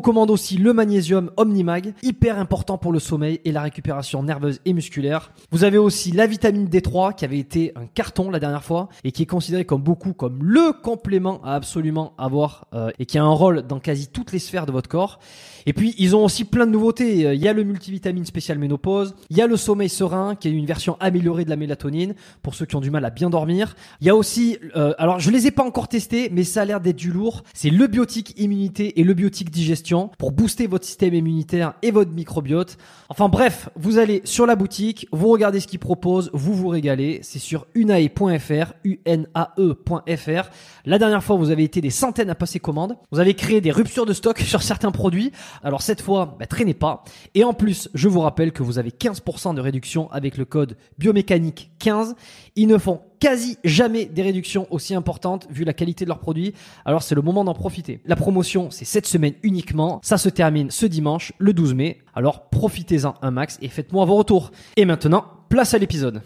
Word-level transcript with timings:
recommande 0.00 0.30
aussi 0.30 0.56
le 0.56 0.72
magnésium 0.72 1.30
Omnimag, 1.36 1.92
hyper 2.02 2.38
important 2.38 2.78
pour 2.78 2.90
le 2.90 2.98
sommeil 2.98 3.38
et 3.44 3.52
la 3.52 3.60
récupération 3.60 4.22
nerveuse 4.22 4.58
et 4.64 4.72
musculaire. 4.72 5.30
Vous 5.50 5.62
avez 5.62 5.76
aussi 5.76 6.10
la 6.10 6.26
vitamine 6.26 6.68
D3 6.68 7.14
qui 7.14 7.26
avait 7.26 7.38
été 7.38 7.72
un 7.76 7.84
carton 7.84 8.30
la 8.30 8.40
dernière 8.40 8.64
fois 8.64 8.88
et 9.04 9.12
qui 9.12 9.24
est 9.24 9.26
considéré 9.26 9.66
comme 9.66 9.82
beaucoup 9.82 10.14
comme 10.14 10.42
le 10.42 10.72
complément 10.72 11.42
à 11.44 11.54
absolument 11.54 12.14
avoir 12.16 12.66
euh, 12.72 12.90
et 12.98 13.04
qui 13.04 13.18
a 13.18 13.22
un 13.22 13.28
rôle 13.28 13.60
dans 13.60 13.78
quasi 13.78 14.08
toutes 14.08 14.32
les 14.32 14.38
sphères 14.38 14.64
de 14.64 14.72
votre 14.72 14.88
corps. 14.88 15.20
Et 15.66 15.74
puis 15.74 15.94
ils 15.98 16.16
ont 16.16 16.24
aussi 16.24 16.46
plein 16.46 16.66
de 16.66 16.70
nouveautés. 16.70 17.26
Euh, 17.26 17.34
Il 17.34 17.42
y 17.42 17.48
a 17.48 17.52
le 17.52 17.62
multivitamine 17.62 18.24
spécial 18.24 18.58
ménopause, 18.58 19.14
il 19.28 19.36
y 19.36 19.42
a 19.42 19.46
le 19.46 19.58
sommeil 19.58 19.90
serein 19.90 20.34
qui 20.34 20.48
est 20.48 20.52
une 20.52 20.64
version 20.64 20.96
améliorée 20.98 21.44
de 21.44 21.50
la 21.50 21.56
mélatonine 21.56 22.14
pour 22.42 22.54
ceux 22.54 22.64
qui 22.64 22.74
ont 22.74 22.80
du 22.80 22.90
mal 22.90 23.04
à 23.04 23.10
bien 23.10 23.28
dormir. 23.28 23.76
Il 24.00 24.06
y 24.06 24.10
a 24.10 24.16
aussi, 24.16 24.56
euh, 24.76 24.94
alors 24.96 25.20
je 25.20 25.30
les 25.30 25.46
ai 25.46 25.50
pas 25.50 25.62
encore 25.62 25.88
testés, 25.88 26.30
mais 26.32 26.44
ça 26.44 26.62
a 26.62 26.64
l'air 26.64 26.80
d'être 26.80 26.96
du 26.96 27.12
lourd. 27.12 27.42
C'est 27.52 27.68
le 27.68 27.86
biotique 27.86 28.32
immunité 28.40 28.98
et 28.98 29.04
le 29.04 29.12
biotique 29.12 29.50
digestion 29.50 29.89
pour 30.18 30.32
booster 30.32 30.66
votre 30.66 30.84
système 30.84 31.14
immunitaire 31.14 31.74
et 31.82 31.90
votre 31.90 32.12
microbiote. 32.12 32.76
Enfin 33.08 33.28
bref, 33.28 33.68
vous 33.76 33.98
allez 33.98 34.22
sur 34.24 34.46
la 34.46 34.56
boutique, 34.56 35.06
vous 35.12 35.28
regardez 35.28 35.60
ce 35.60 35.66
qu'ils 35.66 35.78
proposent, 35.78 36.30
vous 36.32 36.54
vous 36.54 36.68
régalez. 36.68 37.20
C'est 37.22 37.38
sur 37.38 37.66
unae.fr, 37.74 38.72
unae.fr. 38.84 40.50
La 40.84 40.98
dernière 40.98 41.22
fois, 41.22 41.36
vous 41.36 41.50
avez 41.50 41.64
été 41.64 41.80
des 41.80 41.90
centaines 41.90 42.30
à 42.30 42.34
passer 42.34 42.60
commande. 42.60 42.96
Vous 43.10 43.20
avez 43.20 43.34
créé 43.34 43.60
des 43.60 43.70
ruptures 43.70 44.06
de 44.06 44.12
stock 44.12 44.38
sur 44.46 44.62
certains 44.62 44.92
produits. 44.92 45.32
Alors 45.62 45.82
cette 45.82 46.00
fois, 46.00 46.36
bah, 46.38 46.46
traînez 46.46 46.74
pas. 46.74 47.04
Et 47.34 47.44
en 47.44 47.52
plus, 47.52 47.88
je 47.94 48.08
vous 48.08 48.20
rappelle 48.20 48.52
que 48.52 48.62
vous 48.62 48.78
avez 48.78 48.90
15% 48.90 49.54
de 49.54 49.60
réduction 49.60 50.10
avec 50.12 50.36
le 50.36 50.44
code 50.44 50.76
biomécanique 50.98 51.70
15. 51.78 52.14
Ils 52.56 52.68
ne 52.68 52.78
font 52.78 53.00
quasi 53.20 53.58
jamais 53.62 54.06
des 54.06 54.22
réductions 54.22 54.66
aussi 54.70 54.94
importantes 54.94 55.46
vu 55.50 55.64
la 55.64 55.72
qualité 55.72 56.04
de 56.04 56.08
leurs 56.08 56.18
produits. 56.18 56.54
Alors 56.84 57.02
c'est 57.02 57.14
le 57.14 57.22
moment 57.22 57.44
d'en 57.44 57.54
profiter. 57.54 58.00
La 58.06 58.16
promotion, 58.16 58.70
c'est 58.70 58.84
cette 58.84 59.06
semaine 59.06 59.34
uniquement. 59.42 60.00
Ça 60.02 60.18
se 60.18 60.28
termine 60.28 60.70
ce 60.70 60.86
dimanche, 60.86 61.32
le 61.38 61.52
12 61.52 61.74
mai. 61.74 61.98
Alors 62.14 62.48
profitez-en 62.48 63.14
un 63.22 63.30
max 63.30 63.58
et 63.62 63.68
faites-moi 63.68 64.04
vos 64.06 64.16
retours. 64.16 64.50
Et 64.76 64.84
maintenant, 64.84 65.24
place 65.48 65.74
à 65.74 65.78
l'épisode. 65.78 66.22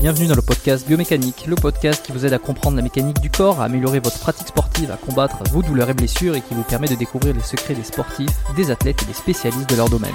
Bienvenue 0.00 0.28
dans 0.28 0.36
le 0.36 0.42
podcast 0.42 0.86
Biomécanique, 0.86 1.46
le 1.48 1.56
podcast 1.56 2.06
qui 2.06 2.12
vous 2.12 2.24
aide 2.24 2.32
à 2.32 2.38
comprendre 2.38 2.76
la 2.76 2.82
mécanique 2.82 3.20
du 3.20 3.30
corps, 3.30 3.60
à 3.60 3.64
améliorer 3.64 3.98
votre 3.98 4.20
pratique 4.20 4.46
sportive, 4.46 4.92
à 4.92 4.96
combattre 4.96 5.38
vos 5.50 5.60
douleurs 5.60 5.90
et 5.90 5.94
blessures 5.94 6.36
et 6.36 6.40
qui 6.40 6.54
vous 6.54 6.62
permet 6.62 6.86
de 6.86 6.94
découvrir 6.94 7.34
les 7.34 7.40
secrets 7.42 7.74
des 7.74 7.82
sportifs, 7.82 8.30
des 8.54 8.70
athlètes 8.70 9.02
et 9.02 9.06
des 9.06 9.12
spécialistes 9.12 9.68
de 9.68 9.74
leur 9.74 9.88
domaine. 9.88 10.14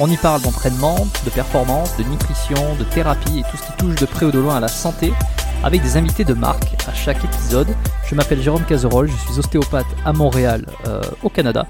On 0.00 0.10
y 0.10 0.18
parle 0.18 0.42
d'entraînement, 0.42 1.06
de 1.24 1.30
performance, 1.30 1.96
de 1.96 2.02
nutrition, 2.02 2.74
de 2.78 2.84
thérapie 2.84 3.38
et 3.38 3.50
tout 3.50 3.56
ce 3.56 3.62
qui 3.62 3.72
touche 3.78 3.94
de 3.94 4.04
près 4.04 4.26
ou 4.26 4.32
de 4.32 4.38
loin 4.38 4.56
à 4.56 4.60
la 4.60 4.68
santé 4.68 5.14
avec 5.64 5.80
des 5.82 5.96
invités 5.96 6.24
de 6.24 6.34
marque 6.34 6.74
à 6.86 6.92
chaque 6.92 7.24
épisode. 7.24 7.68
Je 8.06 8.14
m'appelle 8.14 8.42
Jérôme 8.42 8.66
Cazerolle, 8.66 9.08
je 9.08 9.16
suis 9.16 9.38
ostéopathe 9.38 9.86
à 10.04 10.12
Montréal, 10.12 10.66
euh, 10.86 11.00
au 11.22 11.30
Canada. 11.30 11.66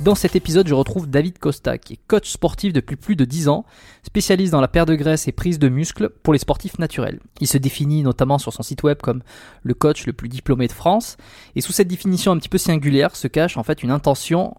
Dans 0.00 0.14
cet 0.14 0.36
épisode, 0.36 0.68
je 0.68 0.74
retrouve 0.74 1.08
David 1.08 1.38
Costa, 1.38 1.78
qui 1.78 1.94
est 1.94 1.98
coach 2.06 2.30
sportif 2.30 2.74
depuis 2.74 2.96
plus 2.96 3.16
de 3.16 3.24
10 3.24 3.48
ans, 3.48 3.64
spécialiste 4.02 4.52
dans 4.52 4.60
la 4.60 4.68
perte 4.68 4.88
de 4.88 4.94
graisse 4.94 5.26
et 5.26 5.32
prise 5.32 5.58
de 5.58 5.70
muscles 5.70 6.10
pour 6.22 6.34
les 6.34 6.38
sportifs 6.38 6.78
naturels. 6.78 7.18
Il 7.40 7.46
se 7.46 7.56
définit 7.56 8.02
notamment 8.02 8.36
sur 8.36 8.52
son 8.52 8.62
site 8.62 8.82
web 8.82 8.98
comme 9.02 9.22
le 9.62 9.72
coach 9.72 10.04
le 10.04 10.12
plus 10.12 10.28
diplômé 10.28 10.66
de 10.66 10.72
France, 10.72 11.16
et 11.54 11.62
sous 11.62 11.72
cette 11.72 11.88
définition 11.88 12.32
un 12.32 12.36
petit 12.36 12.50
peu 12.50 12.58
singulière 12.58 13.16
se 13.16 13.26
cache 13.26 13.56
en 13.56 13.62
fait 13.62 13.82
une 13.82 13.90
intention 13.90 14.54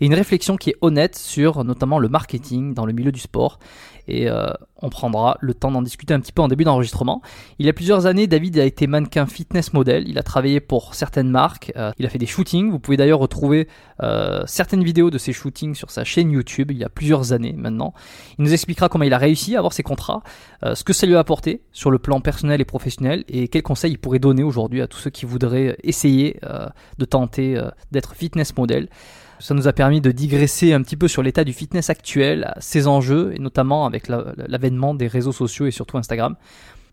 et 0.00 0.06
une 0.06 0.14
réflexion 0.14 0.56
qui 0.56 0.70
est 0.70 0.76
honnête 0.80 1.16
sur 1.16 1.62
notamment 1.62 2.00
le 2.00 2.08
marketing 2.08 2.74
dans 2.74 2.84
le 2.84 2.92
milieu 2.92 3.12
du 3.12 3.20
sport. 3.20 3.60
Et 4.08 4.28
euh, 4.28 4.48
on 4.82 4.88
prendra 4.88 5.36
le 5.40 5.54
temps 5.54 5.70
d'en 5.70 5.82
discuter 5.82 6.14
un 6.14 6.20
petit 6.20 6.32
peu 6.32 6.42
en 6.42 6.48
début 6.48 6.64
d'enregistrement. 6.64 7.22
Il 7.58 7.66
y 7.66 7.68
a 7.68 7.72
plusieurs 7.72 8.06
années, 8.06 8.26
David 8.26 8.58
a 8.58 8.64
été 8.64 8.86
mannequin 8.86 9.26
fitness 9.26 9.72
model. 9.72 10.08
Il 10.08 10.18
a 10.18 10.22
travaillé 10.22 10.60
pour 10.60 10.94
certaines 10.94 11.30
marques. 11.30 11.72
euh, 11.76 11.92
il 11.98 12.06
a 12.06 12.08
fait 12.08 12.18
des 12.18 12.26
shootings. 12.26 12.70
Vous 12.70 12.78
pouvez 12.78 12.96
d'ailleurs 12.96 13.18
retrouver 13.18 13.68
euh, 14.02 14.42
certaines 14.46 14.84
vidéos 14.84 15.10
de 15.10 15.18
ses 15.18 15.32
shootings 15.32 15.74
sur 15.74 15.90
sa 15.90 16.04
chaîne 16.04 16.30
YouTube 16.30 16.70
il 16.70 16.78
y 16.78 16.84
a 16.84 16.88
plusieurs 16.88 17.32
années 17.32 17.52
maintenant. 17.52 17.94
Il 18.38 18.44
nous 18.44 18.52
expliquera 18.52 18.88
comment 18.88 19.04
il 19.04 19.12
a 19.12 19.18
réussi 19.18 19.54
à 19.54 19.58
avoir 19.58 19.72
ses 19.72 19.82
contrats, 19.82 20.22
ce 20.62 20.84
que 20.84 20.92
ça 20.92 21.06
lui 21.06 21.16
a 21.16 21.18
apporté 21.18 21.62
sur 21.72 21.90
le 21.90 21.98
plan 21.98 22.20
personnel 22.20 22.60
et 22.60 22.64
professionnel 22.64 23.24
et 23.28 23.48
quels 23.48 23.62
conseils 23.62 23.92
il 23.92 23.98
pourrait 23.98 24.18
donner 24.18 24.42
aujourd'hui 24.42 24.80
à 24.80 24.86
tous 24.86 24.98
ceux 24.98 25.10
qui 25.10 25.26
voudraient 25.26 25.76
essayer 25.82 26.40
de 26.98 27.04
tenter 27.04 27.60
d'être 27.92 28.14
fitness 28.14 28.56
model. 28.56 28.88
Ça 29.40 29.54
nous 29.54 29.66
a 29.68 29.72
permis 29.72 30.00
de 30.00 30.12
digresser 30.12 30.72
un 30.74 30.82
petit 30.82 30.96
peu 30.96 31.08
sur 31.08 31.22
l'état 31.22 31.44
du 31.44 31.52
fitness 31.52 31.88
actuel, 31.90 32.52
ses 32.60 32.86
enjeux, 32.86 33.32
et 33.34 33.38
notamment 33.38 33.86
avec 33.86 34.06
la- 34.08 34.34
l'avènement 34.36 34.94
des 34.94 35.06
réseaux 35.06 35.32
sociaux 35.32 35.66
et 35.66 35.70
surtout 35.70 35.96
Instagram. 35.98 36.36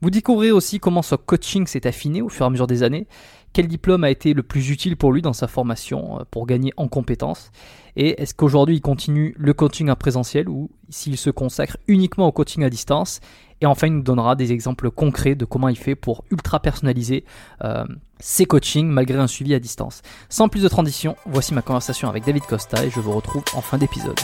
Vous 0.02 0.10
découvrez 0.10 0.52
aussi 0.52 0.80
comment 0.80 1.02
son 1.02 1.18
coaching 1.18 1.68
s'est 1.68 1.86
affiné 1.88 2.22
au 2.22 2.30
fur 2.30 2.46
et 2.46 2.48
à 2.48 2.50
mesure 2.50 2.68
des 2.68 2.84
années, 2.84 3.08
quel 3.54 3.68
diplôme 3.68 4.04
a 4.04 4.12
été 4.12 4.34
le 4.34 4.44
plus 4.44 4.70
utile 4.70 4.96
pour 4.96 5.12
lui 5.12 5.22
dans 5.22 5.34
sa 5.34 5.48
formation 5.48 6.20
euh, 6.20 6.24
pour 6.30 6.46
gagner 6.46 6.72
en 6.78 6.88
compétences, 6.88 7.52
et 7.98 8.22
est-ce 8.22 8.34
qu'aujourd'hui 8.34 8.76
il 8.76 8.82
continue 8.82 9.34
le 9.38 9.54
coaching 9.54 9.90
en 9.90 9.96
présentiel 9.96 10.48
ou 10.48 10.70
s'il 10.90 11.18
se 11.18 11.30
consacre 11.30 11.78
uniquement 11.88 12.28
au 12.28 12.32
coaching 12.32 12.64
à 12.64 12.70
distance, 12.70 13.20
et 13.60 13.66
enfin 13.66 13.88
il 13.88 13.94
nous 13.96 14.04
donnera 14.04 14.36
des 14.36 14.54
exemples 14.54 14.92
concrets 14.92 15.36
de 15.36 15.44
comment 15.44 15.68
il 15.68 15.78
fait 15.78 15.96
pour 15.96 16.24
ultra 16.30 16.62
personnaliser 16.62 17.26
euh, 17.64 17.86
ses 18.20 18.46
coachings 18.46 18.88
malgré 18.88 19.18
un 19.18 19.28
suivi 19.28 19.54
à 19.56 19.60
distance. 19.60 20.04
Sans 20.30 20.48
plus 20.48 20.62
de 20.62 20.70
transition, 20.70 21.16
voici 21.26 21.54
ma 21.56 21.64
conversation 21.64 22.08
avec 22.08 22.24
David 22.24 22.44
Costa 22.44 22.86
et 22.86 22.92
je 22.92 23.00
vous 23.00 23.12
retrouve 23.12 23.44
en 23.56 23.62
fin 23.62 23.80
d'épisode. 23.80 24.20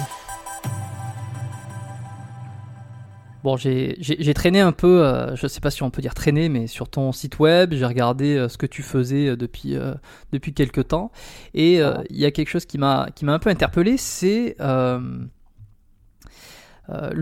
Bon, 3.44 3.57
j'ai 3.57 4.34
traîné 4.34 4.62
un 4.62 4.72
peu, 4.72 5.06
euh, 5.06 5.36
je 5.36 5.48
sais 5.48 5.60
pas 5.60 5.69
si 5.69 5.84
on 5.84 5.90
peut 5.90 6.01
dire 6.01 6.13
traîner, 6.13 6.48
mais 6.48 6.68
sur 6.68 6.88
ton 6.88 7.12
site 7.12 7.40
web, 7.40 7.74
j'ai 7.74 7.86
regardé 7.86 8.38
euh, 8.38 8.48
ce 8.48 8.57
que 8.57 8.66
tu 8.66 8.84
faisais 8.84 9.28
euh, 9.28 9.36
depuis 9.36 9.75
euh, 9.75 9.95
depuis 10.31 10.54
quelques 10.54 10.88
temps, 10.88 11.12
et 11.54 11.81
euh, 11.81 11.95
il 12.10 12.16
y 12.16 12.25
a 12.25 12.31
quelque 12.31 12.48
chose 12.48 12.66
qui 12.66 12.78
m'a 12.78 13.10
un 13.22 13.40
peu 13.40 13.50
interpellé, 13.50 13.98
c'est 13.98 14.56
le 14.60 15.28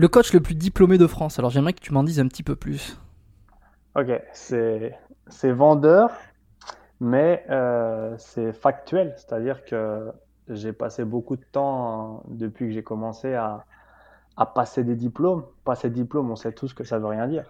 coach 0.06 0.32
le 0.32 0.40
plus 0.40 0.54
diplômé 0.54 0.96
de 0.96 1.08
France. 1.08 1.40
Alors 1.40 1.50
j'aimerais 1.50 1.72
que 1.72 1.80
tu 1.80 1.92
m'en 1.92 2.04
dises 2.04 2.20
un 2.20 2.28
petit 2.28 2.44
peu 2.44 2.54
plus. 2.54 2.96
Ok, 3.96 4.12
c'est 4.32 5.50
vendeur, 5.50 6.12
mais 7.00 7.44
c'est 8.18 8.52
factuel. 8.52 9.12
C'est-à-dire 9.16 9.64
que 9.64 10.12
j'ai 10.48 10.72
passé 10.72 11.04
beaucoup 11.04 11.36
de 11.36 11.44
temps 11.50 12.22
depuis 12.28 12.68
que 12.68 12.74
j'ai 12.74 12.84
commencé 12.84 13.34
à, 13.34 13.64
à 14.36 14.46
passer 14.46 14.84
des 14.84 14.96
diplômes. 14.96 15.44
Passer 15.64 15.90
des 15.90 16.02
diplômes, 16.02 16.30
on 16.30 16.36
sait 16.36 16.52
tous 16.52 16.74
que 16.74 16.84
ça 16.84 16.98
veut 16.98 17.06
rien 17.06 17.26
dire. 17.26 17.44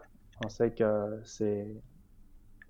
On 0.44 0.48
sait 0.48 0.72
que 0.72 1.20
c'est 1.24 1.66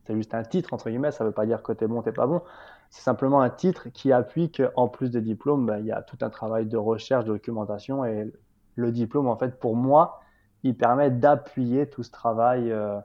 c'est 0.06 0.14
juste 0.14 0.35
un 0.35 0.43
titre, 0.43 0.73
entre 0.73 0.91
guillemets, 0.91 1.12
ça 1.12 1.25
ne 1.25 1.29
veut 1.29 1.35
pas 1.35 1.47
dire 1.47 1.62
que 1.62 1.73
tu 1.73 1.85
es 1.85 1.87
bon, 1.87 2.03
tu 2.03 2.12
pas 2.12 2.26
bon. 2.26 2.43
C'est 2.91 3.03
simplement 3.03 3.41
un 3.41 3.50
titre 3.50 3.88
qui 3.91 4.12
appuie 4.12 4.50
qu'en 4.50 4.88
plus 4.88 5.11
des 5.11 5.20
diplômes, 5.20 5.67
ben, 5.67 5.79
il 5.79 5.87
y 5.87 5.93
a 5.93 6.03
tout 6.03 6.19
un 6.23 6.31
travail 6.31 6.67
de 6.67 6.76
recherche, 6.76 7.25
de 7.25 7.32
documentation. 7.32 8.05
Et 8.05 8.32
le 8.75 8.93
diplôme, 8.93 9.29
en 9.29 9.37
fait, 9.37 9.59
pour 9.61 9.76
moi, 9.76 10.20
il 10.65 10.76
permet 10.76 11.11
d'appuyer 11.11 11.88
tout 11.88 12.03
ce 12.03 12.11
travail 12.11 12.70
euh, 12.70 12.99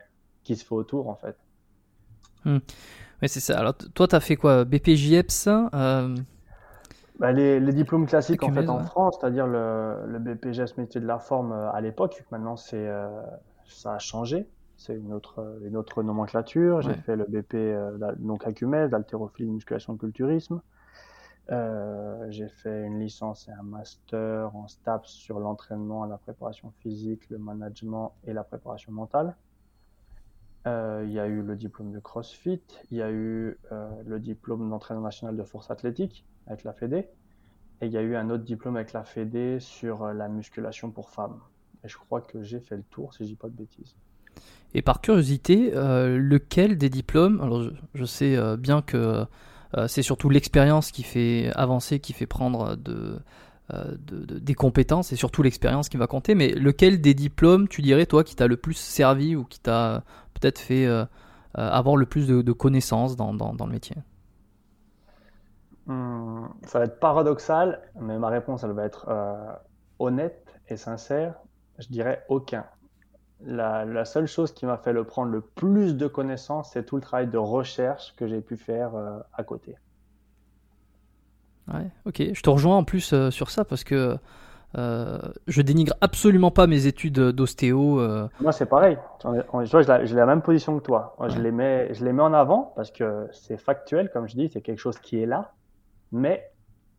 qui 0.44 0.56
se 0.56 0.66
fait 0.66 0.74
autour, 0.74 1.08
en 1.08 1.16
fait. 1.16 1.38
Hmm. 2.46 2.58
Oui, 3.22 3.30
c'est 3.30 3.40
ça. 3.40 3.60
Alors, 3.60 3.76
toi, 3.76 4.08
tu 4.08 4.16
as 4.16 4.20
fait 4.20 4.36
quoi? 4.36 4.66
BPJEPS 4.66 5.48
euh... 5.74 6.16
Ben, 7.20 7.32
les, 7.32 7.60
les, 7.60 7.74
diplômes 7.74 8.06
classiques, 8.06 8.44
en 8.44 8.54
fait, 8.54 8.70
en 8.70 8.84
France, 8.84 9.18
c'est-à-dire 9.20 9.48
le, 9.48 10.06
le 10.08 10.20
BPJEPS 10.20 10.78
métier 10.78 11.02
de 11.02 11.08
la 11.08 11.18
forme 11.18 11.52
euh, 11.52 11.72
à 11.72 11.82
l'époque, 11.82 12.24
maintenant, 12.32 12.56
c'est, 12.56 12.88
euh, 12.88 13.10
ça 13.66 13.94
a 13.94 14.00
changé 14.00 14.48
c'est 14.78 14.96
une 14.96 15.12
autre, 15.12 15.60
une 15.64 15.76
autre 15.76 16.04
nomenclature. 16.04 16.82
J'ai 16.82 16.94
fait 16.94 17.16
le 17.16 17.26
BP 17.26 17.56
euh, 17.56 18.14
donc 18.18 18.46
AQMES, 18.46 18.90
d'haltérophilie, 18.90 19.50
musculation, 19.50 19.98
culturisme. 19.98 20.62
Euh, 21.50 22.28
j'ai 22.30 22.50
fait 22.50 22.84
une 22.84 23.00
licence 23.00 23.48
et 23.48 23.52
un 23.52 23.64
master 23.64 24.56
en 24.56 24.68
STAPS 24.68 25.10
sur 25.10 25.40
l'entraînement, 25.40 26.06
la 26.06 26.18
préparation 26.18 26.72
physique, 26.82 27.30
le 27.30 27.38
management 27.38 28.14
et 28.26 28.34
la 28.34 28.44
préparation 28.44 28.92
mentale. 28.92 29.36
Euh, 30.68 31.04
il 31.08 31.14
y 31.14 31.20
a 31.20 31.28
eu 31.28 31.42
le 31.42 31.56
diplôme 31.56 31.92
de 31.92 32.00
CrossFit, 32.00 32.62
il 32.92 32.98
y 32.98 33.02
a 33.02 33.10
eu 33.10 33.58
le 34.06 34.20
diplôme 34.20 34.70
d'entraîneur 34.70 35.04
national 35.04 35.36
de 35.36 35.44
force 35.44 35.72
athlétique 35.72 36.26
avec 36.46 36.64
la 36.64 36.74
Fédé, 36.74 37.08
et 37.82 37.86
il 37.86 37.92
y 37.92 37.98
a 37.98 38.02
eu 38.02 38.16
un 38.16 38.30
autre 38.30 38.44
diplôme 38.44 38.76
avec 38.76 38.94
la 38.94 39.04
Fédé 39.04 39.60
sur 39.60 40.14
la 40.14 40.28
musculation 40.28 40.92
pour 40.92 41.10
femmes. 41.10 41.40
Et 41.84 41.88
je 41.88 41.98
crois 41.98 42.22
que 42.22 42.44
j'ai 42.44 42.60
fait 42.60 42.76
le 42.76 42.84
tour, 42.84 43.14
si 43.14 43.24
je 43.24 43.30
dis 43.30 43.36
pas 43.36 43.48
de 43.48 43.56
bêtises. 43.56 43.96
Et 44.74 44.82
par 44.82 45.02
curiosité, 45.02 45.72
euh, 45.74 46.18
lequel 46.18 46.78
des 46.78 46.90
diplômes, 46.90 47.42
alors 47.42 47.70
je, 47.94 48.06
sais 48.06 48.36
euh, 48.36 48.58
bien 48.58 48.82
que 48.82 49.26
euh, 49.76 49.88
c'est 49.88 50.02
surtout 50.02 50.30
l'expérience 50.30 50.92
qui 50.92 51.04
fait 51.04 51.52
avancer, 51.56 52.00
qui 52.00 52.14
fait 52.14 52.26
prendre 52.26 52.76
de, 52.76 53.20
des 54.10 54.54
compétences, 54.54 55.12
et 55.12 55.16
surtout 55.16 55.44
l'expérience 55.44 55.90
qui 55.90 55.98
va 55.98 56.08
compter, 56.08 56.36
mais 56.36 56.50
lequel 56.50 57.02
des 57.02 57.14
diplômes, 57.14 57.68
tu 57.68 57.82
dirais, 57.82 58.06
toi, 58.06 58.24
qui 58.24 58.36
t'a 58.36 58.48
le 58.48 58.56
plus 58.56 58.78
servi 58.78 59.36
ou 59.36 59.44
qui 59.44 59.60
t'a 59.60 60.04
peut-être 60.40 60.60
fait 60.60 60.88
avoir 61.56 61.96
le 61.96 62.06
plus 62.06 62.28
de, 62.28 62.52
connaissances 62.52 63.16
dans, 63.16 63.34
dans, 63.34 63.66
le 63.66 63.72
métier 63.72 63.96
hmm, 65.86 66.46
Ça 66.66 66.80
va 66.80 66.86
être 66.86 67.00
paradoxal, 67.00 67.82
mais 68.00 68.18
ma 68.20 68.30
réponse, 68.30 68.64
elle 68.64 68.72
va 68.72 68.86
être 68.86 69.08
honnête 70.00 70.46
et 70.70 70.78
sincère. 70.78 71.36
Je 71.80 71.88
dirais 71.88 72.24
aucun 72.30 72.66
la, 73.46 74.06
seule 74.06 74.28
chose 74.28 74.54
qui 74.54 74.66
m'a 74.66 74.78
fait 74.78 74.94
le 74.94 75.04
prendre 75.04 75.32
le 75.32 75.42
plus 75.42 75.96
de 75.96 76.08
connaissances, 76.08 76.72
c'est 76.74 76.86
tout 76.86 76.96
le 76.96 77.02
travail 77.02 77.28
de 77.28 77.38
recherche 77.38 78.16
que 78.16 78.28
j'ai 78.28 78.42
pu 78.42 78.58
faire 78.58 78.96
euh, 78.96 79.20
à 79.34 79.44
côté. 79.44 79.76
Ouais, 81.68 81.92
ok. 82.06 82.34
Je 82.34 82.42
te 82.42 82.50
rejoins 82.50 82.78
en 82.78 82.84
plus 82.84 83.14
euh, 83.14 83.30
sur 83.30 83.52
ça 83.52 83.66
parce 83.66 83.84
que 83.84 84.18
euh, 84.76 85.20
je 85.48 85.62
dénigre 85.62 85.94
absolument 86.02 86.52
pas 86.52 86.68
mes 86.68 86.88
études 86.88 87.20
d'ostéo. 87.20 88.02
Moi, 88.42 88.52
c'est 88.52 88.66
pareil. 88.66 88.98
J'ai 89.64 90.16
la, 90.16 90.26
même 90.26 90.42
position 90.42 90.78
que 90.78 90.84
toi. 90.84 91.16
je, 91.28 91.40
les 91.40 91.52
mets, 91.52 91.94
je 91.94 92.04
les 92.04 92.14
mets 92.14 92.24
en 92.24 92.34
avant 92.34 92.74
parce 92.76 92.92
que 92.92 93.28
c'est 93.32 93.58
factuel, 93.58 94.10
comme 94.12 94.28
je 94.28 94.36
dis, 94.36 94.50
c'est 94.50 94.62
quelque 94.62 94.80
chose 94.80 95.00
qui 95.00 95.22
est 95.22 95.26
là, 95.26 95.54
mais 96.12 96.52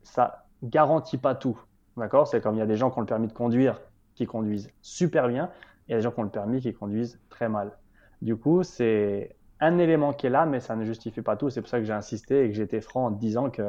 ça 0.03 0.45
garantit 0.63 1.17
pas 1.17 1.35
tout. 1.35 1.59
D'accord? 1.97 2.27
C'est 2.27 2.41
comme 2.41 2.55
il 2.55 2.59
y 2.59 2.63
a 2.63 2.67
des 2.67 2.77
gens 2.77 2.89
qui 2.89 2.97
ont 2.97 3.01
le 3.01 3.07
permis 3.07 3.27
de 3.27 3.33
conduire 3.33 3.79
qui 4.15 4.25
conduisent 4.25 4.69
super 4.81 5.29
bien 5.29 5.49
il 5.89 5.93
y 5.93 5.95
a 5.95 5.97
des 5.97 6.03
gens 6.03 6.11
qui 6.11 6.19
ont 6.19 6.23
le 6.23 6.29
permis 6.29 6.61
qui 6.61 6.71
conduisent 6.71 7.19
très 7.29 7.49
mal. 7.49 7.71
Du 8.21 8.35
coup, 8.35 8.61
c'est 8.61 9.35
un 9.59 9.79
élément 9.79 10.13
qui 10.13 10.27
est 10.27 10.29
là, 10.29 10.45
mais 10.45 10.59
ça 10.59 10.75
ne 10.75 10.85
justifie 10.85 11.23
pas 11.23 11.35
tout. 11.35 11.49
C'est 11.49 11.61
pour 11.61 11.69
ça 11.69 11.79
que 11.79 11.85
j'ai 11.85 11.93
insisté 11.93 12.45
et 12.45 12.49
que 12.49 12.55
j'étais 12.55 12.79
franc 12.79 13.07
en 13.07 13.11
disant 13.11 13.49
que 13.49 13.63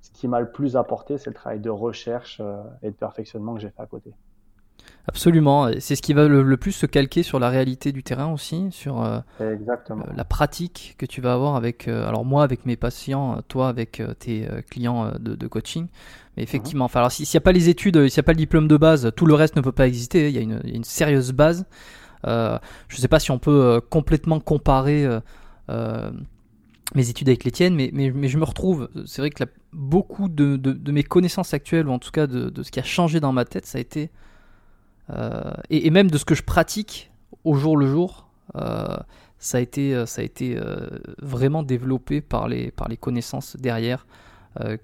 ce 0.00 0.10
qui 0.10 0.28
m'a 0.28 0.40
le 0.40 0.50
plus 0.50 0.76
apporté, 0.76 1.18
c'est 1.18 1.30
le 1.30 1.34
travail 1.34 1.60
de 1.60 1.70
recherche 1.70 2.38
euh, 2.40 2.62
et 2.82 2.90
de 2.90 2.96
perfectionnement 2.96 3.54
que 3.54 3.60
j'ai 3.60 3.70
fait 3.70 3.82
à 3.82 3.86
côté. 3.86 4.12
Absolument, 5.06 5.68
c'est 5.78 5.94
ce 5.94 6.00
qui 6.00 6.14
va 6.14 6.26
le, 6.26 6.56
plus 6.56 6.72
se 6.72 6.86
calquer 6.86 7.22
sur 7.22 7.38
la 7.38 7.50
réalité 7.50 7.92
du 7.92 8.02
terrain 8.02 8.32
aussi, 8.32 8.68
sur 8.70 9.02
euh, 9.02 9.20
Exactement. 9.40 10.06
la 10.14 10.24
pratique 10.24 10.94
que 10.98 11.04
tu 11.04 11.20
vas 11.20 11.34
avoir 11.34 11.56
avec, 11.56 11.86
euh, 11.86 12.08
alors 12.08 12.24
moi 12.24 12.44
avec 12.44 12.64
mes 12.64 12.76
patients, 12.76 13.42
toi 13.48 13.68
avec 13.68 14.02
tes 14.18 14.46
clients 14.70 15.12
de, 15.18 15.46
coaching. 15.46 15.86
Mais 16.36 16.42
effectivement, 16.42 16.86
enfin, 16.86 17.06
s'il 17.10 17.26
n'y 17.30 17.36
a 17.36 17.40
pas 17.42 17.52
les 17.52 17.68
études, 17.68 18.08
s'il 18.08 18.20
n'y 18.20 18.24
a 18.24 18.26
pas 18.26 18.32
le 18.32 18.38
diplôme 18.38 18.68
de 18.68 18.76
base, 18.76 19.10
tout 19.16 19.26
le 19.26 19.34
reste 19.34 19.56
ne 19.56 19.60
peut 19.60 19.72
pas 19.72 19.86
exister. 19.86 20.28
Il 20.28 20.34
y 20.34 20.38
a 20.38 20.42
une, 20.42 20.60
une 20.64 20.84
sérieuse 20.84 21.32
base. 21.32 21.66
je 22.24 22.58
ne 22.90 23.00
sais 23.00 23.08
pas 23.08 23.20
si 23.20 23.30
on 23.30 23.38
peut 23.38 23.82
complètement 23.90 24.40
comparer 24.40 25.06
mes 26.94 27.08
études 27.08 27.28
avec 27.28 27.44
les 27.44 27.50
tiennes, 27.50 27.74
mais, 27.74 27.90
mais, 27.92 28.10
mais 28.10 28.28
je 28.28 28.38
me 28.38 28.44
retrouve, 28.44 28.88
c'est 29.06 29.22
vrai 29.22 29.30
que 29.30 29.44
beaucoup 29.72 30.28
de, 30.28 30.56
de, 30.56 30.72
de, 30.72 30.92
mes 30.92 31.04
connaissances 31.04 31.54
actuelles, 31.54 31.88
ou 31.88 31.92
en 31.92 31.98
tout 31.98 32.10
cas 32.10 32.26
de, 32.26 32.50
de, 32.50 32.62
ce 32.62 32.70
qui 32.70 32.80
a 32.80 32.82
changé 32.82 33.20
dans 33.20 33.32
ma 33.32 33.44
tête, 33.44 33.66
ça 33.66 33.78
a 33.78 33.80
été 33.80 34.10
euh, 35.12 35.52
et, 35.70 35.90
même 35.90 36.10
de 36.10 36.18
ce 36.18 36.24
que 36.24 36.34
je 36.34 36.42
pratique 36.42 37.10
au 37.44 37.54
jour 37.54 37.76
le 37.76 37.86
jour, 37.86 38.28
euh, 38.56 38.96
ça 39.38 39.58
a 39.58 39.60
été, 39.60 39.94
euh, 39.94 40.06
ça 40.06 40.22
a 40.22 40.24
été 40.24 40.58
vraiment 41.20 41.62
développé 41.62 42.20
par 42.20 42.48
les, 42.48 42.70
par 42.70 42.88
les 42.88 42.96
connaissances 42.96 43.56
derrière 43.56 44.06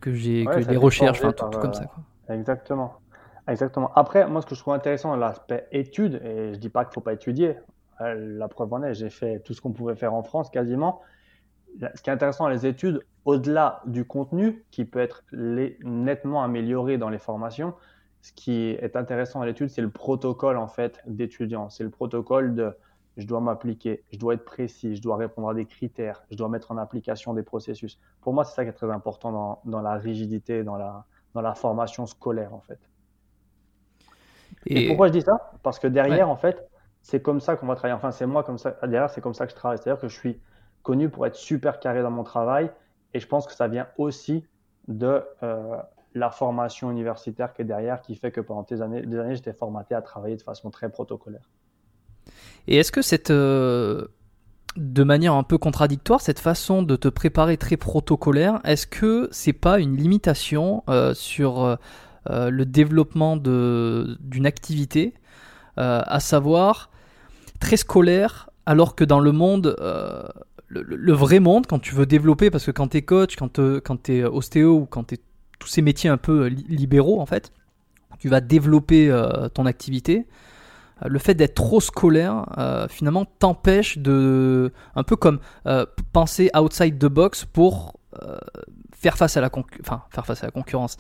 que 0.00 0.14
j'ai, 0.14 0.44
que 0.44 0.58
les 0.70 0.76
recherches, 0.76 1.22
enfin 1.24 1.32
tout, 1.32 1.58
comme 1.58 1.74
ça. 1.74 1.86
Exactement. 2.28 2.94
Exactement. 3.48 3.92
Après, 3.94 4.28
moi, 4.28 4.42
ce 4.42 4.46
que 4.46 4.56
je 4.56 4.60
trouve 4.60 4.74
intéressant 4.74 5.14
l'aspect 5.14 5.66
études, 5.70 6.20
et 6.24 6.54
je 6.54 6.58
dis 6.58 6.68
pas 6.68 6.84
qu'il 6.84 6.94
faut 6.94 7.00
pas 7.00 7.12
étudier, 7.12 7.54
la 8.00 8.48
preuve 8.48 8.72
en 8.72 8.82
est, 8.82 8.94
j'ai 8.94 9.10
fait 9.10 9.40
tout 9.40 9.54
ce 9.54 9.60
qu'on 9.60 9.72
pouvait 9.72 9.96
faire 9.96 10.14
en 10.14 10.22
France 10.22 10.50
quasiment. 10.50 11.00
Ce 11.80 12.02
qui 12.02 12.10
est 12.10 12.12
intéressant 12.12 12.44
dans 12.44 12.50
les 12.50 12.66
études, 12.66 13.04
au-delà 13.24 13.82
du 13.86 14.04
contenu, 14.04 14.64
qui 14.70 14.84
peut 14.84 15.00
être 15.00 15.24
nettement 15.32 16.42
amélioré 16.42 16.98
dans 16.98 17.08
les 17.08 17.18
formations, 17.18 17.74
ce 18.22 18.32
qui 18.32 18.70
est 18.70 18.96
intéressant 18.96 19.40
à 19.40 19.46
l'étude, 19.46 19.68
c'est 19.68 19.82
le 19.82 19.90
protocole 19.90 20.56
en 20.56 20.68
fait 20.68 21.00
d'étudiant. 21.06 21.68
C'est 21.68 21.84
le 21.84 21.90
protocole 21.90 22.54
de 22.54 22.74
je 23.16 23.26
dois 23.26 23.40
m'appliquer, 23.40 24.04
je 24.12 24.18
dois 24.18 24.34
être 24.34 24.44
précis, 24.44 24.96
je 24.96 25.00
dois 25.00 25.16
répondre 25.16 25.48
à 25.48 25.54
des 25.54 25.64
critères, 25.64 26.24
je 26.30 26.36
dois 26.36 26.48
mettre 26.48 26.70
en 26.70 26.76
application 26.76 27.32
des 27.34 27.42
processus. 27.42 27.98
Pour 28.20 28.34
moi, 28.34 28.44
c'est 28.44 28.54
ça 28.54 28.64
qui 28.64 28.70
est 28.70 28.74
très 28.74 28.90
important 28.90 29.32
dans, 29.32 29.60
dans, 29.64 29.80
la 29.80 29.94
rigidité, 29.94 30.64
dans 30.64 30.76
la, 30.76 31.06
dans 31.34 31.40
la 31.40 31.54
formation 31.54 32.06
scolaire 32.06 32.52
en 32.52 32.60
fait. 32.60 32.78
Et, 34.66 34.88
pourquoi 34.88 35.08
je 35.08 35.12
dis 35.12 35.22
ça? 35.22 35.52
Parce 35.62 35.78
que 35.78 35.86
derrière, 35.86 36.28
en 36.28 36.36
fait, 36.36 36.68
c'est 37.02 37.22
comme 37.22 37.40
ça 37.40 37.56
qu'on 37.56 37.66
va 37.66 37.76
travailler. 37.76 37.96
Enfin, 37.96 38.10
c'est 38.10 38.26
moi 38.26 38.42
comme 38.42 38.58
ça. 38.58 38.72
Derrière, 38.82 39.10
c'est 39.10 39.20
comme 39.20 39.34
ça 39.34 39.46
que 39.46 39.52
je 39.52 39.56
travaille. 39.56 39.78
C'est-à-dire 39.78 40.00
que 40.00 40.08
je 40.08 40.18
suis 40.18 40.40
connu 40.86 41.08
pour 41.08 41.26
être 41.26 41.34
super 41.34 41.80
carré 41.80 42.00
dans 42.00 42.12
mon 42.12 42.22
travail, 42.22 42.70
et 43.12 43.18
je 43.18 43.26
pense 43.26 43.44
que 43.48 43.52
ça 43.52 43.66
vient 43.66 43.88
aussi 43.98 44.44
de 44.86 45.20
euh, 45.42 45.76
la 46.14 46.30
formation 46.30 46.92
universitaire 46.92 47.52
qui 47.52 47.62
est 47.62 47.64
derrière, 47.64 48.00
qui 48.02 48.14
fait 48.14 48.30
que 48.30 48.40
pendant 48.40 48.62
des 48.62 48.80
années, 48.80 49.02
j'étais 49.34 49.52
formaté 49.52 49.96
à 49.96 50.00
travailler 50.00 50.36
de 50.36 50.42
façon 50.42 50.70
très 50.70 50.88
protocolaire. 50.88 51.50
Et 52.68 52.76
est-ce 52.76 52.92
que 52.92 53.02
cette, 53.02 53.32
euh, 53.32 54.06
de 54.76 55.02
manière 55.02 55.34
un 55.34 55.42
peu 55.42 55.58
contradictoire, 55.58 56.20
cette 56.20 56.38
façon 56.38 56.84
de 56.84 56.94
te 56.94 57.08
préparer 57.08 57.56
très 57.56 57.76
protocolaire, 57.76 58.60
est-ce 58.62 58.86
que 58.86 59.28
c'est 59.32 59.52
pas 59.52 59.80
une 59.80 59.96
limitation 59.96 60.84
euh, 60.88 61.14
sur 61.14 61.78
le 62.28 62.64
développement 62.64 63.36
d'une 63.36 64.46
activité, 64.46 65.14
à 65.76 66.20
savoir 66.20 66.90
très 67.60 67.76
scolaire, 67.76 68.50
alors 68.66 68.96
que 68.96 69.04
dans 69.04 69.20
le 69.20 69.30
monde 69.30 69.76
le, 70.68 70.82
le, 70.82 71.12
vrai 71.12 71.38
monde, 71.38 71.66
quand 71.66 71.78
tu 71.78 71.94
veux 71.94 72.06
développer, 72.06 72.50
parce 72.50 72.66
que 72.66 72.70
quand 72.72 72.88
tu 72.88 72.96
es 72.98 73.02
coach, 73.02 73.36
quand 73.36 73.52
tu 73.54 74.12
es 74.12 74.24
ostéo 74.24 74.80
ou 74.80 74.86
quand 74.86 75.04
tu 75.04 75.14
es 75.14 75.18
tous 75.58 75.68
ces 75.68 75.82
métiers 75.82 76.10
un 76.10 76.16
peu 76.16 76.44
euh, 76.44 76.48
libéraux 76.48 77.20
en 77.20 77.26
fait. 77.26 77.52
Tu 78.18 78.28
vas 78.28 78.40
développer 78.40 79.10
euh, 79.10 79.48
ton 79.48 79.66
activité. 79.66 80.26
Euh, 81.02 81.08
le 81.08 81.18
fait 81.18 81.34
d'être 81.34 81.54
trop 81.54 81.80
scolaire, 81.80 82.46
finalement, 82.88 83.26
t'empêche 83.26 83.98
de, 83.98 84.72
un 84.94 85.02
peu 85.02 85.16
comme 85.16 85.40
penser 86.12 86.50
outside 86.56 86.98
the 86.98 87.06
box 87.06 87.44
pour 87.44 88.00
faire 88.98 89.16
face 89.16 89.36
à 89.36 89.40
la 89.40 89.50
enfin 89.80 90.02
faire 90.10 90.26
face 90.26 90.42
à 90.42 90.46
la 90.46 90.50
concurrence, 90.50 90.96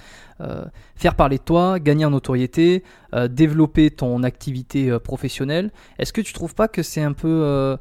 faire 0.94 1.14
parler 1.14 1.38
de 1.38 1.42
toi, 1.42 1.78
gagner 1.78 2.04
en 2.04 2.10
notoriété, 2.10 2.84
développer 3.30 3.90
ton 3.90 4.22
activité 4.22 4.98
professionnelle. 5.00 5.70
Est-ce 5.98 6.12
que 6.12 6.20
tu 6.20 6.32
trouves 6.32 6.54
pas 6.54 6.68
que 6.68 6.82
c'est 6.82 7.02
un 7.02 7.12
peu, 7.12 7.76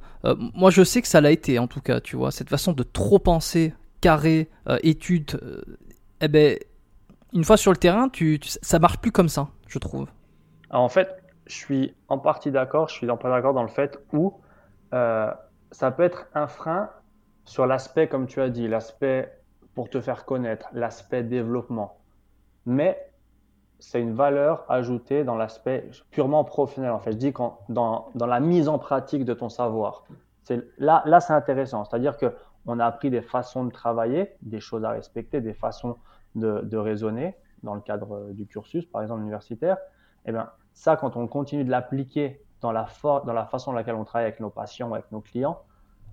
moi 0.54 0.72
je 0.72 0.84
sais 0.84 1.02
que 1.02 1.08
ça 1.08 1.22
l'a 1.22 1.32
été 1.32 1.60
en 1.60 1.68
tout 1.68 1.82
cas, 1.82 2.00
tu 2.00 2.16
vois, 2.16 2.32
cette 2.32 2.50
façon 2.50 2.74
de 2.74 2.84
trop 2.84 3.20
penser 3.20 3.74
carré, 4.02 4.50
étude, 4.84 5.40
eh 6.22 6.28
ben 6.28 6.58
une 7.34 7.44
fois 7.44 7.58
sur 7.58 7.72
le 7.72 7.78
terrain, 7.78 8.10
tu, 8.10 8.40
ça 8.44 8.80
marche 8.80 8.98
plus 8.98 9.12
comme 9.12 9.30
ça, 9.30 9.50
je 9.68 9.80
trouve. 9.80 10.08
en 10.72 10.90
fait, 10.90 11.22
je 11.48 11.56
suis 11.56 11.96
en 12.08 12.18
partie 12.18 12.52
d'accord. 12.52 12.90
Je 12.90 12.94
suis 12.94 13.10
en 13.10 13.18
partie 13.18 13.36
d'accord 13.36 13.54
dans 13.54 13.64
le 13.64 13.70
fait 13.70 14.00
où 14.14 14.34
euh, 14.94 15.32
ça 15.72 15.92
peut 15.92 16.04
être 16.04 16.28
un 16.34 16.48
frein 16.48 16.90
sur 17.44 17.68
l'aspect, 17.68 18.08
comme 18.08 18.28
tu 18.28 18.42
as 18.42 18.50
dit, 18.50 18.68
l'aspect 18.68 19.32
pour 19.76 19.90
te 19.90 20.02
faire 20.02 20.26
connaître, 20.26 20.68
l'aspect 20.74 21.22
développement. 21.22 21.98
Mais 22.66 23.12
c'est 23.78 24.02
une 24.02 24.14
valeur 24.14 24.66
ajoutée 24.70 25.24
dans 25.24 25.36
l'aspect 25.36 25.90
purement 26.12 26.44
professionnel. 26.44 26.92
En 26.92 27.00
fait, 27.00 27.12
je 27.12 27.18
dis 27.18 27.34
quand, 27.34 27.60
dans, 27.70 28.10
dans 28.16 28.26
la 28.26 28.40
mise 28.40 28.70
en 28.70 28.80
pratique 28.80 29.26
de 29.26 29.34
ton 29.34 29.50
savoir. 29.50 30.06
Là, 30.78 31.04
là 31.06 31.20
c'est 31.20 31.34
intéressant. 31.34 31.84
C'est-à-dire 31.84 32.18
que 32.18 32.34
on 32.66 32.80
a 32.80 32.86
appris 32.86 33.12
des 33.12 33.22
façons 33.22 33.66
de 33.66 33.72
travailler, 33.72 34.36
des 34.42 34.60
choses 34.60 34.84
à 34.86 34.90
respecter, 34.90 35.40
des 35.40 35.54
façons 35.54 35.98
de, 36.34 36.62
de 36.62 36.78
raisonner 36.78 37.36
dans 37.62 37.76
le 37.76 37.82
cadre 37.82 38.32
du 38.32 38.48
cursus, 38.48 38.86
par 38.86 39.02
exemple 39.02 39.22
universitaire. 39.22 39.78
Eh 40.26 40.32
bien, 40.32 40.50
ça, 40.74 40.96
quand 40.96 41.16
on 41.16 41.28
continue 41.28 41.64
de 41.64 41.70
l'appliquer 41.70 42.44
dans 42.62 42.72
la, 42.72 42.88
dans 43.04 43.34
la 43.34 43.46
façon 43.46 43.72
dans 43.72 43.78
laquelle 43.78 43.96
on 43.96 44.04
travaille 44.04 44.28
avec 44.28 44.40
nos 44.40 44.50
patients, 44.50 44.92
avec 44.94 45.12
nos 45.12 45.22
clients, 45.22 45.62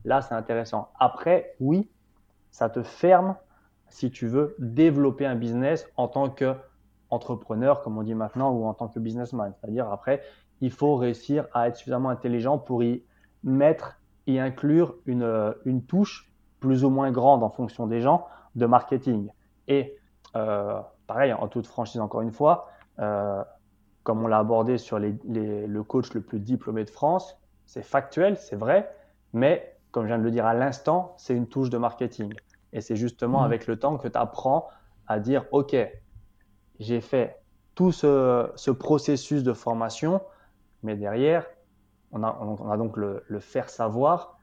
là, 0.04 0.20
c'est 0.20 0.34
intéressant. 0.34 0.90
Après, 0.98 1.54
oui, 1.60 1.90
ça 2.50 2.68
te 2.68 2.82
ferme 2.82 3.36
si 3.92 4.10
tu 4.10 4.26
veux 4.26 4.56
développer 4.58 5.26
un 5.26 5.34
business 5.34 5.86
en 5.96 6.08
tant 6.08 6.30
qu'entrepreneur, 6.30 7.82
comme 7.82 7.98
on 7.98 8.02
dit 8.02 8.14
maintenant, 8.14 8.50
ou 8.52 8.64
en 8.64 8.72
tant 8.72 8.88
que 8.88 8.98
businessman. 8.98 9.52
C'est-à-dire, 9.60 9.90
après, 9.92 10.22
il 10.62 10.70
faut 10.70 10.96
réussir 10.96 11.46
à 11.52 11.68
être 11.68 11.76
suffisamment 11.76 12.08
intelligent 12.08 12.58
pour 12.58 12.82
y 12.82 13.04
mettre, 13.44 14.00
y 14.26 14.38
inclure 14.38 14.96
une, 15.04 15.54
une 15.66 15.84
touche 15.84 16.32
plus 16.58 16.84
ou 16.84 16.90
moins 16.90 17.10
grande 17.10 17.42
en 17.42 17.50
fonction 17.50 17.86
des 17.86 18.00
gens 18.00 18.26
de 18.54 18.64
marketing. 18.64 19.28
Et 19.68 19.98
euh, 20.36 20.80
pareil, 21.06 21.34
en 21.34 21.48
toute 21.48 21.66
franchise, 21.66 22.00
encore 22.00 22.22
une 22.22 22.32
fois, 22.32 22.68
euh, 22.98 23.42
comme 24.04 24.24
on 24.24 24.26
l'a 24.26 24.38
abordé 24.38 24.78
sur 24.78 24.98
le 24.98 25.82
coach 25.82 26.14
le 26.14 26.22
plus 26.22 26.40
diplômé 26.40 26.84
de 26.84 26.90
France, 26.90 27.36
c'est 27.66 27.82
factuel, 27.82 28.38
c'est 28.38 28.56
vrai, 28.56 28.90
mais 29.34 29.76
comme 29.90 30.04
je 30.04 30.08
viens 30.08 30.18
de 30.18 30.24
le 30.24 30.30
dire 30.30 30.46
à 30.46 30.54
l'instant, 30.54 31.14
c'est 31.18 31.34
une 31.34 31.46
touche 31.46 31.68
de 31.68 31.76
marketing. 31.76 32.32
Et 32.72 32.80
c'est 32.80 32.96
justement 32.96 33.42
mmh. 33.42 33.44
avec 33.44 33.66
le 33.66 33.78
temps 33.78 33.98
que 33.98 34.08
tu 34.08 34.18
apprends 34.18 34.68
à 35.06 35.18
dire, 35.18 35.44
OK, 35.52 35.76
j'ai 36.78 37.00
fait 37.00 37.38
tout 37.74 37.92
ce, 37.92 38.50
ce, 38.56 38.70
processus 38.70 39.42
de 39.42 39.52
formation, 39.52 40.20
mais 40.82 40.96
derrière, 40.96 41.46
on 42.12 42.22
a, 42.22 42.38
on 42.40 42.70
a 42.70 42.76
donc 42.76 42.96
le, 42.96 43.24
le, 43.26 43.40
faire 43.40 43.70
savoir, 43.70 44.38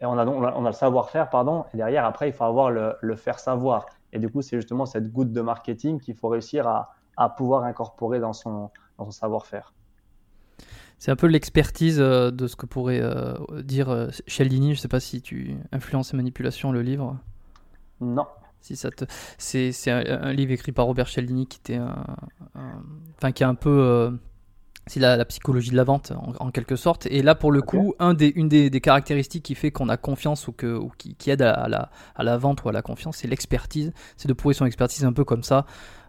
et 0.00 0.06
on 0.06 0.16
a, 0.16 0.24
donc, 0.24 0.36
on 0.36 0.64
a 0.64 0.68
le 0.68 0.72
savoir-faire, 0.72 1.28
pardon, 1.30 1.64
et 1.72 1.76
derrière, 1.76 2.04
après, 2.04 2.28
il 2.28 2.32
faut 2.32 2.44
avoir 2.44 2.70
le, 2.70 2.94
le 3.00 3.16
faire 3.16 3.38
savoir. 3.38 3.86
Et 4.12 4.18
du 4.18 4.30
coup, 4.30 4.42
c'est 4.42 4.56
justement 4.56 4.86
cette 4.86 5.12
goutte 5.12 5.32
de 5.32 5.40
marketing 5.40 6.00
qu'il 6.00 6.14
faut 6.14 6.28
réussir 6.28 6.66
à, 6.66 6.94
à 7.16 7.28
pouvoir 7.28 7.64
incorporer 7.64 8.20
dans 8.20 8.32
son, 8.32 8.70
dans 8.96 9.04
son 9.04 9.10
savoir-faire. 9.10 9.74
C'est 10.98 11.12
un 11.12 11.16
peu 11.16 11.26
l'expertise 11.26 12.00
euh, 12.00 12.30
de 12.30 12.46
ce 12.46 12.56
que 12.56 12.66
pourrait 12.66 13.00
euh, 13.00 13.34
dire 13.62 13.88
euh, 13.88 14.08
Cialdini. 14.26 14.74
Je 14.74 14.78
ne 14.78 14.82
sais 14.82 14.88
pas 14.88 15.00
si 15.00 15.22
tu 15.22 15.56
influences 15.70 16.12
et 16.12 16.16
manipulations 16.16 16.72
le 16.72 16.82
livre. 16.82 17.16
Non. 18.00 18.26
Si 18.60 18.76
ça 18.76 18.90
te, 18.90 19.04
c'est, 19.38 19.72
c'est 19.72 19.90
un, 19.90 20.32
livre 20.32 20.52
écrit 20.52 20.72
par 20.72 20.86
Robert 20.86 21.08
Cialdini 21.08 21.46
qui 21.46 21.58
était 21.58 21.76
un, 21.76 22.04
enfin 23.16 23.30
qui 23.30 23.44
est 23.44 23.46
un 23.46 23.54
peu 23.54 24.18
c'est 24.88 25.00
la, 25.00 25.24
psychologie 25.24 25.70
de 25.70 25.76
la 25.76 25.84
vente 25.84 26.12
en, 26.38 26.50
quelque 26.50 26.76
sorte. 26.76 27.06
Et 27.06 27.22
là, 27.22 27.34
pour 27.34 27.52
le 27.52 27.62
coup, 27.62 27.94
un 27.98 28.14
des, 28.14 28.32
une 28.34 28.48
des, 28.48 28.70
caractéristiques 28.80 29.44
qui 29.44 29.54
fait 29.54 29.70
qu'on 29.70 29.88
a 29.88 29.96
confiance 29.96 30.48
ou, 30.48 30.52
que, 30.52 30.66
ou 30.66 30.90
qui, 30.96 31.30
aide 31.30 31.42
à, 31.42 31.68
la, 31.68 31.90
à 32.16 32.22
la 32.22 32.36
vente 32.36 32.64
ou 32.64 32.68
à 32.68 32.72
la 32.72 32.82
confiance, 32.82 33.18
c'est 33.18 33.28
l'expertise. 33.28 33.92
C'est 34.16 34.28
de 34.28 34.32
prouver 34.32 34.54
son 34.54 34.66
expertise 34.66 35.04
un 35.04 35.12
peu 35.12 35.24
comme 35.24 35.42
ça. 35.42 35.66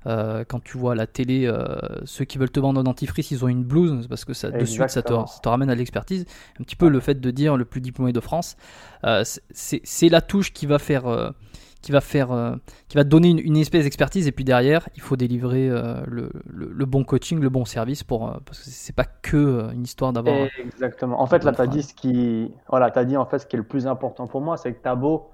Euh, 0.08 0.46
quand 0.48 0.64
tu 0.64 0.78
vois 0.78 0.94
à 0.94 0.96
la 0.96 1.08
télé, 1.08 1.46
euh, 1.46 1.76
ceux 2.06 2.24
qui 2.24 2.38
veulent 2.38 2.52
te 2.52 2.60
vendre 2.60 2.80
un 2.80 2.84
dentifrice, 2.84 3.32
ils 3.32 3.44
ont 3.44 3.50
une 3.50 3.66
blouse 3.66 4.08
parce 4.08 4.24
que 4.24 4.34
ça, 4.34 4.50
de 4.50 4.64
suite 4.64 4.90
ça 4.90 5.02
te, 5.02 5.14
ça 5.14 5.40
te, 5.44 5.50
ramène 5.50 5.70
à 5.70 5.76
l'expertise. 5.76 6.26
Un 6.60 6.64
petit 6.64 6.78
peu 6.78 6.88
le 6.88 7.02
fait 7.02 7.20
de 7.20 7.32
dire 7.32 7.58
le 7.58 7.66
plus 7.66 7.82
diplômé 7.82 8.14
de 8.14 8.20
France, 8.22 8.56
euh, 9.04 9.24
c'est 9.52 10.10
la 10.10 10.22
touche 10.22 10.54
qui 10.54 10.66
va 10.66 10.80
faire 10.80 11.34
qui 11.82 11.92
va 11.92 12.02
faire, 12.02 12.32
euh, 12.32 12.56
qui 12.88 12.98
va 12.98 13.04
te 13.04 13.10
donner 13.10 13.30
une, 13.30 13.58
espèce 13.58 13.84
d'expertise 13.86 14.28
et 14.28 14.32
puis 14.32 14.44
derrière, 14.44 14.90
il 14.96 15.02
faut 15.02 15.16
délivrer 15.16 15.70
euh, 15.70 16.02
le, 16.06 16.32
le, 16.46 16.86
bon 16.86 17.04
coaching, 17.04 17.40
le 17.40 17.50
bon 17.50 17.66
service 17.66 18.04
pour, 18.04 18.28
euh, 18.28 18.38
parce 18.46 18.60
que 18.60 18.70
c'est 18.70 18.96
pas 18.96 19.06
que 19.06 19.72
une 19.74 19.84
histoire 19.84 20.12
d'avoir. 20.12 20.48
Exactement. 20.60 21.22
En 21.22 21.26
fait, 21.26 21.44
là, 21.44 21.54
tu 21.54 21.62
as 21.62 21.68
dit 21.68 21.84
ce 21.84 21.94
qui, 21.94 22.54
voilà, 22.68 22.92
as 22.94 23.06
dit 23.06 23.16
en 23.16 23.26
fait 23.26 23.40
ce 23.40 23.46
qui 23.46 23.56
est 23.56 23.60
le 23.60 23.68
plus 23.68 23.88
important 23.88 24.28
pour 24.28 24.42
moi, 24.42 24.58
c'est 24.58 24.74
que 24.74 24.82
tu 24.82 24.90
as 24.90 24.96
beau, 24.96 25.30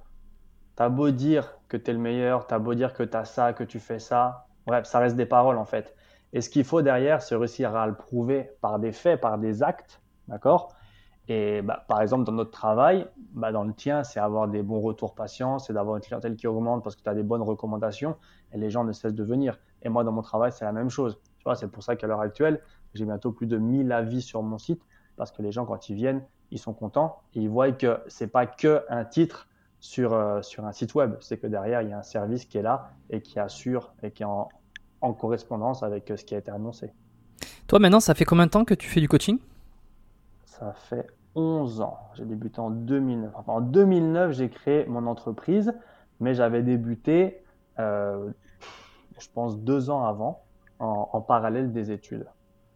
as 0.77 0.89
beau 0.89 1.09
dire 1.09 1.57
que 1.67 1.77
tu 1.77 1.89
es 1.89 1.93
le 1.93 1.99
meilleur, 1.99 2.45
tu 2.45 2.53
as 2.53 2.59
beau 2.59 2.75
dire 2.75 2.93
que 2.93 3.03
tu 3.03 3.17
as 3.17 3.25
ça, 3.25 3.53
que 3.53 3.63
tu 3.63 3.79
fais 3.79 3.99
ça. 3.99 4.45
Bref, 4.67 4.85
ça 4.85 4.99
reste 4.99 5.15
des 5.15 5.25
paroles 5.25 5.57
en 5.57 5.65
fait. 5.65 5.95
Et 6.33 6.41
ce 6.41 6.49
qu'il 6.49 6.63
faut 6.63 6.81
derrière, 6.81 7.21
c'est 7.21 7.35
réussir 7.35 7.75
à 7.75 7.87
le 7.87 7.95
prouver 7.95 8.51
par 8.61 8.77
des 8.77 8.91
faits, 8.91 9.21
par 9.21 9.37
des 9.37 9.63
actes, 9.63 10.01
d'accord? 10.27 10.74
Et 11.27 11.61
bah, 11.61 11.83
par 11.87 12.01
exemple, 12.01 12.23
dans 12.23 12.31
notre 12.31 12.51
travail, 12.51 13.07
bah, 13.33 13.51
dans 13.51 13.63
le 13.63 13.73
tien, 13.73 14.03
c'est 14.03 14.19
avoir 14.19 14.47
des 14.47 14.61
bons 14.61 14.79
retours 14.79 15.15
patients, 15.15 15.57
c'est 15.57 15.73
d'avoir 15.73 15.97
une 15.97 16.03
clientèle 16.03 16.35
qui 16.35 16.47
augmente 16.47 16.83
parce 16.83 16.95
que 16.95 17.01
tu 17.01 17.09
as 17.09 17.15
des 17.15 17.23
bonnes 17.23 17.41
recommandations 17.41 18.15
et 18.53 18.57
les 18.57 18.69
gens 18.69 18.83
ne 18.83 18.91
cessent 18.91 19.15
de 19.15 19.23
venir. 19.23 19.59
Et 19.81 19.89
moi, 19.89 20.03
dans 20.03 20.11
mon 20.11 20.21
travail, 20.21 20.51
c'est 20.51 20.65
la 20.65 20.71
même 20.71 20.89
chose. 20.89 21.19
Tu 21.37 21.43
vois, 21.43 21.55
c'est 21.55 21.67
pour 21.67 21.83
ça 21.83 21.95
qu'à 21.95 22.07
l'heure 22.07 22.21
actuelle, 22.21 22.61
j'ai 22.93 23.05
bientôt 23.05 23.31
plus 23.31 23.47
de 23.47 23.57
1000 23.57 23.91
avis 23.91 24.21
sur 24.21 24.43
mon 24.43 24.57
site 24.57 24.81
parce 25.15 25.31
que 25.31 25.41
les 25.41 25.51
gens, 25.51 25.65
quand 25.65 25.89
ils 25.89 25.95
viennent, 25.95 26.23
ils 26.51 26.59
sont 26.59 26.73
contents 26.73 27.17
et 27.33 27.41
ils 27.41 27.49
voient 27.49 27.71
que 27.71 27.99
c'est 28.07 28.27
pas 28.27 28.45
que 28.45 28.83
un 28.89 29.03
titre 29.03 29.47
sur, 29.79 30.13
euh, 30.13 30.41
sur 30.41 30.65
un 30.65 30.71
site 30.71 30.93
web, 30.93 31.15
c'est 31.21 31.37
que 31.37 31.47
derrière, 31.47 31.81
il 31.81 31.89
y 31.89 31.93
a 31.93 31.97
un 31.97 32.03
service 32.03 32.45
qui 32.45 32.57
est 32.57 32.61
là 32.61 32.91
et 33.09 33.21
qui 33.21 33.39
assure 33.39 33.93
et 34.03 34.11
qui 34.11 34.23
est 34.23 34.27
en, 34.27 34.49
en 35.01 35.13
correspondance 35.13 35.83
avec 35.83 36.11
euh, 36.11 36.17
ce 36.17 36.23
qui 36.23 36.35
a 36.35 36.37
été 36.37 36.51
annoncé. 36.51 36.91
Toi, 37.67 37.79
maintenant, 37.79 37.99
ça 37.99 38.13
fait 38.13 38.25
combien 38.25 38.45
de 38.45 38.51
temps 38.51 38.65
que 38.65 38.75
tu 38.75 38.87
fais 38.87 39.01
du 39.01 39.07
coaching? 39.07 39.39
Ça 40.59 40.73
fait 40.73 41.07
11 41.35 41.81
ans. 41.81 41.99
J'ai 42.15 42.25
débuté 42.25 42.59
en 42.59 42.69
2009. 42.69 43.33
en 43.47 43.61
2009, 43.61 44.31
j'ai 44.31 44.49
créé 44.49 44.85
mon 44.85 45.05
entreprise, 45.05 45.73
mais 46.19 46.33
j'avais 46.33 46.63
débuté, 46.63 47.43
euh, 47.79 48.29
je 49.19 49.27
pense, 49.33 49.59
deux 49.59 49.89
ans 49.89 50.05
avant, 50.05 50.43
en, 50.79 51.21
parallèle 51.21 51.71
des 51.71 51.91
études. 51.91 52.25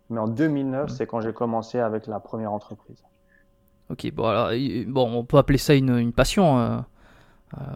Mais 0.09 0.19
en 0.19 0.27
2009, 0.27 0.85
mmh. 0.85 0.89
c'est 0.89 1.07
quand 1.07 1.21
j'ai 1.21 1.33
commencé 1.33 1.79
avec 1.79 2.07
la 2.07 2.19
première 2.19 2.51
entreprise. 2.51 3.03
Ok, 3.89 4.11
bon, 4.13 4.25
alors, 4.25 4.51
bon, 4.87 5.11
on 5.11 5.23
peut 5.23 5.37
appeler 5.37 5.57
ça 5.57 5.73
une, 5.73 5.97
une 5.97 6.13
passion. 6.13 6.57
Hein. 6.57 6.79
Euh, 6.79 6.81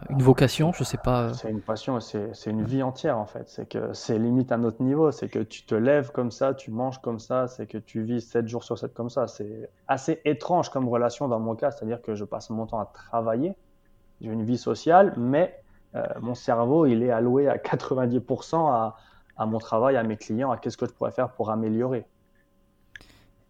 une 0.08 0.22
vocation, 0.22 0.72
je 0.72 0.84
sais 0.84 0.98
pas. 0.98 1.34
C'est 1.34 1.50
une 1.50 1.60
passion, 1.60 1.98
c'est 1.98 2.46
une 2.46 2.62
vie 2.62 2.82
entière 2.82 3.18
en 3.18 3.26
fait. 3.26 3.48
C'est 3.48 3.68
que 3.68 3.92
c'est 3.92 4.18
limite 4.18 4.52
à 4.52 4.56
notre 4.56 4.82
niveau. 4.82 5.10
C'est 5.10 5.28
que 5.28 5.40
tu 5.40 5.64
te 5.64 5.74
lèves 5.74 6.12
comme 6.12 6.30
ça, 6.30 6.54
tu 6.54 6.70
manges 6.70 7.00
comme 7.00 7.18
ça, 7.18 7.48
c'est 7.48 7.66
que 7.66 7.78
tu 7.78 8.02
vis 8.02 8.20
7 8.20 8.46
jours 8.46 8.62
sur 8.62 8.78
7 8.78 8.94
comme 8.94 9.10
ça. 9.10 9.26
C'est 9.26 9.68
assez 9.88 10.20
étrange 10.24 10.68
comme 10.70 10.88
relation 10.88 11.26
dans 11.26 11.40
mon 11.40 11.56
cas, 11.56 11.72
c'est-à-dire 11.72 12.00
que 12.02 12.14
je 12.14 12.24
passe 12.24 12.50
mon 12.50 12.66
temps 12.66 12.78
à 12.78 12.86
travailler. 12.86 13.54
J'ai 14.20 14.30
une 14.30 14.44
vie 14.44 14.58
sociale, 14.58 15.12
mais 15.16 15.60
euh, 15.96 16.02
mon 16.20 16.34
cerveau, 16.34 16.86
il 16.86 17.02
est 17.02 17.10
alloué 17.10 17.48
à 17.48 17.56
90% 17.56 18.70
à, 18.70 18.96
à, 19.36 19.46
mon 19.46 19.58
travail, 19.58 19.96
à 19.96 20.04
mes 20.04 20.16
clients, 20.16 20.52
à 20.52 20.56
qu'est-ce 20.56 20.76
que 20.76 20.86
je 20.86 20.92
pourrais 20.92 21.10
faire 21.10 21.30
pour 21.30 21.50
améliorer. 21.50 22.04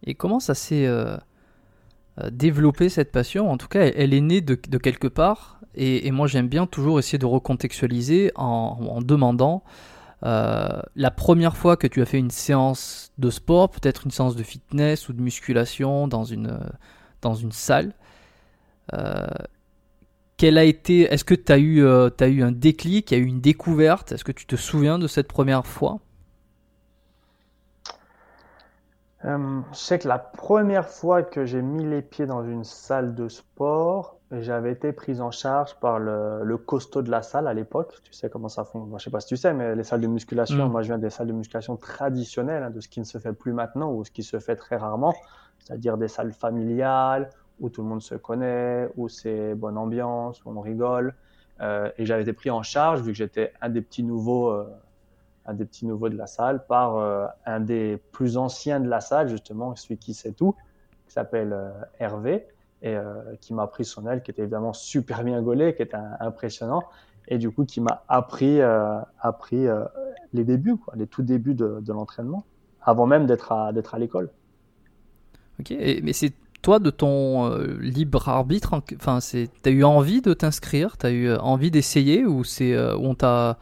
Et 0.04 0.14
comment 0.14 0.40
ça 0.40 0.54
s'est 0.54 0.86
euh, 0.86 1.16
développé 2.30 2.88
cette 2.88 3.10
passion. 3.12 3.50
En 3.50 3.56
tout 3.56 3.68
cas, 3.68 3.80
elle, 3.84 4.14
est 4.14 4.20
née 4.20 4.40
de, 4.40 4.54
quelque 4.54 5.08
part. 5.08 5.60
Et, 5.74 6.10
moi, 6.10 6.26
j'aime 6.26 6.48
bien 6.48 6.66
toujours 6.66 6.98
essayer 6.98 7.18
de 7.18 7.26
recontextualiser 7.26 8.30
en, 8.36 9.00
demandant 9.02 9.64
euh, 10.24 10.80
la 10.96 11.10
première 11.10 11.56
fois 11.56 11.76
que 11.76 11.86
tu 11.86 12.00
as 12.00 12.06
fait 12.06 12.18
une 12.18 12.30
séance 12.30 13.12
de 13.18 13.30
sport, 13.30 13.70
peut-être 13.70 14.04
une 14.04 14.10
séance 14.10 14.36
de 14.36 14.42
fitness 14.42 15.08
ou 15.08 15.12
de 15.12 15.20
musculation 15.20 16.08
dans 16.08 16.24
une, 16.24 16.58
dans 17.20 17.34
une 17.34 17.52
salle. 17.52 17.94
Euh, 18.92 19.26
quelle 20.36 20.58
a 20.58 20.64
été, 20.64 21.02
est-ce 21.02 21.24
que 21.24 21.34
tu 21.34 21.52
as, 21.52 21.58
eu, 21.58 21.84
euh, 21.84 22.10
as 22.20 22.28
eu 22.28 22.42
un 22.42 22.52
déclic, 22.52 23.10
il 23.10 23.18
y 23.18 23.20
a 23.20 23.20
eu 23.20 23.26
une 23.26 23.40
découverte? 23.40 24.12
Est-ce 24.12 24.24
que 24.24 24.32
tu 24.32 24.46
te 24.46 24.56
souviens 24.56 24.98
de 24.98 25.06
cette 25.06 25.28
première 25.28 25.66
fois? 25.66 26.00
Je 29.24 29.62
sais 29.72 29.98
que 29.98 30.06
la 30.06 30.18
première 30.18 30.86
fois 30.86 31.22
que 31.22 31.46
j'ai 31.46 31.62
mis 31.62 31.84
les 31.84 32.02
pieds 32.02 32.26
dans 32.26 32.44
une 32.44 32.64
salle 32.64 33.14
de 33.14 33.28
sport, 33.28 34.18
j'avais 34.30 34.72
été 34.72 34.92
prise 34.92 35.20
en 35.20 35.30
charge 35.30 35.74
par 35.76 35.98
le, 35.98 36.44
le, 36.44 36.58
costaud 36.58 37.02
de 37.02 37.10
la 37.10 37.22
salle 37.22 37.46
à 37.46 37.54
l'époque. 37.54 37.94
Tu 38.02 38.12
sais 38.12 38.28
comment 38.28 38.48
ça 38.48 38.64
fonctionne. 38.64 38.98
je 38.98 39.04
sais 39.04 39.10
pas 39.10 39.20
si 39.20 39.28
tu 39.28 39.36
sais, 39.36 39.54
mais 39.54 39.74
les 39.74 39.84
salles 39.84 40.00
de 40.00 40.06
musculation, 40.06 40.68
mm. 40.68 40.70
moi 40.70 40.82
je 40.82 40.88
viens 40.88 40.98
des 40.98 41.10
salles 41.10 41.28
de 41.28 41.32
musculation 41.32 41.76
traditionnelles, 41.76 42.64
hein, 42.64 42.70
de 42.70 42.80
ce 42.80 42.88
qui 42.88 43.00
ne 43.00 43.04
se 43.04 43.18
fait 43.18 43.32
plus 43.32 43.52
maintenant 43.52 43.92
ou 43.92 44.04
ce 44.04 44.10
qui 44.10 44.22
se 44.22 44.38
fait 44.40 44.56
très 44.56 44.76
rarement, 44.76 45.14
c'est-à-dire 45.58 45.96
des 45.96 46.08
salles 46.08 46.32
familiales 46.32 47.30
où 47.60 47.68
tout 47.68 47.82
le 47.82 47.88
monde 47.88 48.02
se 48.02 48.14
connaît, 48.14 48.88
où 48.96 49.08
c'est 49.08 49.54
bonne 49.54 49.78
ambiance, 49.78 50.44
où 50.44 50.50
on 50.50 50.60
rigole. 50.60 51.14
Euh, 51.60 51.90
et 51.98 52.06
j'avais 52.06 52.22
été 52.22 52.32
pris 52.32 52.50
en 52.50 52.62
charge 52.62 53.00
vu 53.00 53.12
que 53.12 53.18
j'étais 53.18 53.52
un 53.60 53.68
des 53.68 53.80
petits 53.80 54.02
nouveaux, 54.02 54.50
euh, 54.50 54.66
un 55.46 55.54
des 55.54 55.64
petits 55.64 55.86
nouveaux 55.86 56.08
de 56.08 56.16
la 56.16 56.26
salle 56.26 56.64
par 56.66 56.96
euh, 56.96 57.26
un 57.46 57.60
des 57.60 57.98
plus 58.12 58.36
anciens 58.36 58.80
de 58.80 58.88
la 58.88 59.00
salle 59.00 59.28
justement, 59.28 59.76
celui 59.76 59.98
qui 59.98 60.14
sait 60.14 60.32
tout, 60.32 60.54
qui 61.06 61.12
s'appelle 61.12 61.52
euh, 61.52 61.70
Hervé 61.98 62.46
et 62.82 62.96
euh, 62.96 63.36
qui 63.40 63.54
m'a 63.54 63.66
pris 63.66 63.84
son 63.84 64.06
aile, 64.06 64.22
qui 64.22 64.30
était 64.30 64.42
évidemment 64.42 64.72
super 64.72 65.22
bien 65.24 65.40
gaulé, 65.42 65.74
qui 65.74 65.82
était 65.82 65.96
impressionnant, 66.20 66.82
et 67.28 67.38
du 67.38 67.50
coup 67.50 67.64
qui 67.64 67.80
m'a 67.80 68.04
appris, 68.08 68.60
appris 69.20 69.66
les 70.34 70.44
débuts, 70.44 70.76
les 70.94 71.06
tout 71.06 71.22
débuts 71.22 71.54
de, 71.54 71.80
de 71.80 71.92
l'entraînement, 71.94 72.44
avant 72.82 73.06
même 73.06 73.24
d'être 73.24 73.52
à, 73.52 73.68
à 73.68 73.98
l'école. 73.98 74.28
Ok, 75.58 75.74
mais 76.02 76.12
c'est 76.12 76.34
toi, 76.60 76.78
de 76.78 76.90
ton 76.90 77.56
libre 77.80 78.28
arbitre, 78.28 78.82
enfin, 78.96 79.20
c'est, 79.20 79.48
t'as 79.62 79.70
eu 79.70 79.84
envie 79.84 80.20
de 80.20 80.34
t'inscrire, 80.34 80.98
t'as 80.98 81.10
eu 81.10 81.32
envie 81.36 81.70
d'essayer, 81.70 82.26
ou 82.26 82.44
c'est 82.44 82.78
on 82.98 83.14
t'a 83.14 83.56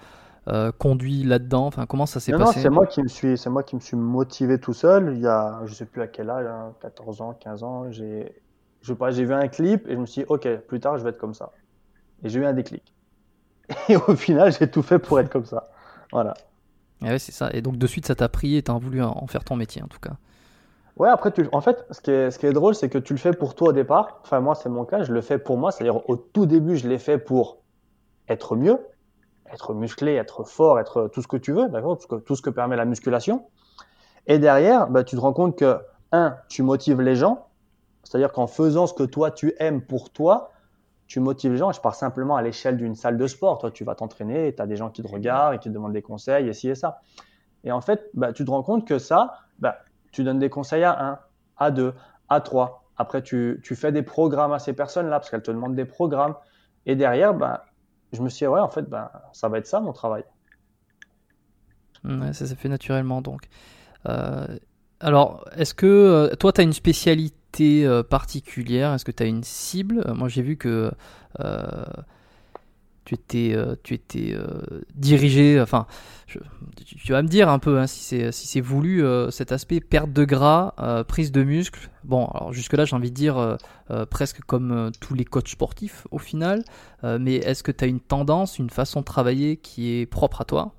conduit 0.78 1.22
là-dedans? 1.22 1.66
Enfin, 1.66 1.86
comment 1.86 2.06
ça 2.06 2.20
s'est 2.20 2.32
passé? 2.32 2.60
c'est 2.60 2.70
moi 2.70 2.86
qui 2.86 3.02
me 3.02 3.08
suis, 3.08 3.38
c'est 3.38 3.50
moi 3.50 3.62
qui 3.62 3.76
me 3.76 3.80
suis 3.80 3.96
motivé 3.96 4.58
tout 4.58 4.72
seul. 4.72 5.14
Il 5.14 5.20
y 5.20 5.26
a, 5.26 5.60
je 5.66 5.74
sais 5.74 5.86
plus 5.86 6.02
à 6.02 6.06
quel 6.06 6.30
âge, 6.30 6.46
14 6.80 7.20
hein, 7.20 7.24
ans, 7.24 7.32
15 7.34 7.62
ans, 7.62 7.90
j'ai, 7.90 8.34
je 8.82 8.92
pas, 8.92 9.10
j'ai 9.10 9.24
vu 9.24 9.34
un 9.34 9.48
clip 9.48 9.86
et 9.88 9.94
je 9.94 9.98
me 9.98 10.06
suis 10.06 10.22
dit, 10.22 10.26
ok, 10.28 10.48
plus 10.66 10.80
tard, 10.80 10.98
je 10.98 11.04
vais 11.04 11.10
être 11.10 11.18
comme 11.18 11.34
ça. 11.34 11.50
Et 12.22 12.28
j'ai 12.28 12.40
eu 12.40 12.44
un 12.44 12.52
déclic. 12.52 12.92
Et 13.88 13.96
au 13.96 14.16
final, 14.16 14.52
j'ai 14.52 14.70
tout 14.70 14.82
fait 14.82 14.98
pour 14.98 15.18
être 15.20 15.30
comme 15.30 15.46
ça. 15.46 15.70
Voilà. 16.12 16.34
Et 17.02 17.06
ouais, 17.06 17.18
c'est 17.18 17.32
ça. 17.32 17.50
Et 17.52 17.62
donc, 17.62 17.78
de 17.78 17.86
suite, 17.86 18.06
ça 18.06 18.14
t'a 18.14 18.28
pris 18.28 18.56
et 18.56 18.62
t'as 18.62 18.78
voulu 18.78 19.02
en 19.02 19.26
faire 19.26 19.44
ton 19.44 19.56
métier, 19.56 19.82
en 19.82 19.88
tout 19.88 19.98
cas. 20.00 20.16
Ouais, 20.96 21.08
après, 21.08 21.32
tu... 21.32 21.48
en 21.52 21.60
fait, 21.60 21.84
ce 21.90 22.00
qui 22.00 22.10
est, 22.10 22.30
ce 22.30 22.38
qui 22.38 22.46
est 22.46 22.52
drôle, 22.52 22.74
c'est 22.74 22.88
que 22.88 22.98
tu 22.98 23.12
le 23.12 23.18
fais 23.18 23.32
pour 23.32 23.54
toi 23.54 23.70
au 23.70 23.72
départ. 23.72 24.20
Enfin, 24.22 24.40
moi, 24.40 24.54
c'est 24.54 24.68
mon 24.68 24.84
cas, 24.84 25.02
je 25.02 25.12
le 25.12 25.20
fais 25.20 25.38
pour 25.38 25.56
moi. 25.56 25.72
C'est-à-dire, 25.72 26.08
au 26.08 26.16
tout 26.16 26.46
début, 26.46 26.76
je 26.76 26.88
l'ai 26.88 26.98
fait 26.98 27.18
pour 27.18 27.58
être 28.28 28.56
mieux, 28.56 28.78
être 29.52 29.74
musclé, 29.74 30.14
être 30.14 30.44
fort, 30.44 30.78
être 30.78 31.08
tout 31.08 31.22
ce 31.22 31.28
que 31.28 31.36
tu 31.36 31.52
veux, 31.52 31.68
d'accord 31.68 31.98
Tout 31.98 32.36
ce 32.36 32.42
que 32.42 32.50
permet 32.50 32.76
la 32.76 32.84
musculation. 32.84 33.46
Et 34.26 34.38
derrière, 34.38 34.88
bah, 34.88 35.04
tu 35.04 35.16
te 35.16 35.20
rends 35.20 35.32
compte 35.32 35.56
que, 35.56 35.78
un, 36.12 36.36
tu 36.48 36.62
motives 36.62 37.00
les 37.00 37.16
gens. 37.16 37.46
C'est-à-dire 38.04 38.32
qu'en 38.32 38.46
faisant 38.46 38.86
ce 38.86 38.94
que 38.94 39.02
toi, 39.04 39.30
tu 39.30 39.54
aimes 39.58 39.82
pour 39.82 40.10
toi, 40.10 40.50
tu 41.06 41.20
motives 41.20 41.52
les 41.52 41.58
gens. 41.58 41.72
Je 41.72 41.80
pars 41.80 41.94
simplement 41.94 42.36
à 42.36 42.42
l'échelle 42.42 42.76
d'une 42.76 42.94
salle 42.94 43.16
de 43.16 43.26
sport. 43.26 43.58
Toi, 43.58 43.70
tu 43.70 43.84
vas 43.84 43.94
t'entraîner, 43.94 44.54
tu 44.54 44.62
as 44.62 44.66
des 44.66 44.76
gens 44.76 44.90
qui 44.90 45.02
te 45.02 45.08
regardent 45.08 45.54
et 45.54 45.58
qui 45.58 45.68
te 45.68 45.74
demandent 45.74 45.92
des 45.92 46.02
conseils, 46.02 46.48
et 46.48 46.52
ci 46.52 46.68
et 46.68 46.74
ça. 46.74 47.00
Et 47.64 47.72
en 47.72 47.80
fait, 47.80 48.10
bah, 48.14 48.32
tu 48.32 48.44
te 48.44 48.50
rends 48.50 48.62
compte 48.62 48.86
que 48.86 48.98
ça, 48.98 49.34
bah, 49.58 49.78
tu 50.10 50.24
donnes 50.24 50.38
des 50.38 50.50
conseils 50.50 50.84
à 50.84 51.00
1, 51.00 51.18
à 51.58 51.70
2, 51.70 51.94
à 52.28 52.40
3. 52.40 52.84
Après, 52.96 53.22
tu, 53.22 53.60
tu 53.62 53.74
fais 53.74 53.92
des 53.92 54.02
programmes 54.02 54.52
à 54.52 54.58
ces 54.58 54.72
personnes-là 54.72 55.18
parce 55.18 55.30
qu'elles 55.30 55.42
te 55.42 55.50
demandent 55.50 55.74
des 55.74 55.84
programmes. 55.84 56.34
Et 56.86 56.96
derrière, 56.96 57.34
ben, 57.34 57.60
je 58.12 58.22
me 58.22 58.28
suis 58.28 58.44
dit, 58.44 58.48
ouais, 58.48 58.60
en 58.60 58.68
fait, 58.68 58.82
ben, 58.82 59.10
ça 59.32 59.48
va 59.48 59.58
être 59.58 59.66
ça 59.66 59.80
mon 59.80 59.92
travail. 59.92 60.24
ça 62.04 62.46
s'est 62.46 62.54
fait 62.54 62.68
naturellement 62.68 63.22
donc. 63.22 63.48
Euh, 64.08 64.46
alors, 65.00 65.48
est-ce 65.56 65.74
que 65.74 65.86
euh, 65.86 66.34
toi, 66.36 66.52
tu 66.52 66.60
as 66.60 66.64
une 66.64 66.72
spécialité 66.72 67.86
euh, 67.86 68.02
particulière? 68.02 68.92
Est-ce 68.92 69.04
que 69.04 69.10
tu 69.10 69.22
as 69.22 69.26
une 69.26 69.42
cible? 69.42 70.04
Moi, 70.14 70.28
j'ai 70.28 70.42
vu 70.42 70.56
que 70.56 70.92
tu 73.04 73.14
étais, 73.14 73.52
euh, 73.54 73.74
euh, 74.16 74.80
dirigé, 74.94 75.60
enfin, 75.60 75.86
tu 76.26 77.12
vas 77.12 77.22
me 77.22 77.28
dire 77.28 77.48
un 77.48 77.58
peu 77.58 77.78
hein, 77.78 77.86
si 77.86 78.32
c'est 78.32 78.60
voulu 78.60 79.04
euh, 79.04 79.30
cet 79.30 79.52
aspect 79.52 79.80
perte 79.80 80.12
de 80.12 80.24
gras, 80.24 80.74
prise 81.08 81.32
de 81.32 81.42
muscle. 81.42 81.90
Bon, 82.04 82.26
alors 82.26 82.52
jusque 82.52 82.72
là 82.74 82.84
j'ai 82.84 82.96
envie 82.96 83.10
de 83.10 83.16
dire 83.16 83.58
presque 84.10 84.40
comme 84.42 84.90
tous 85.00 85.14
les 85.14 85.24
coachs 85.24 85.48
sportifs 85.48 86.06
au 86.10 86.18
final. 86.18 86.64
mais 87.02 87.36
est-ce 87.36 87.62
que 87.62 87.72
tu 87.72 87.84
as 87.84 87.86
une 87.86 88.00
tendance, 88.00 88.58
une 88.58 88.70
façon 88.70 89.00
de 89.00 89.04
travailler 89.04 89.56
qui 89.56 90.00
est 90.00 90.06
propre 90.06 90.40
à 90.40 90.44
toi? 90.44 90.72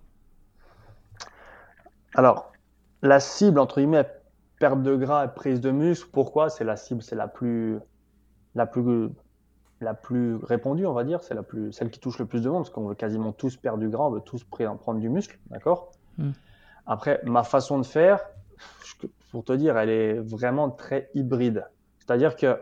Alors, 2.15 2.51
la 3.01 3.19
cible 3.19 3.59
entre 3.59 3.79
guillemets 3.79 4.07
perte 4.59 4.81
de 4.81 4.95
gras 4.95 5.25
et 5.25 5.27
prise 5.27 5.59
de 5.61 5.71
muscle. 5.71 6.07
Pourquoi? 6.11 6.49
C'est 6.49 6.63
la 6.63 6.77
cible, 6.77 7.01
c'est 7.01 7.15
la 7.15 7.27
plus 7.27 7.79
la 8.55 8.65
plus 8.65 9.09
la 9.83 9.93
plus 9.93 10.35
répandue, 10.35 10.85
on 10.85 10.93
va 10.93 11.03
dire, 11.03 11.21
c'est 11.23 11.33
la 11.33 11.43
plus, 11.43 11.71
celle 11.71 11.89
qui 11.89 11.99
touche 11.99 12.19
le 12.19 12.25
plus 12.25 12.41
de 12.41 12.49
monde, 12.49 12.63
parce 12.63 12.69
qu'on 12.69 12.87
veut 12.87 12.95
quasiment 12.95 13.31
tous 13.31 13.57
perdre 13.57 13.79
du 13.79 13.89
gras, 13.89 14.05
on 14.05 14.11
veut 14.11 14.21
tous 14.21 14.43
prendre 14.43 14.99
du 14.99 15.09
muscle, 15.09 15.37
d'accord 15.49 15.91
hmm. 16.17 16.31
Après, 16.85 17.21
ma 17.23 17.43
façon 17.43 17.79
de 17.79 17.85
faire, 17.85 18.19
pour 19.31 19.43
te 19.43 19.53
dire, 19.53 19.77
elle 19.77 19.89
est 19.89 20.19
vraiment 20.19 20.69
très 20.69 21.09
hybride. 21.13 21.65
C'est-à-dire 21.99 22.35
que 22.35 22.59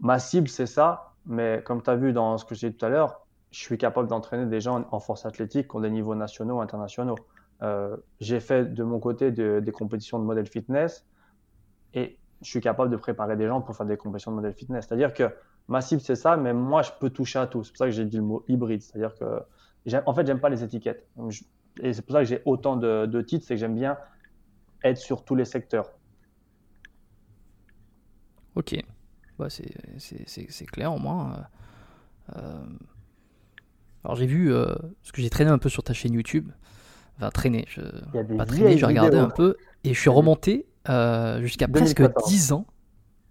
ma 0.00 0.18
cible, 0.18 0.48
c'est 0.48 0.66
ça, 0.66 1.14
mais 1.26 1.62
comme 1.64 1.82
tu 1.82 1.90
as 1.90 1.96
vu 1.96 2.12
dans 2.12 2.38
ce 2.38 2.44
que 2.44 2.54
j'ai 2.54 2.70
dit 2.70 2.76
tout 2.76 2.86
à 2.86 2.88
l'heure, 2.88 3.26
je 3.50 3.58
suis 3.58 3.78
capable 3.78 4.08
d'entraîner 4.08 4.46
des 4.46 4.60
gens 4.60 4.86
en 4.90 5.00
force 5.00 5.24
athlétique 5.24 5.68
qui 5.68 5.76
ont 5.76 5.80
des 5.80 5.90
niveaux 5.90 6.14
nationaux 6.14 6.60
internationaux. 6.60 7.16
Euh, 7.62 7.96
j'ai 8.20 8.40
fait 8.40 8.72
de 8.72 8.84
mon 8.84 9.00
côté 9.00 9.30
des 9.32 9.72
compétitions 9.72 10.18
de 10.18 10.24
modèle 10.24 10.46
fitness 10.46 11.06
et 11.94 12.18
je 12.42 12.48
suis 12.48 12.60
capable 12.60 12.90
de 12.90 12.96
préparer 12.96 13.36
des 13.36 13.46
gens 13.46 13.60
pour 13.60 13.74
faire 13.74 13.86
des 13.86 13.96
compétitions 13.96 14.30
de 14.30 14.36
modèle 14.36 14.54
fitness. 14.54 14.86
C'est-à-dire 14.86 15.12
que 15.12 15.34
ma 15.68 15.80
cible 15.80 16.00
c'est 16.00 16.16
ça, 16.16 16.36
mais 16.36 16.52
moi 16.52 16.82
je 16.82 16.90
peux 16.98 17.10
toucher 17.10 17.38
à 17.38 17.46
tout. 17.46 17.62
C'est 17.62 17.70
pour 17.70 17.78
ça 17.78 17.84
que 17.86 17.92
j'ai 17.92 18.04
dit 18.04 18.16
le 18.16 18.22
mot 18.22 18.44
hybride, 18.48 18.82
c'est-à-dire 18.82 19.14
que 19.14 19.42
en 20.06 20.14
fait 20.14 20.26
j'aime 20.26 20.40
pas 20.40 20.48
les 20.48 20.64
étiquettes. 20.64 21.06
et 21.80 21.92
c'est 21.92 22.02
pour 22.02 22.14
ça 22.14 22.20
que 22.20 22.28
j'ai 22.28 22.42
autant 22.44 22.76
de, 22.76 23.22
titres, 23.22 23.44
c'est 23.46 23.54
que 23.54 23.60
j'aime 23.60 23.74
bien 23.74 23.96
être 24.84 24.98
sur 24.98 25.24
tous 25.24 25.34
les 25.34 25.44
secteurs. 25.44 25.90
Ok, 28.54 28.74
bah, 29.38 29.48
c'est 29.50 30.66
clair 30.66 30.92
au 30.92 30.98
moins. 30.98 31.46
Euh, 32.36 32.64
alors 34.04 34.16
j'ai 34.16 34.26
vu, 34.26 34.52
euh, 34.52 34.74
ce 35.02 35.12
que 35.12 35.22
j'ai 35.22 35.30
traîné 35.30 35.50
un 35.50 35.58
peu 35.58 35.68
sur 35.68 35.82
ta 35.82 35.92
chaîne 35.92 36.14
YouTube, 36.14 36.50
enfin 37.16 37.30
traîné, 37.30 37.66
je, 37.68 37.82
pas 38.36 38.46
traîné, 38.46 38.78
j'ai 38.78 38.86
regardé 38.86 39.16
un 39.16 39.30
peu 39.30 39.56
et 39.84 39.92
je 39.94 40.00
suis 40.00 40.10
remonté 40.10 40.66
euh, 40.88 41.40
jusqu'à 41.40 41.68
presque 41.68 42.02
10 42.26 42.52
ans. 42.52 42.66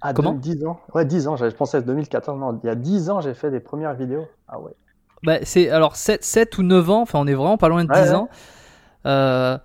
Ah, 0.01 0.13
Comment 0.13 0.33
10 0.33 0.65
ans 0.65 0.79
Ouais, 0.93 1.05
10 1.05 1.27
ans, 1.27 1.36
je 1.36 1.45
pensais 1.47 1.77
à 1.77 1.81
2014. 1.81 2.39
Non, 2.39 2.60
il 2.63 2.67
y 2.67 2.69
a 2.69 2.75
10 2.75 3.10
ans, 3.10 3.21
j'ai 3.21 3.33
fait 3.33 3.49
des 3.49 3.60
premières 3.60 3.95
vidéos. 3.95 4.27
Ah 4.47 4.60
ouais. 4.60 4.71
Bah, 5.23 5.38
c'est 5.43 5.69
alors 5.69 5.95
7, 5.95 6.23
7, 6.23 6.57
ou 6.60 6.63
9 6.63 6.89
ans, 6.89 7.01
enfin 7.01 7.19
on 7.19 7.27
est 7.27 7.33
vraiment 7.33 7.57
pas 7.57 7.69
loin 7.69 7.83
de 7.83 7.91
10 7.91 8.13
ans. 8.13 8.29
Euh, 9.05 9.57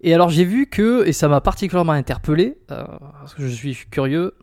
et 0.00 0.14
alors 0.14 0.30
j'ai 0.30 0.44
vu 0.44 0.66
que, 0.66 1.06
et 1.06 1.12
ça 1.12 1.28
m'a 1.28 1.40
particulièrement 1.40 1.92
interpellé, 1.92 2.58
euh, 2.70 2.84
parce 3.18 3.34
que 3.34 3.42
je 3.42 3.48
suis 3.48 3.76
curieux, 3.90 4.34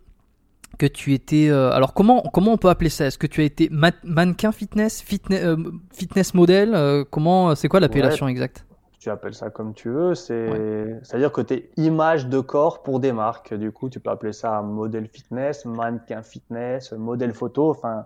que 0.77 0.85
tu 0.85 1.13
étais... 1.15 1.49
Euh, 1.49 1.71
alors 1.71 1.95
comment, 1.95 2.21
comment 2.31 2.51
on 2.51 2.57
peut 2.57 2.69
appeler 2.69 2.91
ça? 2.91 3.05
Est-ce 3.05 3.17
que 3.17 3.25
tu 3.25 3.41
as 3.41 3.45
été 3.45 3.71
mannequin 4.03 4.51
fitness, 4.51 5.01
fitness, 5.01 5.43
fitness 5.91 6.35
model? 6.35 7.05
Comment 7.09 7.55
C'est 7.55 7.67
quoi 7.67 7.79
l'appellation 7.79 8.27
exacte? 8.27 8.66
Tu 9.07 9.11
appelles 9.11 9.33
ça 9.33 9.49
comme 9.49 9.73
tu 9.73 9.89
veux. 9.89 10.15
C'est, 10.15 10.99
à 11.11 11.17
dire 11.17 11.31
que 11.31 11.41
tu 11.41 11.53
es 11.53 11.69
image 11.77 12.27
de 12.27 12.41
corps 12.41 12.83
pour 12.83 12.99
des 12.99 13.13
marques. 13.13 13.53
Du 13.53 13.71
coup, 13.71 13.89
tu 13.89 13.99
peux 14.01 14.09
appeler 14.09 14.33
ça 14.33 14.61
modèle 14.61 15.07
fitness, 15.07 15.65
mannequin 15.65 16.21
fitness, 16.21 16.91
modèle 16.91 17.33
photo. 17.33 17.69
Enfin, 17.69 18.05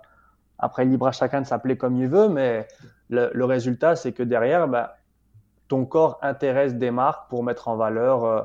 après, 0.59 0.85
libre 0.85 1.07
à 1.07 1.11
chacun 1.11 1.41
de 1.41 1.47
s'appeler 1.47 1.75
comme 1.75 1.95
il 1.97 2.07
veut, 2.07 2.29
mais 2.29 2.67
le, 3.09 3.43
résultat, 3.45 3.95
c'est 3.95 4.11
que 4.11 4.21
derrière, 4.21 4.67
bah, 4.67 4.97
ton 5.67 5.85
corps 5.85 6.19
intéresse 6.21 6.75
des 6.75 6.91
marques 6.91 7.29
pour 7.29 7.43
mettre 7.43 7.67
en 7.67 7.75
valeur 7.75 8.23
euh, 8.23 8.41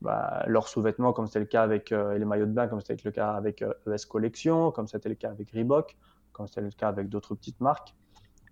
bah, 0.00 0.44
leurs 0.46 0.68
sous-vêtements, 0.68 1.12
comme 1.12 1.26
c'était 1.26 1.40
le 1.40 1.44
cas 1.44 1.62
avec 1.62 1.92
euh, 1.92 2.16
les 2.16 2.24
maillots 2.24 2.46
de 2.46 2.52
bain, 2.52 2.68
comme 2.68 2.80
c'était 2.80 2.96
le 3.04 3.10
cas 3.10 3.32
avec 3.32 3.60
ES 3.60 3.66
euh, 3.86 3.96
Collection, 4.08 4.70
comme 4.70 4.86
c'était 4.86 5.10
le 5.10 5.14
cas 5.14 5.28
avec 5.28 5.50
Reebok, 5.50 5.96
comme 6.32 6.48
c'était 6.48 6.62
le 6.62 6.70
cas 6.70 6.88
avec 6.88 7.10
d'autres 7.10 7.34
petites 7.34 7.60
marques. 7.60 7.94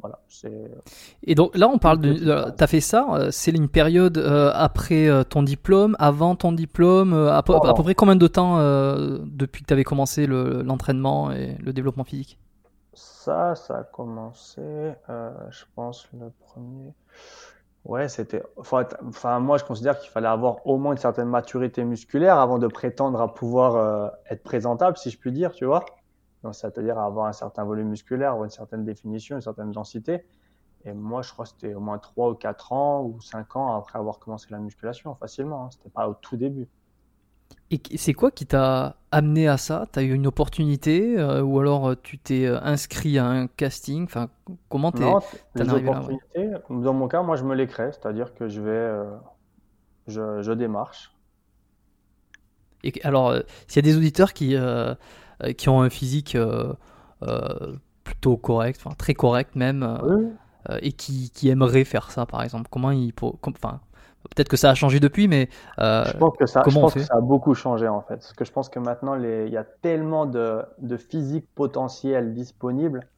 Voilà, 0.00 0.18
Et 1.22 1.34
donc 1.34 1.56
là, 1.56 1.68
on 1.68 1.78
parle 1.78 2.00
de. 2.00 2.14
tu 2.14 2.64
as 2.64 2.66
fait 2.66 2.80
ça, 2.80 3.06
euh, 3.12 3.28
c'est 3.30 3.50
une 3.50 3.68
période 3.68 4.18
euh, 4.18 4.50
après 4.54 5.08
euh, 5.08 5.24
ton 5.24 5.42
diplôme, 5.42 5.96
avant 5.98 6.36
ton 6.36 6.52
diplôme, 6.52 7.14
à, 7.14 7.42
peu, 7.42 7.54
à 7.54 7.74
peu 7.74 7.82
près 7.82 7.94
combien 7.94 8.16
de 8.16 8.26
temps 8.26 8.58
depuis 8.58 9.62
que 9.62 9.66
tu 9.66 9.72
avais 9.72 9.84
commencé 9.84 10.26
l'entraînement 10.26 11.32
et 11.32 11.56
le 11.62 11.72
développement 11.72 12.04
physique? 12.04 12.38
Ça, 12.92 13.54
ça 13.54 13.78
a 13.78 13.82
commencé, 13.84 14.62
je 15.08 15.64
pense, 15.74 16.08
le 16.12 16.30
premier. 16.40 16.92
Ouais, 17.84 18.08
c'était. 18.08 18.42
Enfin, 18.56 19.40
moi, 19.40 19.58
je 19.58 19.64
considère 19.64 19.98
qu'il 19.98 20.10
fallait 20.10 20.28
avoir 20.28 20.66
au 20.66 20.76
moins 20.76 20.92
une 20.92 20.98
certaine 20.98 21.28
maturité 21.28 21.84
musculaire 21.84 22.38
avant 22.38 22.58
de 22.58 22.66
prétendre 22.66 23.20
à 23.20 23.32
pouvoir 23.32 24.12
être 24.28 24.42
présentable, 24.42 24.96
si 24.98 25.10
je 25.10 25.18
puis 25.18 25.32
dire, 25.32 25.52
tu 25.52 25.64
vois 25.64 25.84
c'est-à-dire 26.52 26.98
avoir 26.98 27.26
un 27.26 27.32
certain 27.32 27.64
volume 27.64 27.88
musculaire, 27.88 28.30
avoir 28.30 28.44
une 28.44 28.50
certaine 28.50 28.84
définition, 28.84 29.36
une 29.36 29.42
certaine 29.42 29.70
densité. 29.72 30.24
Et 30.84 30.92
moi, 30.92 31.22
je 31.22 31.32
crois 31.32 31.44
que 31.44 31.50
c'était 31.50 31.74
au 31.74 31.80
moins 31.80 31.98
3 31.98 32.30
ou 32.30 32.34
4 32.34 32.72
ans 32.72 33.02
ou 33.02 33.20
5 33.20 33.56
ans 33.56 33.76
après 33.76 33.98
avoir 33.98 34.18
commencé 34.18 34.46
la 34.50 34.58
musculation, 34.58 35.14
facilement. 35.16 35.64
Hein. 35.64 35.68
C'était 35.72 35.90
pas 35.90 36.08
au 36.08 36.14
tout 36.14 36.36
début. 36.36 36.68
Et 37.72 37.80
c'est 37.96 38.12
quoi 38.12 38.30
qui 38.30 38.46
t'a 38.46 38.96
amené 39.10 39.48
à 39.48 39.56
ça? 39.56 39.86
Tu 39.92 39.98
as 39.98 40.02
eu 40.02 40.12
une 40.12 40.28
opportunité 40.28 41.18
euh, 41.18 41.42
ou 41.42 41.58
alors 41.58 41.88
euh, 41.88 41.94
tu 42.00 42.16
t'es 42.16 42.46
euh, 42.46 42.60
inscrit 42.62 43.18
à 43.18 43.26
un 43.26 43.48
casting? 43.48 44.04
Enfin, 44.04 44.28
Comment 44.68 44.92
t'es 44.92 45.02
arrivé 45.02 45.90
là 45.90 46.60
Dans 46.70 46.92
mon 46.92 47.08
cas, 47.08 47.22
moi, 47.22 47.34
je 47.34 47.42
me 47.42 47.56
les 47.56 47.66
crée, 47.66 47.90
c'est-à-dire 47.90 48.34
que 48.34 48.46
je 48.46 48.60
vais, 48.60 49.04
je, 50.06 50.42
je, 50.42 50.52
démarche. 50.52 51.12
Et 52.84 52.92
alors, 53.02 53.34
s'il 53.66 53.84
y 53.84 53.88
a 53.88 53.90
des 53.90 53.96
auditeurs 53.96 54.32
qui 54.32 54.54
qui 55.56 55.68
ont 55.68 55.82
un 55.82 55.90
physique 55.90 56.34
euh, 56.34 56.72
euh, 57.22 57.76
plutôt 58.04 58.36
correct, 58.36 58.80
enfin 58.84 58.94
très 58.96 59.14
correct 59.14 59.56
même, 59.56 59.98
et 60.82 60.92
qui, 60.92 61.30
qui 61.30 61.48
aimeraient 61.48 61.84
faire 61.84 62.10
ça 62.10 62.26
par 62.26 62.42
exemple 62.42 62.68
Comment 62.70 62.90
ils, 62.90 63.12
enfin, 63.22 63.80
peut-être 64.34 64.48
que 64.48 64.56
ça 64.56 64.70
a 64.70 64.74
changé 64.74 65.00
depuis, 65.00 65.28
mais 65.28 65.48
je 65.78 66.16
pense 66.16 66.36
que 66.36 66.46
ça, 66.46 66.62
je 66.66 66.74
pense 66.74 66.94
que 66.94 67.00
ça 67.00 67.16
a 67.16 67.20
beaucoup 67.20 67.54
changé 67.54 67.88
en 67.88 68.00
fait. 68.02 68.16
Parce 68.16 68.32
que 68.32 68.44
je 68.44 68.52
pense 68.52 68.68
que 68.68 68.78
maintenant, 68.78 69.14
les... 69.14 69.46
il 69.46 69.52
y 69.52 69.56
a 69.56 69.64
tellement 69.64 70.26
de, 70.26 70.62
de 70.78 70.96
physique 70.96 71.46
potentielle 71.54 72.34
disponible. 72.34 73.08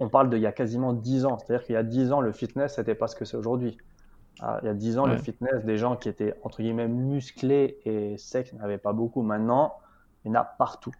On 0.00 0.08
parle 0.08 0.30
de 0.30 0.36
il 0.38 0.42
y 0.42 0.46
a 0.46 0.52
quasiment 0.52 0.94
10 0.94 1.26
ans. 1.26 1.38
C'est-à-dire 1.38 1.64
qu'il 1.66 1.74
y 1.74 1.78
a 1.78 1.82
10 1.82 2.12
ans, 2.12 2.20
le 2.22 2.32
fitness, 2.32 2.76
c'était 2.76 2.94
pas 2.94 3.06
ce 3.06 3.14
que 3.14 3.26
c'est 3.26 3.36
aujourd'hui. 3.36 3.76
Ah, 4.40 4.58
il 4.62 4.66
y 4.66 4.68
a 4.70 4.74
10 4.74 4.98
ans, 4.98 5.06
le 5.06 5.18
fitness, 5.18 5.64
des 5.64 5.76
gens 5.76 5.96
qui 5.96 6.08
étaient 6.08 6.34
entre 6.42 6.62
guillemets 6.62 6.88
musclés 6.88 7.78
et 7.84 8.16
secs, 8.16 8.52
n'avaient 8.54 8.78
pas 8.78 8.92
beaucoup. 8.94 9.22
Maintenant, 9.22 9.74
Il 10.24 10.28
y 10.28 10.30
en 10.30 10.40
a 10.40 10.44
partout. 10.44 10.92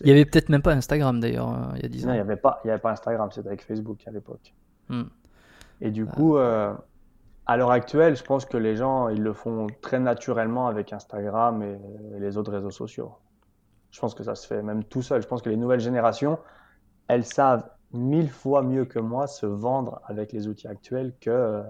Il 0.00 0.08
y 0.08 0.10
avait 0.12 0.24
peut-être 0.24 0.48
même 0.48 0.62
pas 0.62 0.72
Instagram 0.72 1.20
d'ailleurs 1.20 1.50
euh, 1.52 1.76
il 1.76 1.82
y 1.82 1.86
a 1.86 1.88
10 1.88 2.04
ans. 2.04 2.08
Non, 2.08 2.14
il 2.14 2.16
n'y 2.16 2.20
avait, 2.20 2.36
pas- 2.36 2.60
il 2.64 2.68
y 2.68 2.70
avait 2.70 2.80
pas 2.80 2.90
Instagram, 2.92 3.28
c'était 3.32 3.48
avec 3.48 3.64
Facebook 3.64 3.98
à 4.06 4.10
l'époque. 4.10 4.54
Hmm. 4.88 5.04
Et 5.80 5.90
du 5.90 6.06
coup, 6.06 6.36
euh, 6.36 6.72
à 7.46 7.56
l'heure 7.56 7.70
actuelle, 7.72 8.16
je 8.16 8.22
pense 8.22 8.44
que 8.44 8.56
les 8.56 8.76
gens, 8.76 9.08
ils 9.08 9.20
le 9.22 9.32
font 9.32 9.66
très 9.82 9.98
naturellement 9.98 10.68
avec 10.68 10.92
Instagram 10.92 11.62
et, 11.62 11.78
et 12.16 12.20
les 12.20 12.36
autres 12.36 12.52
réseaux 12.52 12.70
sociaux. 12.70 13.12
Je 13.90 14.00
pense 14.00 14.14
que 14.14 14.22
ça 14.24 14.34
se 14.34 14.46
fait 14.46 14.62
même 14.62 14.84
tout 14.84 15.02
seul. 15.02 15.22
Je 15.22 15.26
pense 15.28 15.42
que 15.42 15.50
les 15.50 15.56
nouvelles 15.56 15.80
générations, 15.80 16.38
elles 17.08 17.24
savent 17.24 17.68
mille 17.92 18.30
fois 18.30 18.62
mieux 18.62 18.84
que 18.86 18.98
moi 18.98 19.26
se 19.26 19.46
vendre 19.46 20.00
avec 20.06 20.32
les 20.32 20.48
outils 20.48 20.66
actuels 20.68 21.12
que, 21.20 21.62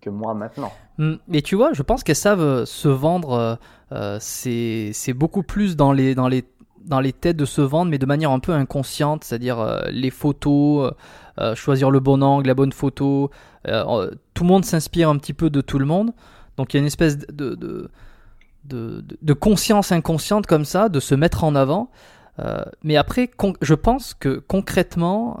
que 0.00 0.08
moi 0.10 0.34
maintenant. 0.34 0.72
Hmm, 0.98 1.14
Mais 1.28 1.42
tu 1.42 1.56
vois, 1.56 1.72
je 1.72 1.82
pense 1.82 2.04
qu'elles 2.04 2.16
savent 2.16 2.40
euh, 2.40 2.64
se 2.66 2.88
vendre. 2.88 3.58
euh, 3.92 4.16
c'est 4.20 4.92
c'est 4.94 5.12
beaucoup 5.14 5.42
plus 5.42 5.76
dans 5.76 5.92
les, 5.92 6.14
dans, 6.14 6.28
les, 6.28 6.44
dans 6.84 7.00
les 7.00 7.12
têtes 7.12 7.36
de 7.36 7.44
se 7.44 7.60
vendre, 7.60 7.90
mais 7.90 7.98
de 7.98 8.06
manière 8.06 8.30
un 8.30 8.38
peu 8.38 8.52
inconsciente, 8.52 9.24
c'est-à-dire 9.24 9.58
euh, 9.58 9.82
les 9.90 10.10
photos, 10.10 10.92
euh, 11.38 11.42
euh, 11.42 11.54
choisir 11.54 11.90
le 11.90 12.00
bon 12.00 12.22
angle, 12.22 12.46
la 12.48 12.54
bonne 12.54 12.72
photo. 12.72 13.30
tout 13.64 14.44
le 14.44 14.48
monde 14.48 14.64
s'inspire 14.64 15.08
un 15.08 15.16
petit 15.18 15.34
peu 15.34 15.50
de 15.50 15.60
tout 15.60 15.78
le 15.78 15.86
monde. 15.86 16.12
Donc 16.56 16.72
il 16.72 16.76
y 16.76 16.78
a 16.78 16.80
une 16.80 16.86
espèce 16.86 17.18
de, 17.18 17.54
de, 17.54 17.90
de, 18.64 19.04
de- 19.22 19.32
conscience 19.32 19.92
inconsciente 19.92 20.46
comme 20.46 20.64
ça, 20.64 20.88
de 20.88 21.00
se 21.00 21.14
mettre 21.14 21.44
en 21.44 21.54
avant. 21.54 21.90
Mais 22.82 22.96
après, 22.96 23.30
je 23.60 23.74
pense 23.74 24.14
que 24.14 24.38
concrètement, 24.38 25.38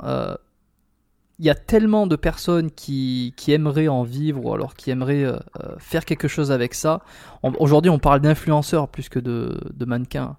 il 1.38 1.46
y 1.46 1.50
a 1.50 1.54
tellement 1.54 2.06
de 2.06 2.16
personnes 2.16 2.70
qui, 2.70 3.32
qui 3.36 3.52
aimeraient 3.52 3.88
en 3.88 4.02
vivre 4.02 4.44
ou 4.44 4.52
alors 4.52 4.74
qui 4.74 4.90
aimeraient 4.90 5.26
faire 5.78 6.04
quelque 6.04 6.28
chose 6.28 6.52
avec 6.52 6.74
ça. 6.74 7.00
Aujourd'hui, 7.58 7.90
on 7.90 7.98
parle 7.98 8.20
d'influenceurs 8.20 8.88
plus 8.88 9.08
que 9.08 9.18
de, 9.18 9.58
de 9.72 9.84
mannequins. 9.86 10.36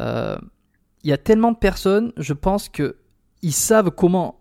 Euh, 0.00 0.36
Il 1.04 1.10
y 1.10 1.12
a 1.12 1.18
tellement 1.18 1.52
de 1.52 1.58
personnes, 1.58 2.12
je 2.16 2.34
pense 2.34 2.68
que 2.68 2.96
ils 3.42 3.52
savent 3.54 3.90
comment 3.90 4.40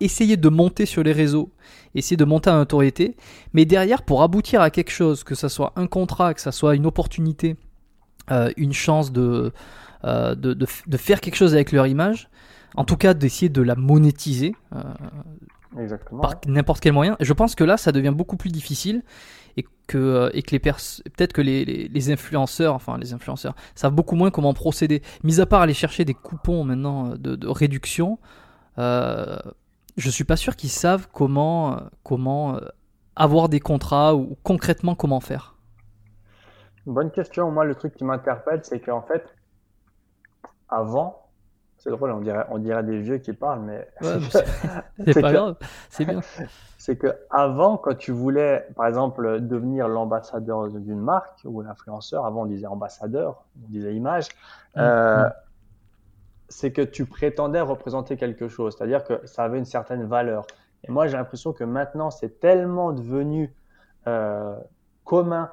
essayer 0.00 0.36
de 0.36 0.48
monter 0.48 0.86
sur 0.86 1.02
les 1.02 1.12
réseaux, 1.12 1.50
essayer 1.94 2.16
de 2.16 2.24
monter 2.24 2.50
à 2.50 2.54
notoriété, 2.54 3.16
mais 3.52 3.64
derrière, 3.64 4.02
pour 4.02 4.22
aboutir 4.22 4.60
à 4.60 4.70
quelque 4.70 4.90
chose, 4.90 5.24
que 5.24 5.34
ça 5.34 5.48
soit 5.48 5.72
un 5.76 5.86
contrat, 5.86 6.34
que 6.34 6.40
ça 6.40 6.52
soit 6.52 6.74
une 6.76 6.86
opportunité, 6.86 7.56
euh, 8.30 8.50
une 8.56 8.72
chance 8.72 9.10
de, 9.12 9.52
euh, 10.04 10.34
de, 10.34 10.54
de, 10.54 10.66
de 10.86 10.96
faire 10.96 11.20
quelque 11.20 11.36
chose 11.36 11.54
avec 11.54 11.72
leur 11.72 11.86
image, 11.86 12.28
en 12.76 12.84
tout 12.84 12.96
cas 12.96 13.14
d'essayer 13.14 13.48
de 13.48 13.62
la 13.62 13.74
monétiser, 13.74 14.54
euh, 14.74 14.82
par 16.20 16.34
n'importe 16.46 16.80
quel 16.80 16.92
moyen. 16.92 17.16
Je 17.20 17.32
pense 17.32 17.54
que 17.54 17.64
là, 17.64 17.76
ça 17.76 17.90
devient 17.90 18.14
beaucoup 18.14 18.36
plus 18.36 18.50
difficile 18.50 19.02
que, 19.86 19.98
euh, 19.98 20.30
et 20.32 20.42
que 20.42 20.50
les 20.52 20.58
peut-être 20.58 21.32
que 21.32 21.42
les, 21.42 21.64
les, 21.64 22.10
influenceurs, 22.10 22.74
enfin 22.74 22.98
les 22.98 23.12
influenceurs, 23.12 23.54
savent 23.74 23.92
beaucoup 23.92 24.16
moins 24.16 24.30
comment 24.30 24.54
procéder. 24.54 25.02
Mis 25.22 25.40
à 25.40 25.46
part 25.46 25.62
aller 25.62 25.74
chercher 25.74 26.04
des 26.04 26.14
coupons 26.14 26.64
maintenant 26.64 27.12
euh, 27.12 27.16
de, 27.16 27.48
réduction, 27.48 28.18
euh, 28.78 29.36
je 29.96 30.10
suis 30.10 30.24
pas 30.24 30.36
sûr 30.36 30.56
qu'ils 30.56 30.70
savent 30.70 31.08
comment, 31.12 31.74
euh, 31.74 31.80
comment 32.02 32.58
avoir 33.16 33.48
des 33.48 33.60
contrats 33.60 34.14
ou 34.14 34.36
concrètement 34.42 34.94
comment 34.94 35.20
faire. 35.20 35.54
Bonne 36.86 37.10
question. 37.10 37.50
Moi, 37.50 37.64
le 37.64 37.74
truc 37.74 37.94
qui 37.94 38.04
m'interpelle, 38.04 38.60
c'est 38.62 38.80
qu'en 38.80 39.02
fait, 39.02 39.24
avant, 40.68 41.23
c'est 41.84 41.90
drôle, 41.90 42.10
on 42.12 42.20
dirait, 42.20 42.46
on 42.50 42.58
dirait 42.58 42.82
des 42.82 42.98
vieux 42.98 43.18
qui 43.18 43.34
parlent, 43.34 43.60
mais 43.60 43.86
Ouais, 44.00 44.16
c'est 45.04 45.20
pas 45.20 45.30
que- 45.30 45.36
grave, 45.36 45.56
c'est 45.90 46.04
bien. 46.06 46.20
c'est 46.78 46.96
que 46.96 47.14
avant, 47.30 47.76
quand 47.76 47.94
tu 47.94 48.10
voulais, 48.12 48.66
par 48.74 48.86
exemple, 48.86 49.40
devenir 49.40 49.86
l'ambassadeur 49.88 50.68
d'une 50.68 51.00
marque 51.00 51.40
ou 51.44 51.60
l'influenceur, 51.60 52.24
avant 52.24 52.42
on 52.42 52.46
disait 52.46 52.66
ambassadeur, 52.66 53.44
on 53.62 53.68
disait 53.70 53.94
image, 53.94 54.28
euh, 54.78 55.24
Mhm. 55.24 55.32
c'est 56.48 56.72
que 56.72 56.82
tu 56.82 57.06
prétendais 57.06 57.60
représenter 57.60 58.16
quelque 58.16 58.48
chose, 58.48 58.74
c'est-à-dire 58.76 59.04
que 59.04 59.26
ça 59.26 59.44
avait 59.44 59.58
une 59.58 59.64
certaine 59.64 60.04
valeur. 60.04 60.46
Et 60.86 60.90
moi, 60.92 61.06
j'ai 61.06 61.16
l'impression 61.16 61.52
que 61.52 61.64
maintenant, 61.64 62.10
c'est 62.10 62.40
tellement 62.40 62.92
devenu 62.92 63.54
euh, 64.06 64.56
commun. 65.04 65.50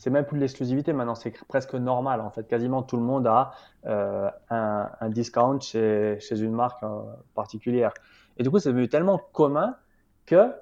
C'est 0.00 0.08
même 0.08 0.24
plus 0.24 0.36
de 0.36 0.40
l'exclusivité, 0.40 0.94
maintenant 0.94 1.14
c'est 1.14 1.30
presque 1.46 1.74
normal 1.74 2.22
en 2.22 2.30
fait. 2.30 2.44
Quasiment 2.48 2.82
tout 2.82 2.96
le 2.96 3.02
monde 3.02 3.26
a 3.26 3.52
euh, 3.84 4.30
un, 4.48 4.88
un 4.98 5.08
discount 5.10 5.60
chez, 5.60 6.18
chez 6.20 6.40
une 6.40 6.54
marque 6.54 6.82
euh, 6.82 7.02
particulière. 7.34 7.92
Et 8.38 8.42
du 8.42 8.50
coup, 8.50 8.58
c'est 8.58 8.70
devenu 8.70 8.88
tellement 8.88 9.20
commun 9.32 9.76
que 10.24 10.54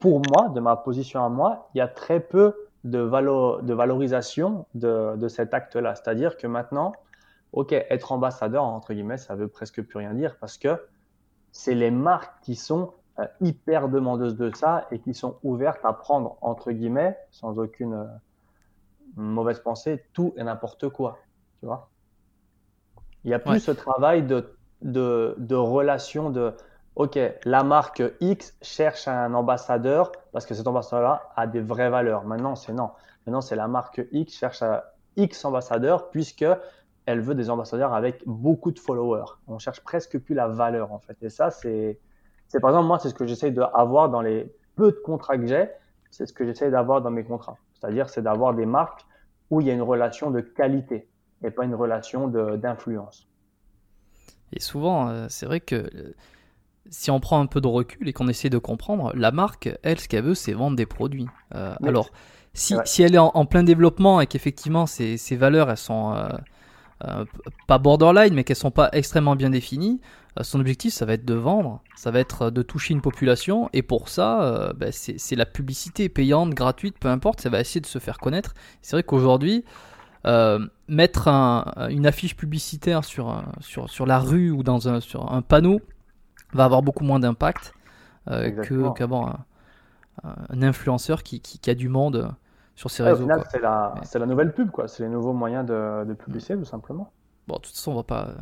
pour 0.00 0.20
moi, 0.30 0.48
de 0.48 0.58
ma 0.58 0.74
position 0.74 1.24
à 1.24 1.28
moi, 1.28 1.70
il 1.74 1.78
y 1.78 1.80
a 1.80 1.86
très 1.86 2.18
peu 2.18 2.56
de, 2.82 2.98
valo- 2.98 3.62
de 3.62 3.72
valorisation 3.72 4.66
de, 4.74 5.14
de 5.14 5.28
cet 5.28 5.54
acte-là. 5.54 5.94
C'est-à-dire 5.94 6.36
que 6.36 6.48
maintenant, 6.48 6.92
ok, 7.52 7.72
être 7.72 8.10
ambassadeur, 8.10 8.64
entre 8.64 8.94
guillemets, 8.94 9.18
ça 9.18 9.36
veut 9.36 9.46
presque 9.46 9.80
plus 9.80 9.98
rien 9.98 10.12
dire 10.12 10.36
parce 10.40 10.58
que 10.58 10.88
c'est 11.52 11.76
les 11.76 11.92
marques 11.92 12.34
qui 12.42 12.56
sont 12.56 12.94
euh, 13.20 13.26
hyper 13.40 13.88
demandeuses 13.88 14.36
de 14.36 14.50
ça 14.56 14.88
et 14.90 14.98
qui 14.98 15.14
sont 15.14 15.36
ouvertes 15.44 15.84
à 15.84 15.92
prendre, 15.92 16.36
entre 16.40 16.72
guillemets, 16.72 17.16
sans 17.30 17.56
aucune 17.56 18.08
mauvaise 19.16 19.60
pensée, 19.60 20.04
tout 20.12 20.34
et 20.36 20.44
n'importe 20.44 20.88
quoi. 20.90 21.28
Tu 21.60 21.66
vois 21.66 21.92
Il 23.24 23.28
n'y 23.28 23.34
a 23.34 23.38
plus 23.38 23.56
Ouais. 23.56 23.60
ce 23.60 23.70
travail 23.70 24.22
de, 24.26 24.58
de, 24.82 25.34
de 25.38 25.54
relation 25.54 26.30
de 26.30 26.54
OK, 26.96 27.18
la 27.44 27.62
marque 27.62 28.02
X 28.20 28.56
cherche 28.62 29.08
un 29.08 29.32
ambassadeur 29.34 30.12
parce 30.32 30.44
que 30.46 30.54
cet 30.54 30.66
ambassadeur-là 30.66 31.28
a 31.36 31.46
des 31.46 31.60
vraies 31.60 31.88
valeurs. 31.90 32.24
Maintenant, 32.24 32.56
c'est 32.56 32.72
non. 32.72 32.90
Maintenant, 33.26 33.40
c'est 33.40 33.56
la 33.56 33.68
marque 33.68 34.02
X 34.12 34.34
cherche 34.34 34.62
un 34.62 34.82
X 35.16 35.44
ambassadeur 35.44 36.10
puisque 36.10 36.44
elle 37.06 37.20
veut 37.20 37.34
des 37.34 37.48
ambassadeurs 37.50 37.94
avec 37.94 38.22
beaucoup 38.26 38.72
de 38.72 38.78
followers. 38.78 39.24
On 39.46 39.58
cherche 39.58 39.80
presque 39.82 40.18
plus 40.18 40.34
la 40.34 40.48
valeur 40.48 40.92
en 40.92 40.98
fait. 41.00 41.16
Et 41.22 41.30
ça, 41.30 41.50
c'est, 41.50 42.00
c'est 42.48 42.60
par 42.60 42.70
exemple 42.70 42.86
moi, 42.88 42.98
c'est 42.98 43.08
ce 43.10 43.14
que 43.14 43.26
j'essaye 43.26 43.52
d'avoir 43.52 44.10
dans 44.10 44.20
les 44.20 44.54
peu 44.76 44.92
de 44.92 44.98
contrats 44.98 45.38
que 45.38 45.46
j'ai. 45.46 45.70
C'est 46.10 46.26
ce 46.26 46.32
que 46.32 46.44
j'essaye 46.44 46.70
d'avoir 46.70 47.02
dans 47.02 47.10
mes 47.10 47.24
contrats. 47.24 47.60
C'est-à-dire, 47.80 48.08
c'est 48.08 48.22
d'avoir 48.22 48.54
des 48.54 48.66
marques 48.66 49.06
où 49.50 49.60
il 49.60 49.66
y 49.66 49.70
a 49.70 49.74
une 49.74 49.82
relation 49.82 50.30
de 50.30 50.40
qualité 50.40 51.08
et 51.42 51.50
pas 51.50 51.64
une 51.64 51.74
relation 51.74 52.28
d'influence. 52.28 53.28
Et 54.52 54.60
souvent, 54.60 55.08
euh, 55.08 55.26
c'est 55.28 55.46
vrai 55.46 55.60
que 55.60 55.76
euh, 55.76 56.14
si 56.90 57.10
on 57.10 57.20
prend 57.20 57.40
un 57.40 57.46
peu 57.46 57.60
de 57.60 57.68
recul 57.68 58.08
et 58.08 58.12
qu'on 58.12 58.28
essaie 58.28 58.50
de 58.50 58.58
comprendre, 58.58 59.12
la 59.14 59.30
marque, 59.32 59.70
elle, 59.82 60.00
ce 60.00 60.08
qu'elle 60.08 60.24
veut, 60.24 60.34
c'est 60.34 60.52
vendre 60.52 60.76
des 60.76 60.86
produits. 60.86 61.28
Euh, 61.54 61.74
alors, 61.84 62.10
si, 62.52 62.74
Ouais. 62.74 62.82
si 62.84 63.02
elle 63.02 63.14
est 63.14 63.18
en, 63.18 63.30
en 63.34 63.46
plein 63.46 63.62
développement 63.62 64.20
et 64.20 64.26
qu'effectivement 64.26 64.86
ses, 64.86 65.16
ses 65.18 65.36
valeurs, 65.36 65.70
elles 65.70 65.76
sont 65.76 66.14
euh, 66.14 66.28
euh, 67.04 67.24
pas 67.66 67.78
borderline, 67.78 68.34
mais 68.34 68.44
qu'elles 68.44 68.56
sont 68.56 68.70
pas 68.70 68.90
extrêmement 68.92 69.36
bien 69.36 69.50
définies, 69.50 70.00
son 70.42 70.60
objectif, 70.60 70.92
ça 70.94 71.06
va 71.06 71.14
être 71.14 71.24
de 71.24 71.34
vendre, 71.34 71.82
ça 71.96 72.10
va 72.10 72.20
être 72.20 72.42
euh, 72.42 72.50
de 72.50 72.62
toucher 72.62 72.94
une 72.94 73.00
population, 73.02 73.68
et 73.72 73.82
pour 73.82 74.08
ça, 74.08 74.42
euh, 74.42 74.72
ben, 74.72 74.92
c'est 74.92 75.36
la 75.36 75.46
publicité 75.46 76.08
payante, 76.08 76.50
gratuite, 76.54 76.98
peu 76.98 77.08
importe, 77.08 77.40
ça 77.40 77.50
va 77.50 77.60
essayer 77.60 77.80
de 77.80 77.86
se 77.86 77.98
faire 77.98 78.18
connaître. 78.18 78.54
C'est 78.82 78.96
vrai 78.96 79.02
qu'aujourd'hui, 79.02 79.64
euh, 80.26 80.66
mettre 80.88 81.28
un- 81.28 81.64
une 81.90 82.06
affiche 82.06 82.36
publicitaire 82.36 83.04
sur, 83.04 83.42
sur, 83.60 83.88
sur 83.90 84.06
la 84.06 84.18
rue 84.18 84.50
ou 84.50 84.62
dans 84.62 84.88
un, 84.88 85.00
sur 85.00 85.32
un 85.32 85.42
panneau 85.42 85.80
va 86.52 86.64
avoir 86.64 86.82
beaucoup 86.82 87.04
moins 87.04 87.20
d'impact 87.20 87.72
euh, 88.28 88.50
qu'avoir 88.94 89.40
un, 90.24 90.34
un 90.50 90.62
influenceur 90.62 91.22
qui, 91.22 91.40
qui, 91.40 91.58
qui 91.58 91.70
a 91.70 91.74
du 91.74 91.88
monde 91.88 92.16
euh, 92.16 92.28
sur 92.76 92.90
ses 92.90 93.02
Ouais, 93.02 93.10
au 93.10 93.14
réseaux. 93.14 93.28
c'est 93.50 93.60
la, 93.60 93.94
c'est 94.02 94.18
la 94.18 94.26
nouvelle 94.26 94.52
pub, 94.54 94.70
quoi. 94.70 94.88
C'est 94.88 95.02
les 95.02 95.08
nouveaux 95.08 95.32
moyens 95.32 95.66
de, 95.66 96.04
de 96.04 96.14
publicité, 96.14 96.56
tout 96.56 96.64
simplement. 96.64 97.12
Bon, 97.48 97.56
de 97.56 97.60
toute 97.62 97.74
façon, 97.74 97.92
on 97.92 97.96
va 97.96 98.02
pas, 98.04 98.34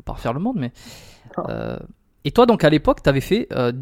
va 0.00 0.04
pas 0.04 0.12
refaire 0.14 0.32
le 0.32 0.40
monde, 0.40 0.56
mais. 0.58 0.72
Euh, 1.38 1.78
et 2.24 2.32
toi, 2.32 2.46
donc 2.46 2.64
à 2.64 2.70
l'époque, 2.70 3.02
t'avais 3.02 3.20
fait. 3.20 3.48
Euh, 3.52 3.72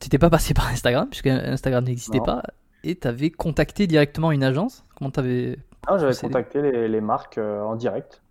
T'étais 0.00 0.18
pas 0.18 0.30
passé 0.30 0.54
par 0.54 0.68
Instagram, 0.68 1.08
puisque 1.08 1.26
Instagram 1.26 1.84
n'existait 1.84 2.20
pas, 2.20 2.42
et 2.84 2.94
t'avais 2.94 3.30
contacté 3.30 3.86
directement 3.86 4.30
une 4.30 4.44
agence? 4.44 4.84
Comment 4.96 5.10
t'avais. 5.10 5.58
Non, 5.88 5.98
j'avais 5.98 6.14
procédé? 6.14 6.32
contacté 6.32 6.62
les, 6.62 6.88
les 6.88 7.00
marques 7.00 7.38
euh, 7.38 7.62
en 7.62 7.74
direct. 7.76 8.22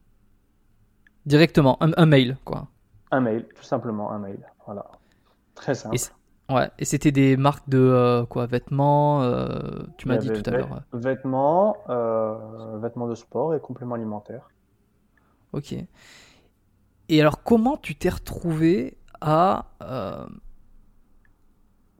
Directement, 1.25 1.77
un, 1.81 1.91
un 1.97 2.05
mail, 2.05 2.37
quoi. 2.45 2.67
Un 3.11 3.19
mail, 3.19 3.45
tout 3.55 3.63
simplement, 3.63 4.11
un 4.11 4.19
mail. 4.19 4.39
Voilà. 4.65 4.85
Très 5.55 5.75
simple. 5.75 5.95
Et 5.95 5.99
Ouais, 6.49 6.69
et 6.79 6.85
c'était 6.85 7.11
des 7.11 7.35
marques 7.35 7.67
de 7.67 8.25
quoi, 8.29 8.45
vêtements, 8.45 9.21
tu 9.97 10.07
m'as 10.07 10.15
dit 10.15 10.31
tout 10.31 10.49
à 10.49 10.51
l'heure. 10.51 10.81
Vêtements, 10.93 11.75
vêtements 12.81 13.07
de 13.09 13.15
sport 13.15 13.53
et 13.53 13.59
compléments 13.59 13.95
alimentaires. 13.95 14.49
Ok. 15.51 15.75
Et 17.09 17.21
alors, 17.21 17.43
comment 17.43 17.77
tu 17.77 17.95
t'es 17.95 18.09
retrouvé 18.09 18.97
à. 19.21 19.65
euh, 19.81 20.25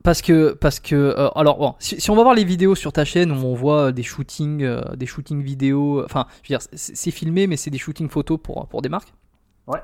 Parce 0.04 0.22
que. 0.22 0.54
Parce 0.54 0.80
que 0.80 0.96
euh, 0.96 1.30
alors, 1.36 1.58
bon, 1.58 1.76
si, 1.80 2.00
si 2.00 2.10
on 2.12 2.16
va 2.16 2.24
voir 2.24 2.36
les 2.36 2.44
vidéos 2.44 2.76
sur 2.76 2.92
ta 2.94 3.06
chaîne 3.06 3.32
où 3.32 3.36
on 3.36 3.54
voit 3.56 3.92
des 3.92 4.04
shootings, 4.04 4.64
euh, 4.64 4.82
des 4.96 5.06
shootings 5.06 5.42
vidéo. 5.42 6.04
Enfin, 6.06 6.26
je 6.44 6.54
veux 6.54 6.58
dire, 6.60 6.68
c'est 6.74 7.12
filmé, 7.12 7.48
mais 7.48 7.58
c'est 7.58 7.70
des 7.70 7.78
shootings 7.78 8.10
photos 8.10 8.38
pour, 8.42 8.68
pour 8.68 8.82
des 8.82 8.90
marques. 8.90 9.14
Ouais. 9.68 9.80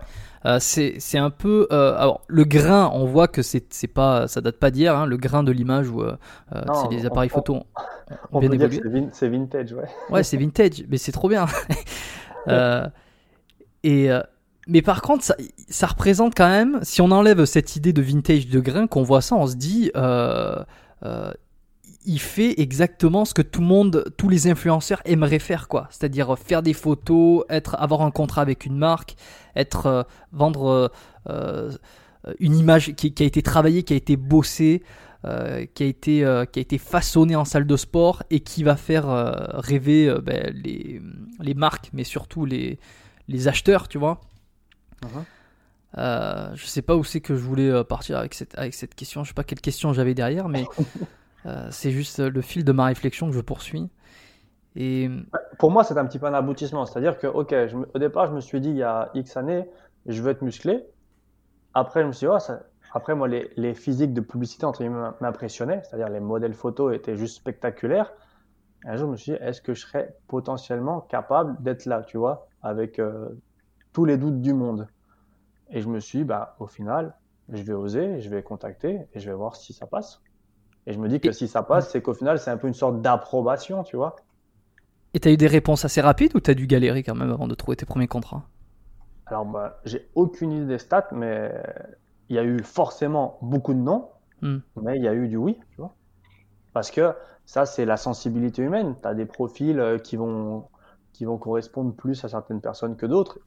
Euh, 0.45 0.59
c'est 0.59 1.17
un 1.17 1.29
peu. 1.29 1.67
euh, 1.71 1.95
alors, 1.97 2.21
le 2.27 2.43
grain, 2.45 2.89
on 2.93 3.05
voit 3.05 3.27
que 3.27 3.41
c'est 3.41 3.61
pas, 3.93 4.27
ça 4.29 4.39
date 4.39 4.57
pas 4.57 4.71
d'hier, 4.71 4.95
hein, 4.97 5.05
le 5.05 5.17
grain 5.17 5.43
de 5.43 5.51
l'image 5.51 5.89
où 5.89 6.01
euh, 6.01 6.15
euh, 6.55 6.61
Non, 6.67 6.73
c'est 6.89 6.95
les 6.95 7.03
on- 7.03 7.07
appareils 7.07 7.29
on- 7.33 7.35
photo 7.35 7.55
ont 7.55 7.65
On 8.31 8.39
bien 8.39 8.51
évolué. 8.51 8.79
c'est 8.81 8.89
vin- 8.89 9.09
c'est 9.11 9.27
vintage, 9.29 9.73
ouais. 9.73 9.87
Ouais, 10.09 10.23
c'est 10.23 10.37
vintage, 10.37 10.83
mais 10.89 10.97
c'est 10.97 11.11
trop 11.13 11.29
bien. 11.29 11.45
Euh, 12.49 12.89
et, 13.83 14.11
euh, 14.11 14.21
mais 14.67 14.81
par 14.81 15.01
contre, 15.01 15.23
ça, 15.23 15.35
ça, 15.69 15.87
représente 15.87 16.35
quand 16.35 16.49
même, 16.49 16.79
si 16.83 17.01
on 17.01 17.11
enlève 17.11 17.45
cette 17.45 17.75
idée 17.75 17.93
de 17.93 18.01
vintage 18.01 18.47
de 18.47 18.59
grain, 18.59 18.87
qu'on 18.87 19.03
voit 19.03 19.21
ça, 19.21 19.35
on 19.35 19.47
se 19.47 19.55
dit, 19.55 19.91
euh, 19.95 20.63
il 22.05 22.19
fait 22.19 22.59
exactement 22.59 23.25
ce 23.25 23.33
que 23.33 23.41
tout 23.41 23.61
le 23.61 23.67
monde, 23.67 24.05
tous 24.17 24.29
les 24.29 24.47
influenceurs 24.47 25.01
aimeraient 25.05 25.39
faire, 25.39 25.67
quoi. 25.67 25.87
C'est-à-dire 25.89 26.37
faire 26.37 26.61
des 26.61 26.73
photos, 26.73 27.43
être, 27.49 27.75
avoir 27.79 28.01
un 28.01 28.11
contrat 28.11 28.41
avec 28.41 28.65
une 28.65 28.77
marque, 28.77 29.15
être, 29.55 30.07
vendre 30.31 30.91
une 32.39 32.57
image 32.57 32.93
qui, 32.95 33.13
qui, 33.13 33.23
a 33.23 33.25
été 33.25 33.41
travaillée, 33.41 33.83
qui 33.83 33.93
a 33.93 33.97
été 33.97 34.17
bossée. 34.17 34.81
Euh, 35.25 35.65
qui, 35.73 35.83
a 35.83 35.85
été, 35.85 36.25
euh, 36.25 36.43
qui 36.43 36.59
a 36.59 36.61
été 36.61 36.77
façonné 36.77 37.37
en 37.37 37.45
salle 37.45 37.65
de 37.65 37.77
sport 37.77 38.23
et 38.29 38.41
qui 38.41 38.61
va 38.61 38.75
faire 38.75 39.09
euh, 39.09 39.31
rêver 39.53 40.13
ben, 40.21 40.53
les, 40.53 41.01
les, 41.39 41.53
marques, 41.53 41.91
mais 41.93 42.03
surtout 42.03 42.43
les, 42.43 42.77
les 43.29 43.47
acheteurs, 43.47 43.87
tu 43.87 43.97
vois. 43.97 44.19
Uh-huh. 45.03 46.55
je 46.55 46.65
sais 46.65 46.81
pas 46.81 46.95
où 46.95 47.03
c'est 47.03 47.21
que 47.21 47.35
je 47.35 47.41
voulais 47.41 47.83
partir 47.83 48.17
avec 48.17 48.33
cette, 48.33 48.57
avec 48.57 48.73
cette 48.73 48.95
question. 48.95 49.23
Je 49.23 49.29
sais 49.29 49.33
pas 49.33 49.43
quelle 49.43 49.61
question 49.61 49.93
j'avais 49.93 50.13
derrière, 50.13 50.49
mais 50.49 50.65
c'est 51.69 51.91
juste 51.91 52.19
le 52.19 52.41
fil 52.41 52.63
de 52.63 52.71
ma 52.71 52.85
réflexion 52.85 53.27
que 53.27 53.33
je 53.33 53.41
poursuis. 53.41 53.89
Et... 54.75 55.09
Pour 55.59 55.71
moi, 55.71 55.83
c'est 55.83 55.97
un 55.97 56.05
petit 56.05 56.19
peu 56.19 56.25
un 56.25 56.33
aboutissement. 56.33 56.85
C'est-à-dire 56.85 57.17
que, 57.19 57.27
ok, 57.27 57.53
au 57.93 57.99
départ, 57.99 58.27
je 58.27 58.33
me 58.33 58.39
suis 58.39 58.59
dit 58.59 58.69
il 58.69 58.77
y 58.77 58.83
a 58.83 59.11
X 59.13 59.37
années, 59.37 59.69
je 60.05 60.21
veux 60.21 60.31
être 60.31 60.41
musclé. 60.41 60.83
Après, 61.73 62.01
je 62.01 62.07
me 62.07 62.11
suis 62.11 62.25
dit, 62.25 62.33
oh, 62.33 62.39
ça, 62.39 62.63
après, 62.93 63.15
moi, 63.15 63.27
les, 63.27 63.51
les 63.55 63.73
physiques 63.73 64.13
de 64.13 64.21
publicité, 64.21 64.65
entre 64.65 64.83
m'impressionnaient, 65.21 65.81
c'est-à-dire 65.83 66.09
les 66.09 66.19
modèles 66.19 66.53
photos 66.53 66.95
étaient 66.95 67.15
juste 67.15 67.35
spectaculaires. 67.35 68.13
Un 68.85 68.97
jour, 68.97 69.07
je 69.07 69.11
me 69.11 69.17
suis 69.17 69.31
dit, 69.31 69.37
est-ce 69.41 69.61
que 69.61 69.73
je 69.73 69.81
serais 69.81 70.15
potentiellement 70.27 71.01
capable 71.01 71.61
d'être 71.63 71.85
là, 71.85 72.03
tu 72.03 72.17
vois, 72.17 72.47
avec 72.61 72.99
euh, 72.99 73.29
tous 73.93 74.05
les 74.05 74.17
doutes 74.17 74.41
du 74.41 74.53
monde 74.53 74.87
Et 75.69 75.81
je 75.81 75.87
me 75.87 75.99
suis 75.99 76.19
dit, 76.19 76.23
bah, 76.25 76.55
au 76.59 76.67
final, 76.67 77.15
je 77.49 77.61
vais 77.63 77.73
oser, 77.73 78.19
je 78.19 78.29
vais 78.29 78.43
contacter 78.43 79.07
et 79.13 79.19
je 79.19 79.29
vais 79.29 79.35
voir 79.35 79.55
si 79.55 79.73
ça 79.73 79.87
passe. 79.87 80.21
Et 80.85 80.93
je 80.93 80.99
me 80.99 81.07
dis 81.07 81.19
que 81.19 81.31
si 81.31 81.47
ça 81.47 81.63
passe, 81.63 81.89
c'est 81.89 82.01
qu'au 82.01 82.13
final, 82.13 82.39
c'est 82.39 82.51
un 82.51 82.57
peu 82.57 82.67
une 82.67 82.73
sorte 82.73 83.01
d'approbation, 83.01 83.83
tu 83.83 83.95
vois. 83.95 84.15
Et 85.13 85.19
tu 85.19 85.29
as 85.29 85.31
eu 85.31 85.37
des 85.37 85.47
réponses 85.47 85.85
assez 85.85 86.01
rapides 86.01 86.35
ou 86.35 86.39
tu 86.39 86.51
as 86.51 86.55
dû 86.55 86.67
galérer 86.67 87.03
quand 87.03 87.15
même 87.15 87.31
avant 87.31 87.47
de 87.47 87.55
trouver 87.55 87.77
tes 87.77 87.85
premiers 87.85 88.07
contrats? 88.07 88.43
Alors, 89.27 89.45
bah, 89.45 89.79
j'ai 89.85 90.09
aucune 90.15 90.51
idée 90.51 90.65
des 90.65 90.79
stats, 90.79 91.07
mais 91.11 91.53
il 92.29 92.35
y 92.35 92.39
a 92.39 92.43
eu 92.43 92.59
forcément 92.59 93.37
beaucoup 93.41 93.73
de 93.73 93.79
non, 93.79 94.09
hmm. 94.41 94.57
mais 94.81 94.97
il 94.97 95.03
y 95.03 95.07
a 95.07 95.13
eu 95.13 95.27
du 95.27 95.37
oui, 95.37 95.57
tu 95.71 95.77
vois. 95.77 95.93
Parce 96.73 96.91
que 96.91 97.13
ça, 97.45 97.65
c'est 97.65 97.85
la 97.85 97.97
sensibilité 97.97 98.61
humaine. 98.61 98.95
Tu 99.01 99.07
as 99.07 99.13
des 99.13 99.25
profils 99.25 99.79
euh, 99.79 99.99
qui 99.99 100.17
vont, 100.17 100.65
qui 101.13 101.25
vont 101.25 101.37
correspondre 101.37 101.93
plus 101.93 102.23
à 102.25 102.29
certaines 102.29 102.61
personnes 102.61 102.97
que 102.97 103.05
d'autres. 103.05 103.39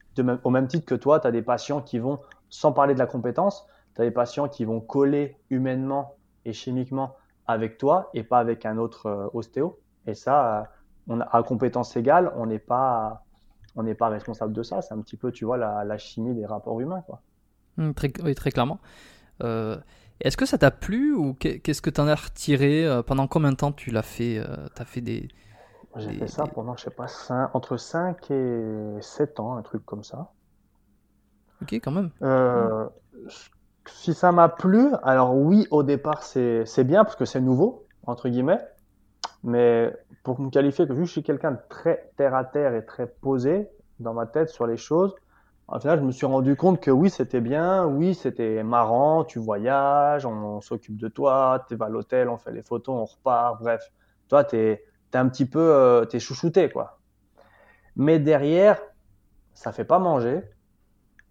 au 0.43 0.49
même 0.49 0.67
titre 0.67 0.85
que 0.85 0.95
toi, 0.95 1.19
tu 1.19 1.27
as 1.27 1.31
des 1.31 1.41
patients 1.41 1.81
qui 1.81 1.99
vont, 1.99 2.19
sans 2.49 2.71
parler 2.71 2.93
de 2.93 2.99
la 2.99 3.05
compétence, 3.05 3.67
tu 3.95 4.01
as 4.01 4.05
des 4.05 4.11
patients 4.11 4.47
qui 4.47 4.65
vont 4.65 4.79
coller 4.79 5.37
humainement 5.49 6.15
et 6.45 6.53
chimiquement 6.53 7.15
avec 7.45 7.77
toi 7.77 8.09
et 8.13 8.23
pas 8.23 8.39
avec 8.39 8.65
un 8.65 8.77
autre 8.77 9.07
euh, 9.07 9.27
ostéo. 9.33 9.79
Et 10.05 10.13
ça, 10.13 10.59
euh, 10.59 10.63
on 11.07 11.19
a, 11.19 11.25
à 11.25 11.43
compétence 11.43 11.95
égale, 11.95 12.31
on 12.35 12.45
n'est 12.45 12.59
pas, 12.59 13.23
on 13.75 13.83
n'est 13.83 13.95
pas 13.95 14.09
responsable 14.09 14.53
de 14.53 14.63
ça. 14.63 14.81
C'est 14.81 14.93
un 14.93 15.01
petit 15.01 15.17
peu, 15.17 15.31
tu 15.31 15.45
vois, 15.45 15.57
la, 15.57 15.97
chimie 15.97 16.33
des 16.33 16.45
rapports 16.45 16.79
humains, 16.79 17.01
quoi. 17.01 17.21
Hmm, 17.77 17.91
très, 17.91 18.11
oui, 18.23 18.33
très 18.33 18.51
clairement. 18.51 18.79
Euh, 19.43 19.77
est-ce 20.19 20.35
que 20.35 20.45
ça 20.45 20.57
t'a 20.57 20.71
plu 20.71 21.13
ou 21.13 21.33
qu'est-ce 21.35 21.81
que 21.81 21.89
tu 21.91 22.01
en 22.01 22.07
as 22.07 22.15
retiré 22.15 22.87
Pendant 23.05 23.27
combien 23.27 23.51
de 23.51 23.57
temps 23.57 23.71
tu 23.71 23.91
l'as 23.91 24.01
fait 24.01 24.39
euh, 24.39 24.67
fait 24.85 25.01
des. 25.01 25.27
J'ai 25.97 26.13
fait 26.13 26.27
ça 26.27 26.45
pendant, 26.45 26.75
je 26.75 26.83
sais 26.83 26.91
pas, 26.91 27.07
entre 27.53 27.77
5 27.77 28.31
et 28.31 28.97
7 29.01 29.39
ans, 29.39 29.55
un 29.55 29.61
truc 29.61 29.85
comme 29.85 30.03
ça. 30.03 30.31
Ok, 31.61 31.73
quand 31.73 31.91
même. 31.91 32.11
Si 33.85 34.13
ça 34.13 34.31
m'a 34.31 34.49
plu, 34.49 34.89
alors 35.03 35.35
oui, 35.35 35.67
au 35.71 35.83
départ, 35.83 36.23
c'est 36.23 36.83
bien 36.83 37.03
parce 37.03 37.15
que 37.15 37.25
c'est 37.25 37.41
nouveau, 37.41 37.85
entre 38.05 38.29
guillemets. 38.29 38.59
Mais 39.43 39.95
pour 40.23 40.39
me 40.39 40.49
qualifier, 40.49 40.87
que 40.87 40.95
je 40.95 41.03
suis 41.03 41.23
quelqu'un 41.23 41.51
de 41.51 41.59
très 41.69 42.11
terre 42.17 42.35
à 42.35 42.43
terre 42.43 42.75
et 42.75 42.85
très 42.85 43.07
posé 43.07 43.69
dans 43.99 44.13
ma 44.13 44.25
tête 44.25 44.49
sur 44.49 44.67
les 44.67 44.77
choses, 44.77 45.15
au 45.69 45.79
final, 45.79 45.99
je 45.99 46.05
me 46.05 46.11
suis 46.11 46.25
rendu 46.25 46.55
compte 46.55 46.79
que 46.79 46.91
oui, 46.91 47.09
c'était 47.09 47.41
bien, 47.41 47.85
oui, 47.85 48.15
c'était 48.15 48.63
marrant, 48.63 49.25
tu 49.25 49.39
voyages, 49.39 50.25
on, 50.25 50.61
s'occupe 50.61 50.97
de 50.97 51.09
toi, 51.09 51.65
tu 51.67 51.75
vas 51.75 51.87
à 51.87 51.89
l'hôtel, 51.89 52.29
on 52.29 52.37
fait 52.37 52.53
les 52.53 52.61
photos, 52.61 52.95
on 52.95 53.05
repart, 53.05 53.59
bref. 53.59 53.91
Toi, 54.29 54.45
tu 54.45 54.55
es, 54.55 54.83
un 55.15 55.29
petit 55.29 55.45
peu, 55.45 55.59
euh, 55.59 56.05
tu 56.05 56.17
es 56.17 56.19
chouchouté, 56.19 56.69
quoi. 56.69 56.99
Mais 57.95 58.19
derrière, 58.19 58.79
ça 59.53 59.71
fait 59.71 59.85
pas 59.85 59.99
manger. 59.99 60.43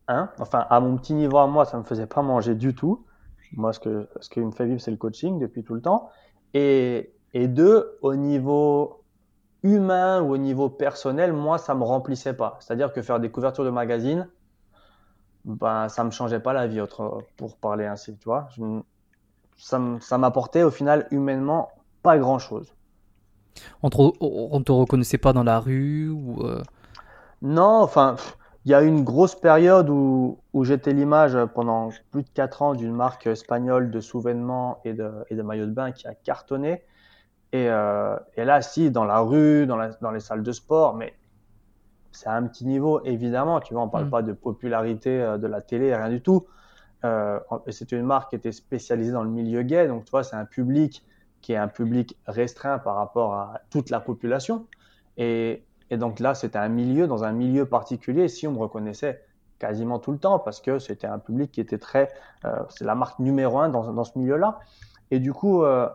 Hein 0.09 0.31
enfin, 0.39 0.67
à 0.71 0.81
mon 0.81 0.97
petit 0.97 1.15
niveau 1.15 1.39
à 1.39 1.47
moi, 1.47 1.65
ça 1.65 1.79
me 1.79 1.85
faisait 1.85 2.07
pas 2.07 2.23
manger 2.23 2.55
du 2.55 2.75
tout. 2.75 3.07
Moi, 3.53 3.73
ce, 3.73 3.81
que, 3.81 4.09
ce 4.21 4.29
qui 4.31 4.41
me 4.41 4.51
fait 4.51 4.67
vivre, 4.67 4.81
c'est 4.81 4.91
le 4.91 4.97
coaching 4.97 5.39
depuis 5.39 5.62
tout 5.62 5.75
le 5.75 5.81
temps. 5.83 6.11
Et, 6.55 7.12
et 7.35 7.49
deux, 7.49 7.99
au 8.03 8.15
niveau 8.15 9.05
humain 9.62 10.21
ou 10.23 10.33
au 10.33 10.39
niveau 10.39 10.69
personnel, 10.69 11.33
moi, 11.33 11.59
ça 11.59 11.75
me 11.75 11.85
remplissait 11.85 12.35
pas. 12.35 12.57
C'est-à-dire 12.61 12.93
que 12.93 13.03
faire 13.03 13.21
des 13.21 13.31
couvertures 13.31 13.65
de 13.65 13.71
magazines, 13.71 14.29
ben, 15.45 15.89
ça 15.89 16.03
me 16.03 16.11
changeait 16.11 16.41
pas 16.41 16.53
la 16.53 16.67
vie, 16.67 16.81
autre, 16.81 17.23
pour 17.37 17.57
parler 17.57 17.87
ainsi, 17.87 18.17
tu 18.17 18.25
vois. 18.25 18.49
ça 19.57 20.19
m'apportait 20.19 20.65
au 20.65 20.71
final 20.71 21.07
humainement 21.11 21.69
pas 22.03 22.19
grand-chose. 22.19 22.75
On 23.83 23.90
te, 23.90 23.97
on 24.21 24.61
te 24.62 24.73
reconnaissait 24.73 25.19
pas 25.19 25.33
dans 25.33 25.45
la 25.45 25.61
rue 25.61 26.09
ou 26.09 26.42
euh? 26.42 26.62
Non, 27.42 27.83
enfin, 27.83 28.16
il 28.66 28.71
y 28.71 28.75
a 28.75 28.83
eu 28.83 28.88
une 28.88 29.05
grosse 29.05 29.37
période 29.37 29.88
où, 29.88 30.40
où 30.53 30.64
j'étais 30.64 30.92
l'image 30.92 31.38
pendant 31.55 31.90
plus 32.11 32.25
de 32.25 32.29
4 32.35 32.62
ans 32.62 32.75
d'une 32.75 32.92
marque 32.92 33.29
espagnole 33.29 33.92
de 33.92 34.01
souvenirs 34.01 34.77
et 34.85 34.92
de, 34.92 35.11
et 35.31 35.37
de 35.37 35.42
maillots 35.42 35.66
de 35.66 35.71
bain 35.71 35.92
qui 35.92 36.09
a 36.09 36.14
cartonné. 36.14 36.83
Et, 37.53 37.69
euh, 37.71 38.16
et, 38.37 38.45
là, 38.45 38.62
si, 38.62 38.90
dans 38.90 39.05
la 39.05 39.21
rue, 39.21 39.66
dans, 39.66 39.77
la, 39.77 39.90
dans, 40.01 40.11
les 40.11 40.19
salles 40.19 40.42
de 40.42 40.51
sport, 40.51 40.97
mais 40.97 41.14
c'est 42.11 42.29
à 42.29 42.33
un 42.33 42.42
petit 42.42 42.66
niveau, 42.66 43.01
évidemment. 43.05 43.61
Tu 43.61 43.73
vois, 43.73 43.85
on 43.85 43.88
parle 43.88 44.07
mm. 44.07 44.11
pas 44.11 44.23
de 44.23 44.33
popularité 44.33 45.23
euh, 45.23 45.38
de 45.38 45.47
la 45.47 45.61
télé, 45.61 45.95
rien 45.95 46.09
du 46.09 46.21
tout. 46.21 46.47
Euh, 47.05 47.38
c'est 47.69 47.92
une 47.92 48.03
marque 48.03 48.31
qui 48.31 48.37
était 48.37 48.51
spécialisée 48.51 49.12
dans 49.12 49.23
le 49.23 49.31
milieu 49.31 49.62
gay, 49.62 49.87
donc 49.87 50.07
tu 50.07 50.11
vois, 50.11 50.25
c'est 50.25 50.35
un 50.35 50.45
public 50.45 51.05
qui 51.47 51.53
est 51.53 51.57
un 51.57 51.69
public 51.69 52.17
restreint 52.27 52.79
par 52.79 52.97
rapport 52.97 53.35
à 53.35 53.61
toute 53.71 53.91
la 53.91 54.01
population. 54.01 54.67
Et, 55.17 55.63
et 55.91 55.97
donc 55.97 56.19
là, 56.19 56.35
c'était 56.35 56.59
un 56.59 56.69
milieu, 56.69 57.07
dans 57.07 57.23
un 57.25 57.33
milieu 57.33 57.67
particulier, 57.67 58.29
si 58.29 58.47
on 58.47 58.53
me 58.53 58.59
reconnaissait 58.59 59.23
quasiment 59.59 59.99
tout 59.99 60.13
le 60.13 60.19
temps, 60.19 60.39
parce 60.39 60.61
que 60.61 60.79
c'était 60.79 61.07
un 61.07 61.19
public 61.19 61.53
qui 61.53 61.61
était 61.61 61.79
très... 61.79 62.11
Euh, 62.45 62.51
c'est 62.69 62.85
la 62.85 62.95
marque 62.95 63.19
numéro 63.21 63.59
un 63.59 63.69
dans, 63.69 63.93
dans 63.93 64.05
ce 64.05 64.19
milieu-là. 64.19 64.59
Et 65.11 65.21
du 65.21 65.33
coup, 65.33 65.63
euh, 65.63 65.89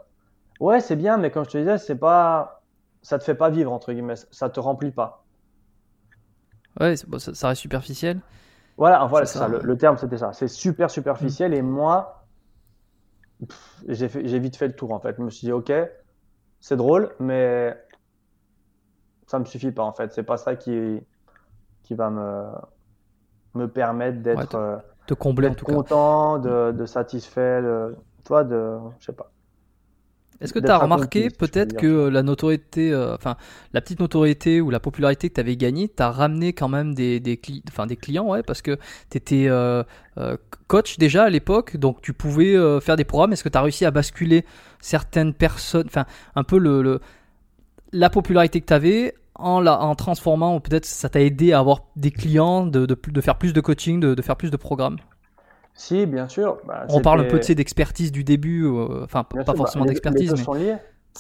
Ouais, 0.61 0.79
c'est 0.79 0.95
bien, 0.95 1.17
mais 1.17 1.31
comme 1.31 1.43
je 1.43 1.49
te 1.49 1.57
disais, 1.57 1.79
c'est 1.79 1.95
pas, 1.95 2.61
ça 3.01 3.17
te 3.17 3.23
fait 3.23 3.33
pas 3.33 3.49
vivre 3.49 3.71
entre 3.73 3.91
guillemets, 3.93 4.13
ça 4.29 4.47
te 4.47 4.59
remplit 4.59 4.91
pas. 4.91 5.23
Ouais, 6.79 6.95
ça, 6.95 7.47
reste 7.47 7.61
superficiel. 7.61 8.19
Voilà, 8.77 9.03
voilà, 9.05 9.25
ça. 9.25 9.47
Le, 9.47 9.77
terme 9.77 9.97
c'était 9.97 10.19
ça. 10.19 10.33
C'est 10.33 10.47
super 10.47 10.91
superficiel 10.91 11.55
et 11.55 11.63
moi, 11.63 12.20
j'ai 13.87 14.39
vite 14.39 14.55
fait 14.55 14.67
le 14.67 14.75
tour 14.75 14.91
en 14.91 14.99
fait. 14.99 15.15
Je 15.17 15.21
me 15.21 15.29
suis 15.29 15.45
dit, 15.45 15.51
ok, 15.51 15.71
c'est 16.59 16.75
drôle, 16.75 17.13
mais 17.19 17.75
ça 19.27 19.39
me 19.39 19.45
suffit 19.45 19.71
pas 19.71 19.83
en 19.83 19.93
fait. 19.93 20.13
C'est 20.13 20.23
pas 20.23 20.37
ça 20.37 20.55
qui, 20.55 20.99
qui 21.83 21.95
va 21.95 22.09
me, 22.09 22.45
me 23.55 23.67
permettre 23.67 24.21
d'être 24.21 24.55
euh, 24.55 24.77
te, 25.07 25.13
combler 25.13 25.49
en 25.49 25.55
content, 25.55 26.37
De, 26.37 26.71
de 26.71 26.85
satisfait, 26.85 27.61
de, 27.61 27.95
toi, 28.23 28.43
de, 28.43 28.77
je 28.99 29.05
sais 29.05 29.13
pas. 29.13 29.31
Est-ce 30.41 30.53
que 30.53 30.59
tu 30.59 30.69
as 30.69 30.77
remarqué 30.77 31.29
peut-être 31.29 31.77
que 31.77 32.07
la 32.07 32.23
notoriété, 32.23 32.91
euh, 32.91 33.13
enfin 33.15 33.37
la 33.73 33.81
petite 33.81 33.99
notoriété 33.99 34.59
ou 34.59 34.71
la 34.71 34.79
popularité 34.79 35.29
que 35.29 35.35
tu 35.35 35.39
avais 35.39 35.55
gagnée, 35.55 35.87
t'as 35.87 36.09
ramené 36.09 36.51
quand 36.53 36.67
même 36.67 36.95
des, 36.95 37.19
des, 37.19 37.39
des 37.39 37.95
clients, 37.95 38.27
ouais, 38.27 38.41
parce 38.41 38.61
que 38.61 38.77
tu 39.11 39.17
étais 39.17 39.45
euh, 39.47 39.83
euh, 40.17 40.37
coach 40.67 40.97
déjà 40.97 41.23
à 41.25 41.29
l'époque, 41.29 41.77
donc 41.77 42.01
tu 42.01 42.13
pouvais 42.13 42.55
faire 42.81 42.95
des 42.95 43.05
programmes. 43.05 43.33
Est-ce 43.33 43.43
que 43.43 43.49
tu 43.49 43.57
as 43.57 43.61
réussi 43.61 43.85
à 43.85 43.91
basculer 43.91 44.43
certaines 44.79 45.33
personnes, 45.33 45.85
enfin 45.85 46.05
un 46.35 46.43
peu 46.43 46.57
le, 46.57 46.99
la 47.91 48.09
popularité 48.09 48.61
que 48.61 48.65
tu 48.65 48.73
avais 48.73 49.13
en, 49.35 49.59
la, 49.61 49.79
en 49.79 49.95
transformant, 49.95 50.55
ou 50.55 50.59
peut-être 50.59 50.85
ça 50.85 51.09
t'a 51.09 51.21
aidé 51.21 51.53
à 51.53 51.59
avoir 51.59 51.83
des 51.95 52.11
clients, 52.11 52.65
de, 52.65 52.85
de, 52.85 52.97
de 53.07 53.21
faire 53.21 53.37
plus 53.37 53.53
de 53.53 53.61
coaching, 53.61 53.99
de, 53.99 54.15
de 54.15 54.21
faire 54.21 54.37
plus 54.37 54.49
de 54.49 54.57
programmes? 54.57 54.97
Si, 55.73 56.05
bien 56.05 56.27
sûr. 56.27 56.57
Bah, 56.65 56.85
on 56.89 57.01
parle 57.01 57.21
un 57.21 57.29
peu 57.29 57.39
de 57.39 57.53
d'expertise 57.53 58.11
du 58.11 58.23
début, 58.23 58.65
euh, 58.65 59.03
enfin 59.03 59.23
pas 59.23 59.43
bah, 59.43 59.53
forcément 59.55 59.85
d'expertise. 59.85 60.31
Les 60.31 60.37
deux 60.37 60.43
sont 60.43 60.53
liés. 60.53 60.75